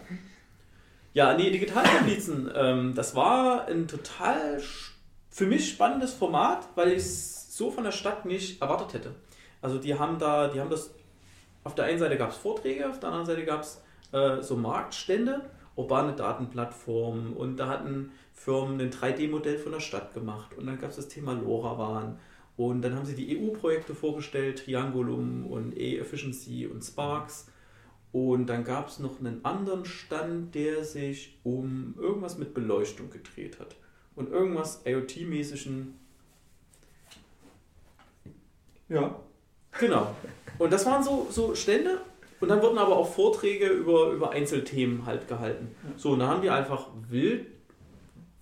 ja 1.12 1.36
nee, 1.36 1.50
Digitalkomplizen, 1.50 2.50
ähm, 2.54 2.94
das 2.94 3.16
war 3.16 3.66
ein 3.66 3.88
total 3.88 4.60
für 5.28 5.46
mich 5.46 5.70
spannendes 5.70 6.14
Format, 6.14 6.68
weil 6.76 6.92
ich 6.92 6.98
es 6.98 7.56
so 7.56 7.70
von 7.70 7.82
der 7.82 7.92
Stadt 7.92 8.26
nicht 8.26 8.62
erwartet 8.62 8.94
hätte. 8.94 9.14
Also 9.60 9.78
die 9.78 9.98
haben 9.98 10.18
da, 10.18 10.48
die 10.48 10.60
haben 10.60 10.70
das, 10.70 10.94
auf 11.64 11.74
der 11.74 11.86
einen 11.86 11.98
Seite 11.98 12.16
gab 12.16 12.30
es 12.30 12.36
Vorträge, 12.36 12.88
auf 12.88 13.00
der 13.00 13.08
anderen 13.08 13.26
Seite 13.26 13.44
gab 13.44 13.62
es 13.62 13.82
äh, 14.12 14.40
so 14.40 14.56
Marktstände, 14.56 15.42
urbane 15.74 16.12
Datenplattformen 16.12 17.32
und 17.32 17.56
da 17.56 17.68
hatten 17.68 18.12
Firmen 18.34 18.80
ein 18.80 18.90
3D-Modell 18.90 19.58
von 19.58 19.72
der 19.72 19.80
Stadt 19.80 20.14
gemacht 20.14 20.54
und 20.56 20.66
dann 20.66 20.78
gab 20.78 20.90
es 20.90 20.96
das 20.96 21.08
Thema 21.08 21.32
LoRaWAN 21.32 22.18
und 22.56 22.82
dann 22.82 22.94
haben 22.94 23.06
sie 23.06 23.14
die 23.14 23.38
EU-Projekte 23.38 23.94
vorgestellt, 23.94 24.64
Triangulum 24.64 25.46
und 25.46 25.76
E-Efficiency 25.76 26.66
und 26.66 26.82
Sparks. 26.82 27.48
Und 28.12 28.46
dann 28.46 28.62
gab 28.62 28.88
es 28.88 28.98
noch 28.98 29.20
einen 29.20 29.42
anderen 29.42 29.86
Stand, 29.86 30.54
der 30.54 30.84
sich 30.84 31.38
um 31.44 31.94
irgendwas 31.98 32.36
mit 32.36 32.52
Beleuchtung 32.52 33.08
gedreht 33.08 33.58
hat. 33.58 33.76
Und 34.14 34.30
irgendwas 34.30 34.84
IoT-mäßigen. 34.84 35.94
Ja. 38.90 39.18
Genau. 39.80 40.14
Und 40.58 40.70
das 40.70 40.84
waren 40.84 41.02
so, 41.02 41.28
so 41.30 41.54
Stände. 41.54 42.02
Und 42.40 42.48
dann 42.48 42.60
wurden 42.60 42.76
aber 42.76 42.96
auch 42.96 43.10
Vorträge 43.10 43.68
über, 43.68 44.10
über 44.10 44.32
Einzelthemen 44.32 45.06
halt 45.06 45.28
gehalten. 45.28 45.74
So, 45.96 46.10
und 46.10 46.18
dann 46.18 46.28
haben 46.28 46.42
die 46.42 46.50
einfach 46.50 46.88
wild, 47.08 47.46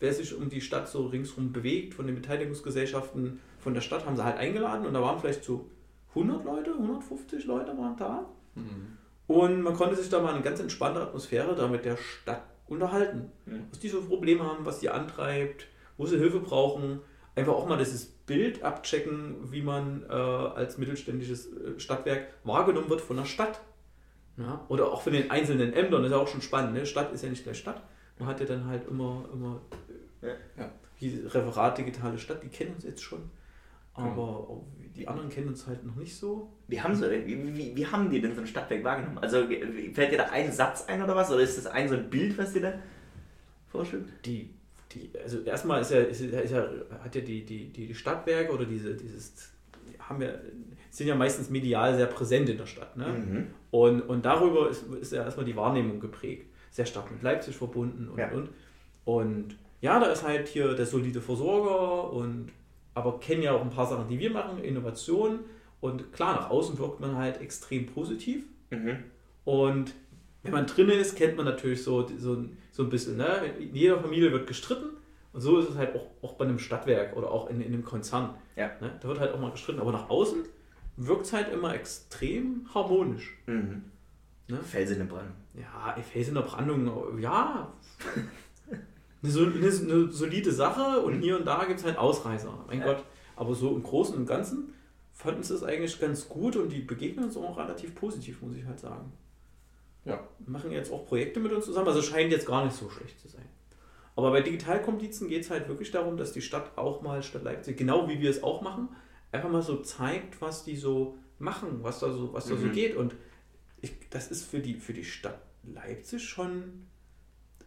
wer 0.00 0.12
sich 0.12 0.34
um 0.34 0.48
die 0.48 0.62
Stadt 0.62 0.88
so 0.88 1.06
ringsrum 1.06 1.52
bewegt, 1.52 1.94
von 1.94 2.06
den 2.06 2.16
Beteiligungsgesellschaften, 2.16 3.38
von 3.60 3.74
der 3.74 3.80
Stadt 3.80 4.06
haben 4.06 4.16
sie 4.16 4.24
halt 4.24 4.38
eingeladen 4.38 4.86
und 4.86 4.94
da 4.94 5.02
waren 5.02 5.18
vielleicht 5.18 5.44
so 5.44 5.66
100 6.10 6.44
Leute, 6.44 6.72
150 6.72 7.44
Leute 7.44 7.76
waren 7.78 7.96
da. 7.96 8.26
Mhm. 8.54 8.96
Und 9.26 9.62
man 9.62 9.74
konnte 9.74 9.96
sich 9.96 10.08
da 10.08 10.20
mal 10.20 10.34
eine 10.34 10.42
ganz 10.42 10.58
entspannte 10.58 11.00
Atmosphäre 11.00 11.54
da 11.54 11.68
mit 11.68 11.84
der 11.84 11.96
Stadt 11.96 12.42
unterhalten. 12.66 13.30
Mhm. 13.46 13.66
Was 13.70 13.78
die 13.78 13.88
so 13.88 14.02
Probleme 14.02 14.44
haben, 14.44 14.64
was 14.64 14.80
die 14.80 14.90
antreibt, 14.90 15.66
wo 15.96 16.06
sie 16.06 16.18
Hilfe 16.18 16.40
brauchen. 16.40 17.00
Einfach 17.36 17.52
auch 17.52 17.68
mal 17.68 17.78
dieses 17.78 18.06
Bild 18.06 18.64
abchecken, 18.64 19.52
wie 19.52 19.62
man 19.62 20.04
äh, 20.08 20.12
als 20.12 20.78
mittelständisches 20.78 21.46
äh, 21.46 21.78
Stadtwerk 21.78 22.28
wahrgenommen 22.42 22.90
wird 22.90 23.00
von 23.00 23.16
der 23.16 23.24
Stadt. 23.24 23.60
Ja? 24.36 24.64
Oder 24.68 24.90
auch 24.90 25.02
von 25.02 25.12
den 25.12 25.30
einzelnen 25.30 25.72
Ämtern, 25.72 26.02
das 26.02 26.10
ist 26.10 26.16
ja 26.16 26.22
auch 26.22 26.28
schon 26.28 26.42
spannend. 26.42 26.74
Ne? 26.74 26.86
Stadt 26.86 27.12
ist 27.12 27.22
ja 27.22 27.30
nicht 27.30 27.44
gleich 27.44 27.58
Stadt. 27.58 27.82
Man 28.18 28.28
hat 28.28 28.40
ja 28.40 28.46
dann 28.46 28.66
halt 28.66 28.86
immer, 28.88 29.24
immer 29.32 29.60
ja. 30.22 30.34
Ja, 30.56 30.72
die 31.00 31.20
Referat 31.26 31.78
Digitale 31.78 32.18
Stadt, 32.18 32.42
die 32.42 32.48
kennen 32.48 32.74
uns 32.74 32.84
jetzt 32.84 33.02
schon. 33.02 33.30
Aber 33.94 34.62
die 34.96 35.06
anderen 35.08 35.28
kennen 35.28 35.48
uns 35.48 35.66
halt 35.66 35.84
noch 35.84 35.96
nicht 35.96 36.14
so. 36.14 36.50
Wie 36.68 36.80
haben, 36.80 36.94
sie, 36.94 37.10
wie, 37.26 37.56
wie, 37.56 37.76
wie 37.76 37.86
haben 37.86 38.10
die 38.10 38.20
denn 38.20 38.34
so 38.34 38.40
ein 38.40 38.46
Stadtwerk 38.46 38.84
wahrgenommen? 38.84 39.18
Also 39.18 39.46
fällt 39.92 40.12
dir 40.12 40.18
da 40.18 40.26
ein 40.26 40.52
Satz 40.52 40.84
ein 40.86 41.02
oder 41.02 41.16
was? 41.16 41.30
Oder 41.30 41.40
ist 41.40 41.58
das 41.58 41.66
ein 41.66 41.88
so 41.88 41.94
ein 41.94 42.10
Bild, 42.10 42.36
was 42.38 42.52
dir 42.52 42.62
da 42.62 42.72
vorstellt? 43.68 44.06
Die, 44.24 44.50
die, 44.92 45.10
also 45.22 45.40
erstmal 45.40 45.80
ist 45.80 45.90
ja, 45.90 46.00
ist, 46.00 46.20
ist 46.20 46.52
ja, 46.52 46.68
hat 47.02 47.14
ja 47.14 47.20
die, 47.20 47.44
die, 47.44 47.72
die 47.72 47.94
Stadtwerke 47.94 48.52
oder 48.52 48.64
diese, 48.64 48.94
dieses, 48.94 49.52
haben 49.98 50.22
ja, 50.22 50.30
sind 50.90 51.06
ja 51.06 51.14
meistens 51.14 51.50
medial 51.50 51.96
sehr 51.96 52.06
präsent 52.06 52.48
in 52.48 52.58
der 52.58 52.66
Stadt. 52.66 52.96
Ne? 52.96 53.08
Mhm. 53.08 53.46
Und, 53.70 54.02
und 54.02 54.24
darüber 54.24 54.68
ist, 54.68 54.84
ist 55.00 55.12
ja 55.12 55.24
erstmal 55.24 55.46
die 55.46 55.56
Wahrnehmung 55.56 56.00
geprägt. 56.00 56.46
Sehr 56.70 56.86
stark 56.86 57.10
mit 57.10 57.22
Leipzig 57.22 57.56
verbunden 57.56 58.08
und, 58.08 58.18
ja. 58.18 58.30
und. 58.30 58.50
Und 59.04 59.56
ja, 59.80 59.98
da 59.98 60.12
ist 60.12 60.22
halt 60.22 60.46
hier 60.46 60.74
der 60.74 60.86
solide 60.86 61.20
Versorger 61.20 62.12
und 62.12 62.52
aber 62.94 63.20
kennen 63.20 63.42
ja 63.42 63.52
auch 63.52 63.62
ein 63.62 63.70
paar 63.70 63.86
Sachen, 63.86 64.08
die 64.08 64.18
wir 64.18 64.30
machen, 64.30 64.62
Innovation. 64.62 65.40
Und 65.80 66.12
klar, 66.12 66.34
nach 66.34 66.50
außen 66.50 66.78
wirkt 66.78 67.00
man 67.00 67.16
halt 67.16 67.40
extrem 67.40 67.86
positiv. 67.86 68.44
Mhm. 68.70 69.04
Und 69.44 69.94
wenn 70.42 70.52
man 70.52 70.66
drin 70.66 70.88
ist, 70.88 71.16
kennt 71.16 71.36
man 71.36 71.46
natürlich 71.46 71.82
so, 71.82 72.06
so, 72.18 72.44
so 72.72 72.82
ein 72.82 72.88
bisschen. 72.88 73.16
Ne? 73.16 73.54
In 73.58 73.74
jeder 73.74 73.98
Familie 73.98 74.32
wird 74.32 74.46
gestritten. 74.46 74.96
Und 75.32 75.40
so 75.40 75.58
ist 75.58 75.70
es 75.70 75.76
halt 75.76 75.94
auch, 75.94 76.10
auch 76.22 76.34
bei 76.34 76.44
einem 76.44 76.58
Stadtwerk 76.58 77.16
oder 77.16 77.30
auch 77.30 77.48
in, 77.48 77.60
in 77.60 77.72
einem 77.72 77.84
Konzern. 77.84 78.34
Ja. 78.56 78.70
Ne? 78.80 78.98
Da 79.00 79.08
wird 79.08 79.20
halt 79.20 79.32
auch 79.32 79.40
mal 79.40 79.52
gestritten. 79.52 79.80
Aber 79.80 79.92
nach 79.92 80.10
außen 80.10 80.44
wirkt 80.96 81.26
es 81.26 81.32
halt 81.32 81.52
immer 81.52 81.74
extrem 81.74 82.66
harmonisch. 82.74 83.36
Mhm. 83.46 83.84
Ne? 84.48 84.58
Fels 84.62 84.90
in 84.90 84.98
der 84.98 85.04
Brandung. 85.04 85.34
Ja, 85.54 85.96
Fels 86.02 86.28
in 86.28 86.34
der 86.34 86.42
Brandung, 86.42 87.18
ja. 87.18 87.72
Eine, 89.22 89.66
eine, 89.66 90.10
solide 90.10 90.52
Sache 90.52 91.00
und 91.00 91.20
hier 91.20 91.38
und 91.38 91.46
da 91.46 91.64
gibt 91.64 91.80
es 91.80 91.84
halt 91.84 91.98
Ausreißer. 91.98 92.64
Mein 92.66 92.80
ja. 92.80 92.86
Gott. 92.86 93.04
Aber 93.36 93.54
so 93.54 93.74
im 93.74 93.82
Großen 93.82 94.16
und 94.16 94.26
Ganzen 94.26 94.74
fanden 95.12 95.42
sie 95.42 95.54
es 95.54 95.62
eigentlich 95.62 95.98
ganz 96.00 96.28
gut 96.28 96.56
und 96.56 96.70
die 96.70 96.80
begegnen 96.80 97.26
uns 97.26 97.36
auch 97.36 97.58
relativ 97.58 97.94
positiv, 97.94 98.40
muss 98.42 98.56
ich 98.56 98.64
halt 98.64 98.80
sagen. 98.80 99.12
Ja. 100.04 100.26
Machen 100.46 100.72
jetzt 100.72 100.90
auch 100.90 101.06
Projekte 101.06 101.40
mit 101.40 101.52
uns 101.52 101.66
zusammen, 101.66 101.88
also 101.88 102.00
scheint 102.00 102.32
jetzt 102.32 102.46
gar 102.46 102.64
nicht 102.64 102.76
so 102.76 102.88
schlecht 102.88 103.20
zu 103.20 103.28
sein. 103.28 103.44
Aber 104.16 104.30
bei 104.30 104.40
Digitalkomplizen 104.40 105.28
geht 105.28 105.42
es 105.42 105.50
halt 105.50 105.68
wirklich 105.68 105.90
darum, 105.90 106.16
dass 106.16 106.32
die 106.32 106.42
Stadt 106.42 106.76
auch 106.76 107.02
mal, 107.02 107.22
Stadt 107.22 107.44
Leipzig, 107.44 107.76
genau 107.76 108.08
wie 108.08 108.20
wir 108.20 108.30
es 108.30 108.42
auch 108.42 108.62
machen, 108.62 108.88
einfach 109.32 109.50
mal 109.50 109.62
so 109.62 109.76
zeigt, 109.82 110.40
was 110.40 110.64
die 110.64 110.76
so 110.76 111.16
machen, 111.38 111.82
was 111.82 112.00
da 112.00 112.12
so, 112.12 112.32
was 112.32 112.46
da 112.46 112.54
mhm. 112.54 112.60
so 112.60 112.68
geht. 112.68 112.96
Und 112.96 113.14
ich, 113.80 113.92
das 114.10 114.30
ist 114.30 114.44
für 114.44 114.60
die, 114.60 114.74
für 114.74 114.92
die 114.92 115.04
Stadt 115.04 115.40
Leipzig 115.62 116.28
schon 116.28 116.86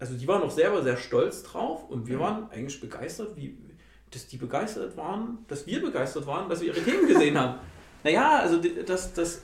also 0.04 0.18
die 0.18 0.28
waren 0.28 0.44
auch 0.44 0.52
selber 0.52 0.84
sehr 0.84 0.98
stolz 0.98 1.44
drauf 1.44 1.89
und 1.89 2.08
wir 2.08 2.18
mhm. 2.18 2.22
waren 2.22 2.52
eigentlich 2.52 2.82
begeistert, 2.82 3.38
wie, 3.38 3.58
dass 4.12 4.28
die 4.28 4.36
begeistert 4.36 4.98
waren, 4.98 5.38
dass 5.48 5.66
wir 5.66 5.82
begeistert 5.82 6.28
waren, 6.28 6.50
dass 6.50 6.60
wir 6.60 6.74
ihre 6.74 6.84
Themen 6.84 7.08
gesehen 7.08 7.39
haben. 7.39 7.60
Naja, 8.06 8.39
also 8.39 8.60
das, 8.86 9.13
das, 9.13 9.44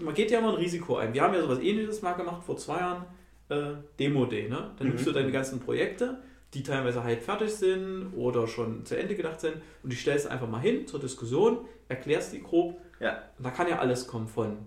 man 0.00 0.12
geht 0.14 0.32
ja 0.32 0.40
immer 0.40 0.48
ein 0.48 0.56
Risiko 0.56 0.96
ein. 0.96 1.14
Wir 1.14 1.22
haben 1.22 1.32
ja 1.32 1.42
sowas 1.42 1.60
ähnliches 1.60 2.02
mal 2.02 2.14
gemacht 2.14 2.42
vor 2.42 2.56
zwei 2.56 2.78
Jahren, 2.78 3.04
äh, 3.50 3.74
Demo 4.00 4.26
Day. 4.26 4.48
Ne? 4.48 4.72
Dann 4.76 4.88
mhm. 4.88 4.94
nimmst 4.94 5.06
du 5.06 5.12
deine 5.12 5.30
ganzen 5.30 5.60
Projekte, 5.60 6.20
die 6.52 6.64
teilweise 6.64 7.04
halt 7.04 7.22
fertig 7.22 7.54
sind 7.54 8.12
oder 8.16 8.48
schon 8.48 8.84
zu 8.84 8.98
Ende 8.98 9.14
gedacht 9.14 9.40
sind 9.40 9.58
und 9.84 9.92
die 9.92 9.96
stellst 9.96 10.26
einfach 10.26 10.48
mal 10.48 10.58
hin 10.58 10.88
zur 10.88 10.98
Diskussion, 10.98 11.68
erklärst 11.88 12.32
die 12.32 12.42
grob. 12.42 12.80
Ja. 12.98 13.22
Und 13.38 13.46
da 13.46 13.50
kann 13.50 13.68
ja 13.68 13.78
alles 13.78 14.08
kommen 14.08 14.26
von 14.26 14.58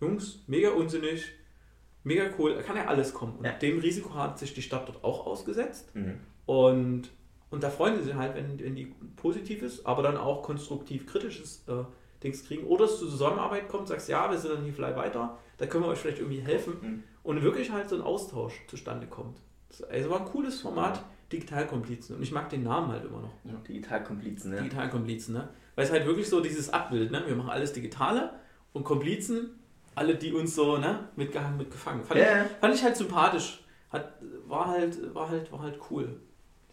Jungs, 0.00 0.38
mega 0.46 0.70
unsinnig, 0.70 1.24
mega 2.04 2.24
cool, 2.38 2.54
da 2.54 2.62
kann 2.62 2.76
ja 2.76 2.86
alles 2.86 3.14
kommen. 3.14 3.36
Und 3.36 3.44
ja. 3.44 3.52
dem 3.52 3.78
Risiko 3.78 4.14
hat 4.14 4.38
sich 4.38 4.54
die 4.54 4.62
Stadt 4.62 4.88
dort 4.88 5.04
auch 5.04 5.26
ausgesetzt. 5.26 5.94
Mhm. 5.94 6.20
Und, 6.46 7.10
und 7.50 7.62
da 7.62 7.70
freuen 7.70 7.96
sie 7.96 8.04
sich 8.04 8.14
halt, 8.14 8.34
wenn, 8.34 8.58
wenn 8.58 8.74
die 8.74 8.94
positiv 9.16 9.62
ist, 9.62 9.86
aber 9.86 10.02
dann 10.02 10.16
auch 10.16 10.42
konstruktiv 10.42 11.06
kritisches 11.06 11.64
äh, 11.68 11.84
Dings 12.22 12.44
kriegen. 12.44 12.66
Oder 12.66 12.86
es 12.86 12.98
zur 12.98 13.08
Zusammenarbeit 13.08 13.68
kommt, 13.68 13.88
sagst, 13.88 14.08
ja, 14.08 14.30
wir 14.30 14.38
sind 14.38 14.54
dann 14.54 14.64
hier 14.64 14.72
vielleicht 14.72 14.96
weiter, 14.96 15.38
da 15.58 15.66
können 15.66 15.84
wir 15.84 15.88
euch 15.88 15.98
vielleicht 15.98 16.18
irgendwie 16.18 16.40
helfen. 16.40 16.74
Mhm. 16.80 17.02
Und 17.22 17.42
wirklich 17.42 17.70
halt 17.70 17.88
so 17.88 17.96
ein 17.96 18.02
Austausch 18.02 18.54
zustande 18.66 19.06
kommt. 19.06 19.38
Also 19.88 20.10
war 20.10 20.20
ein 20.20 20.26
cooles 20.26 20.60
Format, 20.60 21.04
Digitalkomplizen. 21.32 22.16
Und 22.16 22.22
ich 22.22 22.32
mag 22.32 22.50
den 22.50 22.64
Namen 22.64 22.90
halt 22.90 23.04
immer 23.04 23.20
noch. 23.20 23.32
Ja. 23.44 23.54
Digitalkomplizen, 23.66 24.50
ne? 24.50 24.58
Digitalkomplizen, 24.58 25.34
ne? 25.34 25.48
Weil 25.76 25.84
es 25.84 25.90
halt 25.90 26.04
wirklich 26.06 26.28
so 26.28 26.40
dieses 26.40 26.70
Abbild, 26.70 27.10
ne? 27.10 27.22
Wir 27.26 27.36
machen 27.36 27.50
alles 27.50 27.72
Digitale 27.72 28.34
und 28.72 28.84
Komplizen 28.84 29.58
alle, 29.94 30.14
die 30.16 30.32
uns 30.32 30.54
so 30.54 30.76
ne, 30.78 31.08
mitgehangen, 31.16 31.58
mitgefangen. 31.58 32.04
Fand, 32.04 32.20
yeah. 32.20 32.44
ich, 32.44 32.50
fand 32.60 32.74
ich 32.74 32.82
halt 32.82 32.96
sympathisch. 32.96 33.64
Hat, 33.90 34.14
war, 34.46 34.68
halt, 34.68 35.14
war, 35.14 35.28
halt, 35.28 35.52
war 35.52 35.60
halt 35.60 35.78
cool. 35.90 36.20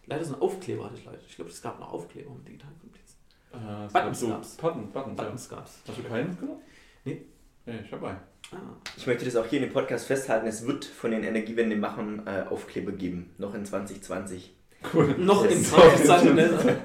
Leider 0.06 0.24
so 0.24 0.34
ein 0.34 0.40
Aufkleber 0.40 0.84
hatte 0.84 0.96
ich 0.96 1.04
leider. 1.04 1.18
Ich 1.26 1.36
glaube, 1.36 1.50
es 1.50 1.60
gab 1.60 1.78
noch 1.78 1.92
Aufkleber 1.92 2.30
mit 2.30 2.48
digitalen 2.48 2.78
Komplizen. 2.80 3.16
Äh, 3.52 3.92
Buttons 3.92 4.26
gab 4.26 4.42
es. 4.42 4.54
Button, 4.56 4.90
Buttons, 4.90 5.16
Buttons 5.16 5.48
ja. 5.50 5.56
gab's. 5.56 5.78
Hast 5.86 5.98
du 5.98 6.02
keinen 6.02 6.38
genommen? 6.38 6.62
Nee. 7.04 7.22
Nee, 7.66 7.80
ich 7.84 7.92
habe 7.92 8.08
einen. 8.08 8.20
Ah. 8.52 8.56
Ich 8.96 9.06
möchte 9.06 9.24
das 9.24 9.36
auch 9.36 9.46
hier 9.46 9.60
in 9.60 9.66
dem 9.66 9.72
Podcast 9.72 10.06
festhalten. 10.06 10.46
Es 10.46 10.66
wird 10.66 10.84
von 10.84 11.10
den 11.10 11.22
Energiewendemachern 11.22 12.26
äh, 12.26 12.44
Aufkleber 12.48 12.92
geben. 12.92 13.30
Noch 13.38 13.54
in 13.54 13.64
2020. 13.64 14.56
Cool. 14.92 15.14
Noch 15.18 15.44
in 15.44 15.62
2020. 15.62 16.34
ne? 16.34 16.48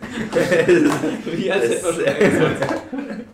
Wie 1.26 1.52
als 1.52 1.64
hätten 1.64 1.86
wir 1.86 1.94
schon 1.94 3.26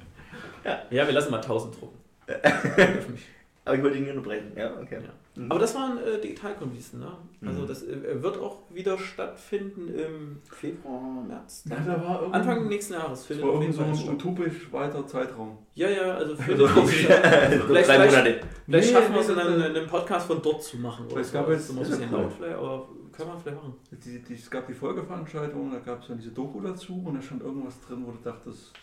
ja. 0.64 0.82
ja, 0.92 1.08
wir 1.08 1.14
lassen 1.14 1.32
mal 1.32 1.38
1000 1.38 1.82
drucken. 1.82 1.98
Aber 3.66 3.76
ich 3.76 3.84
wollte 3.84 3.98
ihn 4.00 4.10
unterbrechen. 4.10 4.52
Ja, 4.56 4.72
okay. 4.82 5.00
Ja. 5.04 5.14
Mhm. 5.42 5.52
Aber 5.52 5.60
das 5.60 5.76
waren 5.76 5.98
äh, 6.00 6.20
Digitalkulissen, 6.20 7.00
ne? 7.00 7.12
Also 7.46 7.62
mhm. 7.62 7.68
das 7.68 7.84
äh, 7.84 8.22
wird 8.22 8.38
auch 8.40 8.64
wieder 8.70 8.98
stattfinden 8.98 9.88
im 9.88 10.42
Februar, 10.52 11.24
März. 11.26 11.64
Ja, 11.70 11.78
da 11.78 12.04
war 12.04 12.34
Anfang 12.34 12.68
nächsten 12.68 12.94
Jahres. 12.94 13.28
Das 13.28 13.42
war 13.42 13.54
irgendwie 13.54 13.72
so 13.72 13.84
ein 13.84 14.16
utopisch 14.16 14.74
weiter 14.74 15.06
Zeitraum. 15.06 15.60
Ja, 15.76 15.90
ja, 15.90 16.16
also 16.16 16.36
für 16.36 16.52
also, 16.68 16.86
vielleicht, 16.86 17.90
vielleicht, 17.90 17.90
vielleicht 18.12 18.46
nee, 18.68 18.82
schaffen 18.82 19.14
wir 19.14 19.22
es 19.22 19.28
dann 19.28 19.62
einen 19.62 19.88
Podcast 19.88 20.28
von 20.28 20.42
dort 20.42 20.64
zu 20.64 20.78
machen. 20.78 21.06
Es 21.16 21.32
gab 21.32 21.48
jetzt 21.50 21.70
ein 21.70 21.78
bisschen 21.78 22.12
laut 22.12 22.34
vielleicht, 22.36 22.58
aber 22.58 22.90
kann 23.12 23.28
man 23.28 23.40
vielleicht 23.40 23.58
machen. 23.58 23.76
Die, 23.92 24.22
die, 24.24 24.34
es 24.34 24.50
gab 24.50 24.68
die 24.68 24.74
Folgeveranstaltung, 24.74 25.72
da 25.72 25.80
gab 25.80 26.02
es 26.02 26.08
dann 26.08 26.18
diese 26.18 26.32
Doku 26.32 26.60
dazu 26.62 27.04
und 27.06 27.14
da 27.16 27.22
stand 27.22 27.44
irgendwas 27.44 27.80
drin, 27.82 28.04
wo 28.06 28.12
du 28.12 28.18
dachtest, 28.24 28.74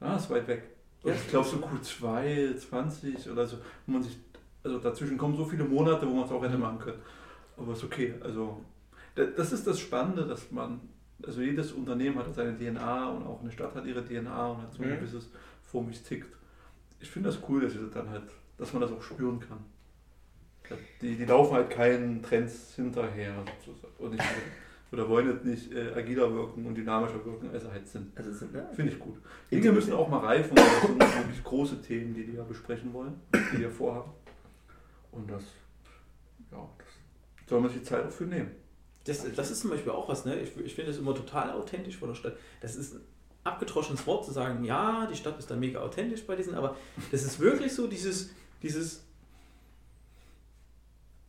ah, 0.00 0.16
ist 0.16 0.30
weit 0.30 0.48
weg. 0.48 0.62
Ja, 1.04 1.14
ich 1.14 1.28
glaube 1.28 1.48
so 1.48 1.56
Q2, 1.56 2.56
20 2.56 3.30
oder 3.30 3.46
so, 3.46 3.58
wo 3.86 3.92
man 3.92 4.02
sich, 4.02 4.18
also 4.62 4.78
dazwischen 4.78 5.16
kommen 5.16 5.36
so 5.36 5.44
viele 5.44 5.64
Monate, 5.64 6.06
wo 6.06 6.14
man 6.14 6.24
es 6.24 6.30
auch 6.30 6.42
hätte 6.42 6.58
machen 6.58 6.78
können. 6.78 7.00
Aber 7.56 7.72
ist 7.72 7.84
okay. 7.84 8.14
Also 8.20 8.62
das 9.14 9.52
ist 9.52 9.66
das 9.66 9.80
Spannende, 9.80 10.26
dass 10.26 10.50
man, 10.50 10.80
also 11.22 11.40
jedes 11.40 11.72
Unternehmen 11.72 12.18
hat 12.18 12.34
seine 12.34 12.56
DNA 12.56 13.08
und 13.10 13.26
auch 13.26 13.40
eine 13.40 13.50
Stadt 13.50 13.74
hat 13.74 13.86
ihre 13.86 14.04
DNA 14.04 14.46
und 14.48 14.62
hat 14.62 14.72
so 14.72 14.82
ein 14.82 14.90
mhm. 14.90 14.96
gewisses 14.96 15.30
wie 15.72 15.92
es 15.92 16.02
tickt. 16.02 16.34
Ich 17.00 17.10
finde 17.10 17.28
das 17.30 17.38
cool, 17.48 17.62
dass 17.62 17.74
dann 17.94 18.10
halt, 18.10 18.24
dass 18.58 18.72
man 18.72 18.82
das 18.82 18.92
auch 18.92 19.02
spüren 19.02 19.40
kann. 19.40 19.58
Die, 21.00 21.16
die 21.16 21.24
laufen 21.24 21.54
halt 21.54 21.70
keinen 21.70 22.22
Trends 22.22 22.74
hinterher 22.76 23.34
sozusagen. 23.64 23.94
Und 23.98 24.12
nicht, 24.12 24.24
oder 24.92 25.08
wollen 25.08 25.40
nicht 25.44 25.72
äh, 25.72 25.92
agiler 25.94 26.32
wirken 26.34 26.66
und 26.66 26.74
dynamischer 26.74 27.24
wirken, 27.24 27.50
als 27.50 27.62
sie 27.62 27.70
halt 27.70 27.86
sind. 27.86 28.16
Also 28.16 28.32
sind 28.32 28.54
ja. 28.54 28.66
Finde 28.72 28.92
ich 28.92 28.98
gut. 28.98 29.16
Dinge 29.50 29.72
müssen 29.72 29.92
auch 29.92 30.08
mal 30.08 30.18
reifen, 30.18 30.56
weil 30.56 30.64
das 30.64 30.82
sind 30.82 31.00
wirklich 31.00 31.44
große 31.44 31.80
Themen, 31.80 32.14
die 32.14 32.24
die 32.24 32.34
ja 32.34 32.42
besprechen 32.42 32.92
wollen, 32.92 33.20
die 33.32 33.56
die 33.56 33.62
ja 33.62 33.70
vorhaben. 33.70 34.10
Und 35.12 35.30
das, 35.30 35.42
ja, 36.50 36.68
das 36.78 37.48
soll 37.48 37.60
man 37.60 37.70
sich 37.70 37.84
Zeit 37.84 38.04
dafür 38.04 38.26
nehmen. 38.26 38.50
Das, 39.04 39.24
das 39.34 39.50
ist 39.50 39.60
zum 39.60 39.70
Beispiel 39.70 39.92
auch 39.92 40.08
was, 40.08 40.24
ne? 40.24 40.38
Ich, 40.40 40.56
ich 40.56 40.74
finde 40.74 40.90
es 40.90 40.98
immer 40.98 41.14
total 41.14 41.52
authentisch 41.52 41.96
von 41.96 42.08
der 42.08 42.14
Stadt. 42.14 42.36
Das 42.60 42.76
ist 42.76 42.94
ein 42.94 43.00
abgetroschenes 43.44 44.06
Wort 44.06 44.24
zu 44.24 44.32
sagen, 44.32 44.64
ja, 44.64 45.06
die 45.10 45.16
Stadt 45.16 45.38
ist 45.38 45.50
da 45.50 45.56
mega 45.56 45.80
authentisch 45.80 46.26
bei 46.26 46.36
diesen, 46.36 46.54
aber 46.54 46.76
das 47.10 47.22
ist 47.22 47.40
wirklich 47.40 47.74
so 47.74 47.86
dieses, 47.86 48.30
dieses 48.62 49.04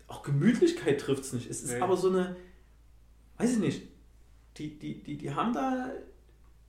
auch 0.07 0.23
Gemütlichkeit 0.23 0.99
trifft 0.99 1.23
es 1.23 1.33
nicht. 1.33 1.49
Es 1.49 1.63
ist 1.63 1.73
nee. 1.73 1.79
aber 1.79 1.95
so 1.95 2.09
eine, 2.09 2.35
weiß 3.41 3.53
ich 3.53 3.59
nicht, 3.59 3.81
die, 4.57 4.77
die, 4.77 5.01
die, 5.03 5.17
die 5.17 5.33
haben 5.33 5.53
da 5.53 5.91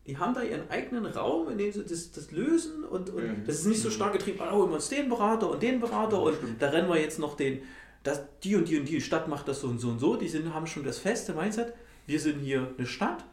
die 0.06 0.18
haben 0.18 0.34
da 0.34 0.42
ihren 0.42 0.68
eigenen 0.68 1.06
Raum, 1.06 1.48
in 1.48 1.58
dem 1.58 1.70
sie 1.70 1.84
das, 1.84 2.10
das 2.10 2.32
lösen 2.32 2.84
und, 2.84 3.10
und 3.10 3.22
mhm. 3.22 3.44
das 3.46 3.60
ist 3.60 3.66
nicht 3.66 3.80
so 3.80 3.90
stark 3.90 4.12
getrieben, 4.12 4.40
oh, 4.40 4.66
wir 4.66 4.74
uns 4.74 4.88
den 4.88 5.08
Berater 5.08 5.48
und 5.50 5.62
den 5.62 5.78
Berater 5.78 6.20
und 6.20 6.36
da 6.58 6.70
rennen 6.70 6.88
wir 6.88 7.00
jetzt 7.00 7.20
noch 7.20 7.36
den, 7.36 7.62
das, 8.02 8.22
die 8.42 8.56
und 8.56 8.68
die 8.68 8.78
und 8.78 8.88
die 8.88 9.00
Stadt 9.00 9.28
macht 9.28 9.46
das 9.46 9.60
so 9.60 9.68
und 9.68 9.78
so 9.78 9.90
und 9.90 10.00
so, 10.00 10.16
die 10.16 10.28
sind, 10.28 10.52
haben 10.52 10.66
schon 10.66 10.82
das 10.82 10.98
feste 10.98 11.34
Mindset, 11.34 11.72
wir 12.06 12.18
sind 12.18 12.40
hier 12.40 12.74
eine 12.76 12.86
Stadt. 12.86 13.24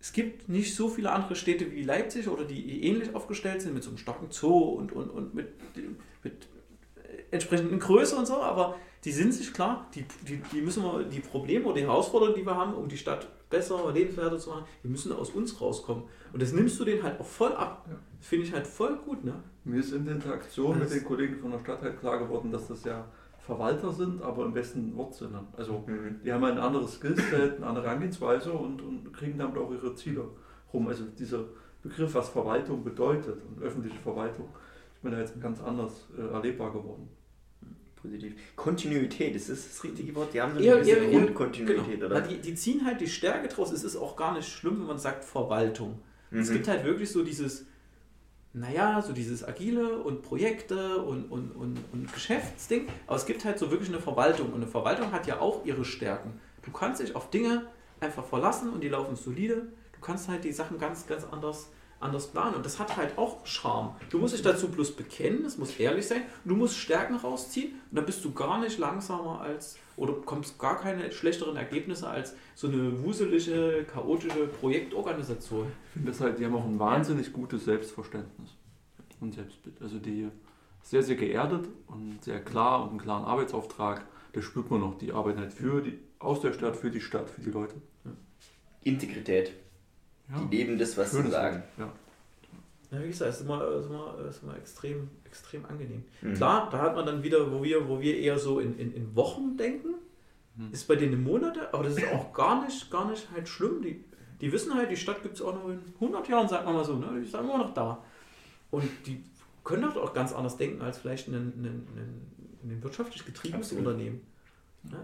Es 0.00 0.12
gibt 0.12 0.48
nicht 0.48 0.74
so 0.74 0.88
viele 0.88 1.12
andere 1.12 1.36
Städte 1.36 1.70
wie 1.72 1.82
Leipzig 1.82 2.28
oder 2.28 2.44
die 2.44 2.84
ähnlich 2.84 3.14
aufgestellt 3.14 3.62
sind 3.62 3.74
mit 3.74 3.84
so 3.84 3.90
einem 3.90 3.98
starken 3.98 4.26
Zoo 4.30 4.58
und, 4.58 4.92
und, 4.92 5.08
und 5.08 5.34
mit, 5.34 5.48
mit 6.24 6.48
entsprechenden 7.30 7.78
Größe 7.78 8.16
und 8.16 8.26
so, 8.26 8.42
aber 8.42 8.76
die 9.04 9.12
sind 9.12 9.34
sich 9.34 9.52
klar, 9.52 9.86
die, 9.94 10.04
die, 10.26 10.40
die 10.52 10.62
müssen 10.62 10.82
wir, 10.82 11.04
die 11.04 11.20
Probleme 11.20 11.66
oder 11.66 11.74
die 11.74 11.82
Herausforderungen, 11.82 12.36
die 12.36 12.46
wir 12.46 12.56
haben, 12.56 12.72
um 12.74 12.88
die 12.88 12.96
Stadt 12.96 13.28
besser, 13.50 13.92
lebenswerter 13.92 14.38
zu 14.38 14.50
machen, 14.50 14.64
die 14.82 14.88
müssen 14.88 15.12
aus 15.12 15.30
uns 15.30 15.60
rauskommen. 15.60 16.04
Und 16.32 16.40
das 16.40 16.52
nimmst 16.52 16.80
du 16.80 16.84
denen 16.84 17.02
halt 17.02 17.20
auch 17.20 17.26
voll 17.26 17.52
ab. 17.52 17.84
Ja. 17.88 17.96
Das 18.18 18.26
finde 18.26 18.46
ich 18.46 18.52
halt 18.52 18.66
voll 18.66 18.96
gut. 18.96 19.22
Ne? 19.22 19.34
Mir 19.64 19.80
ist 19.80 19.92
in 19.92 20.06
der 20.06 20.14
Interaktion 20.14 20.78
mit 20.78 20.90
den 20.90 21.04
Kollegen 21.04 21.36
von 21.36 21.50
der 21.50 21.58
Stadt 21.58 21.82
halt 21.82 22.00
klar 22.00 22.18
geworden, 22.18 22.50
dass 22.50 22.66
das 22.68 22.82
ja 22.84 23.04
Verwalter 23.38 23.92
sind, 23.92 24.22
aber 24.22 24.46
im 24.46 24.54
besten 24.54 24.96
Wortsinne. 24.96 25.44
Also 25.54 25.84
mhm. 25.86 26.20
die 26.24 26.32
haben 26.32 26.44
ein 26.44 26.58
anderes 26.58 26.94
Skillset, 26.94 27.58
eine 27.58 27.66
andere 27.66 27.84
Herangehensweise 27.84 28.52
und, 28.52 28.80
und 28.80 29.12
kriegen 29.12 29.36
damit 29.36 29.58
auch 29.58 29.70
ihre 29.70 29.94
Ziele 29.94 30.24
rum. 30.72 30.88
Also 30.88 31.04
dieser 31.18 31.44
Begriff, 31.82 32.14
was 32.14 32.30
Verwaltung 32.30 32.82
bedeutet 32.82 33.36
und 33.46 33.62
öffentliche 33.62 33.98
Verwaltung, 33.98 34.48
ist 34.94 35.04
mir 35.04 35.10
da 35.10 35.18
jetzt 35.18 35.38
ganz 35.42 35.60
anders 35.60 36.08
äh, 36.16 36.32
erlebbar 36.32 36.72
geworden 36.72 37.10
positiv. 38.04 38.34
Kontinuität, 38.54 39.34
ist 39.34 39.48
das 39.48 39.68
das 39.68 39.82
richtige 39.84 40.14
Wort? 40.14 40.34
Die 40.34 40.40
haben 40.40 40.52
so 40.52 40.58
eine 40.58 40.66
ja, 40.66 40.74
gewisse 40.76 41.04
ja, 41.04 41.10
Grundkontinuität, 41.10 42.00
genau. 42.00 42.06
oder? 42.06 42.20
Die, 42.20 42.38
die, 42.38 42.54
ziehen 42.54 42.84
halt 42.84 43.00
die 43.00 43.08
Stärke 43.08 43.48
draus. 43.48 43.72
Es 43.72 43.82
ist 43.82 43.96
auch 43.96 44.16
gar 44.16 44.34
nicht 44.34 44.48
schlimm, 44.48 44.80
wenn 44.80 44.86
man 44.86 44.98
sagt 44.98 45.24
Verwaltung. 45.24 46.00
Mhm. 46.30 46.40
Es 46.40 46.52
gibt 46.52 46.68
halt 46.68 46.84
wirklich 46.84 47.10
so 47.10 47.24
dieses, 47.24 47.66
naja, 48.52 49.02
so 49.02 49.12
dieses 49.12 49.46
Agile 49.46 49.98
und 49.98 50.22
Projekte 50.22 50.98
und, 51.02 51.30
und, 51.30 51.52
und, 51.52 51.78
und 51.92 52.12
Geschäftsding. 52.12 52.86
Aber 53.06 53.16
es 53.16 53.26
gibt 53.26 53.44
halt 53.44 53.58
so 53.58 53.70
wirklich 53.70 53.88
eine 53.88 54.00
Verwaltung. 54.00 54.48
Und 54.48 54.56
eine 54.56 54.66
Verwaltung 54.66 55.10
hat 55.12 55.26
ja 55.26 55.40
auch 55.40 55.64
ihre 55.64 55.84
Stärken. 55.84 56.40
Du 56.62 56.70
kannst 56.70 57.00
dich 57.00 57.16
auf 57.16 57.30
Dinge 57.30 57.66
einfach 58.00 58.24
verlassen 58.24 58.70
und 58.70 58.82
die 58.82 58.88
laufen 58.88 59.16
solide. 59.16 59.72
Du 59.92 60.00
kannst 60.00 60.28
halt 60.28 60.44
die 60.44 60.52
Sachen 60.52 60.78
ganz, 60.78 61.06
ganz 61.06 61.24
anders 61.24 61.70
anders 62.04 62.28
planen. 62.28 62.54
Und 62.54 62.64
das 62.64 62.78
hat 62.78 62.96
halt 62.96 63.18
auch 63.18 63.44
Charme. 63.46 63.94
Du 64.10 64.18
musst 64.18 64.34
dich 64.34 64.42
dazu 64.42 64.68
bloß 64.68 64.92
bekennen, 64.92 65.44
es 65.44 65.58
muss 65.58 65.76
ehrlich 65.78 66.06
sein, 66.06 66.22
du 66.44 66.54
musst 66.54 66.76
Stärken 66.76 67.16
rausziehen 67.16 67.72
und 67.90 67.96
dann 67.96 68.06
bist 68.06 68.24
du 68.24 68.32
gar 68.32 68.60
nicht 68.60 68.78
langsamer 68.78 69.40
als 69.40 69.78
oder 69.96 70.12
bekommst 70.12 70.58
gar 70.58 70.80
keine 70.80 71.10
schlechteren 71.12 71.56
Ergebnisse 71.56 72.08
als 72.08 72.34
so 72.54 72.68
eine 72.68 73.02
wuselige, 73.02 73.84
chaotische 73.92 74.46
Projektorganisation. 74.46 75.66
Ich 75.86 75.92
finde 75.92 76.10
das 76.10 76.20
halt, 76.20 76.38
die 76.38 76.44
haben 76.44 76.54
auch 76.54 76.64
ein 76.64 76.78
wahnsinnig 76.78 77.32
gutes 77.32 77.64
Selbstverständnis 77.64 78.50
und 79.20 79.34
Selbstbild. 79.34 79.80
Also 79.80 79.98
die 79.98 80.28
sehr, 80.82 81.02
sehr 81.02 81.16
geerdet 81.16 81.68
und 81.86 82.22
sehr 82.22 82.40
klar 82.44 82.82
und 82.82 82.90
einen 82.90 82.98
klaren 82.98 83.24
Arbeitsauftrag. 83.24 84.04
Das 84.32 84.44
spürt 84.44 84.70
man 84.70 84.80
noch. 84.80 84.98
Die 84.98 85.12
arbeiten 85.12 85.38
halt 85.38 85.52
für 85.52 85.80
die, 85.80 85.98
aus 86.18 86.40
der 86.40 86.52
Stadt, 86.52 86.76
für 86.76 86.90
die 86.90 87.00
Stadt, 87.00 87.30
für 87.30 87.40
die 87.40 87.50
Leute. 87.50 87.74
Integrität. 88.82 89.52
Ja. 90.30 90.40
Die 90.50 90.56
leben 90.56 90.78
das, 90.78 90.96
was 90.96 91.10
Schönes 91.10 91.26
sie 91.26 91.32
sagen. 91.32 91.62
Ja. 91.78 91.92
Ja, 92.90 93.02
wie 93.02 93.08
gesagt, 93.08 93.30
es 93.30 93.40
ist 93.40 93.46
immer, 93.46 93.66
ist 93.68 93.86
immer, 93.86 94.16
ist 94.28 94.42
immer 94.42 94.56
extrem, 94.56 95.10
extrem 95.24 95.64
angenehm. 95.66 96.04
Mhm. 96.22 96.34
Klar, 96.34 96.68
da 96.70 96.78
hat 96.78 96.94
man 96.94 97.06
dann 97.06 97.22
wieder, 97.22 97.50
wo 97.50 97.62
wir, 97.62 97.88
wo 97.88 98.00
wir 98.00 98.16
eher 98.16 98.38
so 98.38 98.60
in, 98.60 98.78
in, 98.78 98.94
in 98.94 99.16
Wochen 99.16 99.56
denken, 99.56 99.94
mhm. 100.56 100.72
ist 100.72 100.86
bei 100.86 100.96
denen 100.96 101.22
Monate, 101.24 101.72
aber 101.74 101.84
das 101.84 101.96
ist 101.96 102.06
auch 102.12 102.32
gar 102.32 102.64
nicht, 102.64 102.90
gar 102.90 103.10
nicht 103.10 103.30
halt 103.32 103.48
schlimm. 103.48 103.82
Die, 103.82 104.04
die 104.40 104.52
wissen 104.52 104.74
halt, 104.74 104.90
die 104.90 104.96
Stadt 104.96 105.22
gibt 105.22 105.34
es 105.34 105.42
auch 105.42 105.54
noch 105.54 105.68
in 105.68 105.80
100 105.94 106.28
Jahren, 106.28 106.48
sagen 106.48 106.66
wir 106.66 106.72
mal 106.72 106.84
so, 106.84 106.96
ne? 106.96 107.20
die 107.20 107.28
sind 107.28 107.40
immer 107.40 107.58
noch 107.58 107.74
da. 107.74 108.04
Und 108.70 108.88
die 109.06 109.24
können 109.64 109.84
halt 109.84 109.96
auch 109.96 110.12
ganz 110.12 110.32
anders 110.32 110.56
denken 110.56 110.82
als 110.82 110.98
vielleicht 110.98 111.28
ein, 111.28 111.34
ein, 111.34 111.64
ein, 111.64 112.70
ein 112.70 112.82
wirtschaftlich 112.82 113.24
getriebenes 113.24 113.68
Absolut. 113.68 113.86
Unternehmen. 113.86 114.20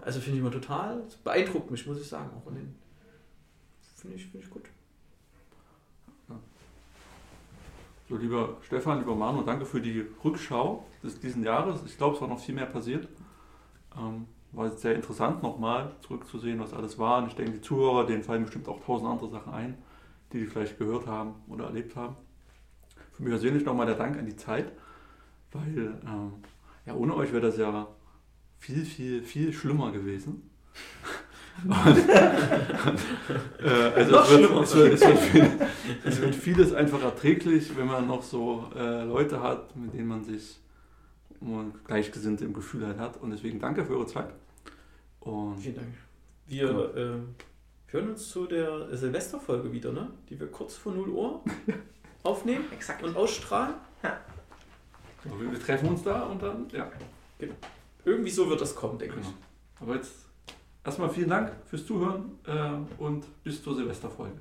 Also 0.01 0.19
finde 0.19 0.37
ich 0.37 0.41
immer 0.41 0.51
total, 0.51 1.03
beeindruckt 1.23 1.71
mich, 1.71 1.87
muss 1.87 1.99
ich 1.99 2.07
sagen. 2.07 2.29
Auch 2.37 2.43
finde 3.95 4.15
ich, 4.15 4.27
find 4.27 4.43
ich 4.43 4.49
gut. 4.49 4.63
So, 8.11 8.17
lieber 8.17 8.57
Stefan, 8.63 8.99
lieber 8.99 9.15
Manu, 9.15 9.41
danke 9.41 9.63
für 9.63 9.79
die 9.79 10.05
Rückschau 10.21 10.85
des, 11.01 11.17
diesen 11.21 11.45
Jahres. 11.45 11.81
Ich 11.85 11.97
glaube, 11.97 12.15
es 12.15 12.21
war 12.21 12.27
noch 12.27 12.41
viel 12.41 12.53
mehr 12.53 12.65
passiert. 12.65 13.07
Ähm, 13.97 14.25
war 14.51 14.69
sehr 14.69 14.95
interessant, 14.95 15.41
nochmal 15.41 15.95
zurückzusehen, 16.01 16.59
was 16.59 16.73
alles 16.73 16.99
war. 16.99 17.19
Und 17.19 17.29
ich 17.29 17.35
denke, 17.35 17.53
die 17.53 17.61
Zuhörer, 17.61 18.05
denen 18.05 18.21
fallen 18.21 18.43
bestimmt 18.43 18.67
auch 18.67 18.83
tausend 18.83 19.09
andere 19.09 19.29
Sachen 19.29 19.53
ein, 19.53 19.77
die 20.33 20.39
die 20.39 20.45
vielleicht 20.45 20.77
gehört 20.77 21.07
haben 21.07 21.35
oder 21.47 21.67
erlebt 21.67 21.95
haben. 21.95 22.17
Für 23.13 23.23
mich 23.23 23.31
persönlich 23.31 23.63
nochmal 23.63 23.85
der 23.85 23.95
Dank 23.95 24.17
an 24.17 24.25
die 24.25 24.35
Zeit, 24.35 24.73
weil 25.53 25.97
ähm, 26.05 26.33
ja, 26.85 26.93
ohne 26.93 27.15
euch 27.15 27.31
wäre 27.31 27.43
das 27.43 27.55
ja 27.55 27.87
viel, 28.59 28.83
viel, 28.83 29.23
viel 29.23 29.53
schlimmer 29.53 29.93
gewesen. 29.93 30.49
Und, 31.63 32.09
äh, 32.09 33.71
also 33.95 34.19
es 34.19 34.31
wird, 34.31 34.63
es, 34.63 34.75
wird, 34.75 34.93
es, 34.93 35.01
wird 35.01 35.19
viel, 35.19 35.49
es 36.03 36.21
wird, 36.21 36.35
vieles 36.35 36.73
einfach 36.73 37.01
erträglich, 37.03 37.75
wenn 37.77 37.87
man 37.87 38.07
noch 38.07 38.23
so 38.23 38.69
äh, 38.75 39.03
Leute 39.03 39.41
hat, 39.41 39.75
mit 39.75 39.93
denen 39.93 40.07
man 40.07 40.23
sich 40.23 40.59
gleichgesinnt 41.85 42.41
im 42.41 42.53
Gefühl 42.53 42.85
halt 42.85 42.97
hat. 42.99 43.17
Und 43.17 43.31
deswegen 43.31 43.59
danke 43.59 43.85
für 43.85 43.93
eure 43.93 44.07
Zeit. 44.07 44.29
Und 45.19 45.57
Vielen 45.57 45.75
Dank. 45.75 45.87
Wir 46.47 46.67
genau. 46.67 46.83
äh, 46.85 47.19
hören 47.87 48.09
uns 48.09 48.29
zu 48.29 48.45
der 48.45 48.95
Silvesterfolge 48.95 49.71
wieder, 49.71 49.91
ne? 49.91 50.09
die 50.29 50.39
wir 50.39 50.47
kurz 50.47 50.75
vor 50.75 50.93
0 50.93 51.09
Uhr 51.09 51.43
aufnehmen 52.23 52.65
Exakt. 52.71 53.03
und 53.03 53.15
ausstrahlen. 53.15 53.75
Ja. 54.03 54.19
So, 55.23 55.39
wir 55.39 55.59
treffen 55.59 55.89
uns 55.89 56.03
da 56.03 56.23
und 56.23 56.41
dann, 56.41 56.67
ja. 56.71 56.91
Genau. 57.37 57.53
Irgendwie 58.03 58.31
so 58.31 58.49
wird 58.49 58.61
das 58.61 58.75
kommen, 58.75 58.97
denke 58.97 59.15
genau. 59.15 59.27
ich. 59.27 59.81
Aber 59.81 59.95
jetzt 59.95 60.30
Erstmal 60.83 61.09
vielen 61.09 61.29
Dank 61.29 61.51
fürs 61.69 61.85
Zuhören 61.85 62.39
äh, 62.47 63.01
und 63.01 63.23
bis 63.43 63.63
zur 63.63 63.75
Silvesterfolge. 63.75 64.33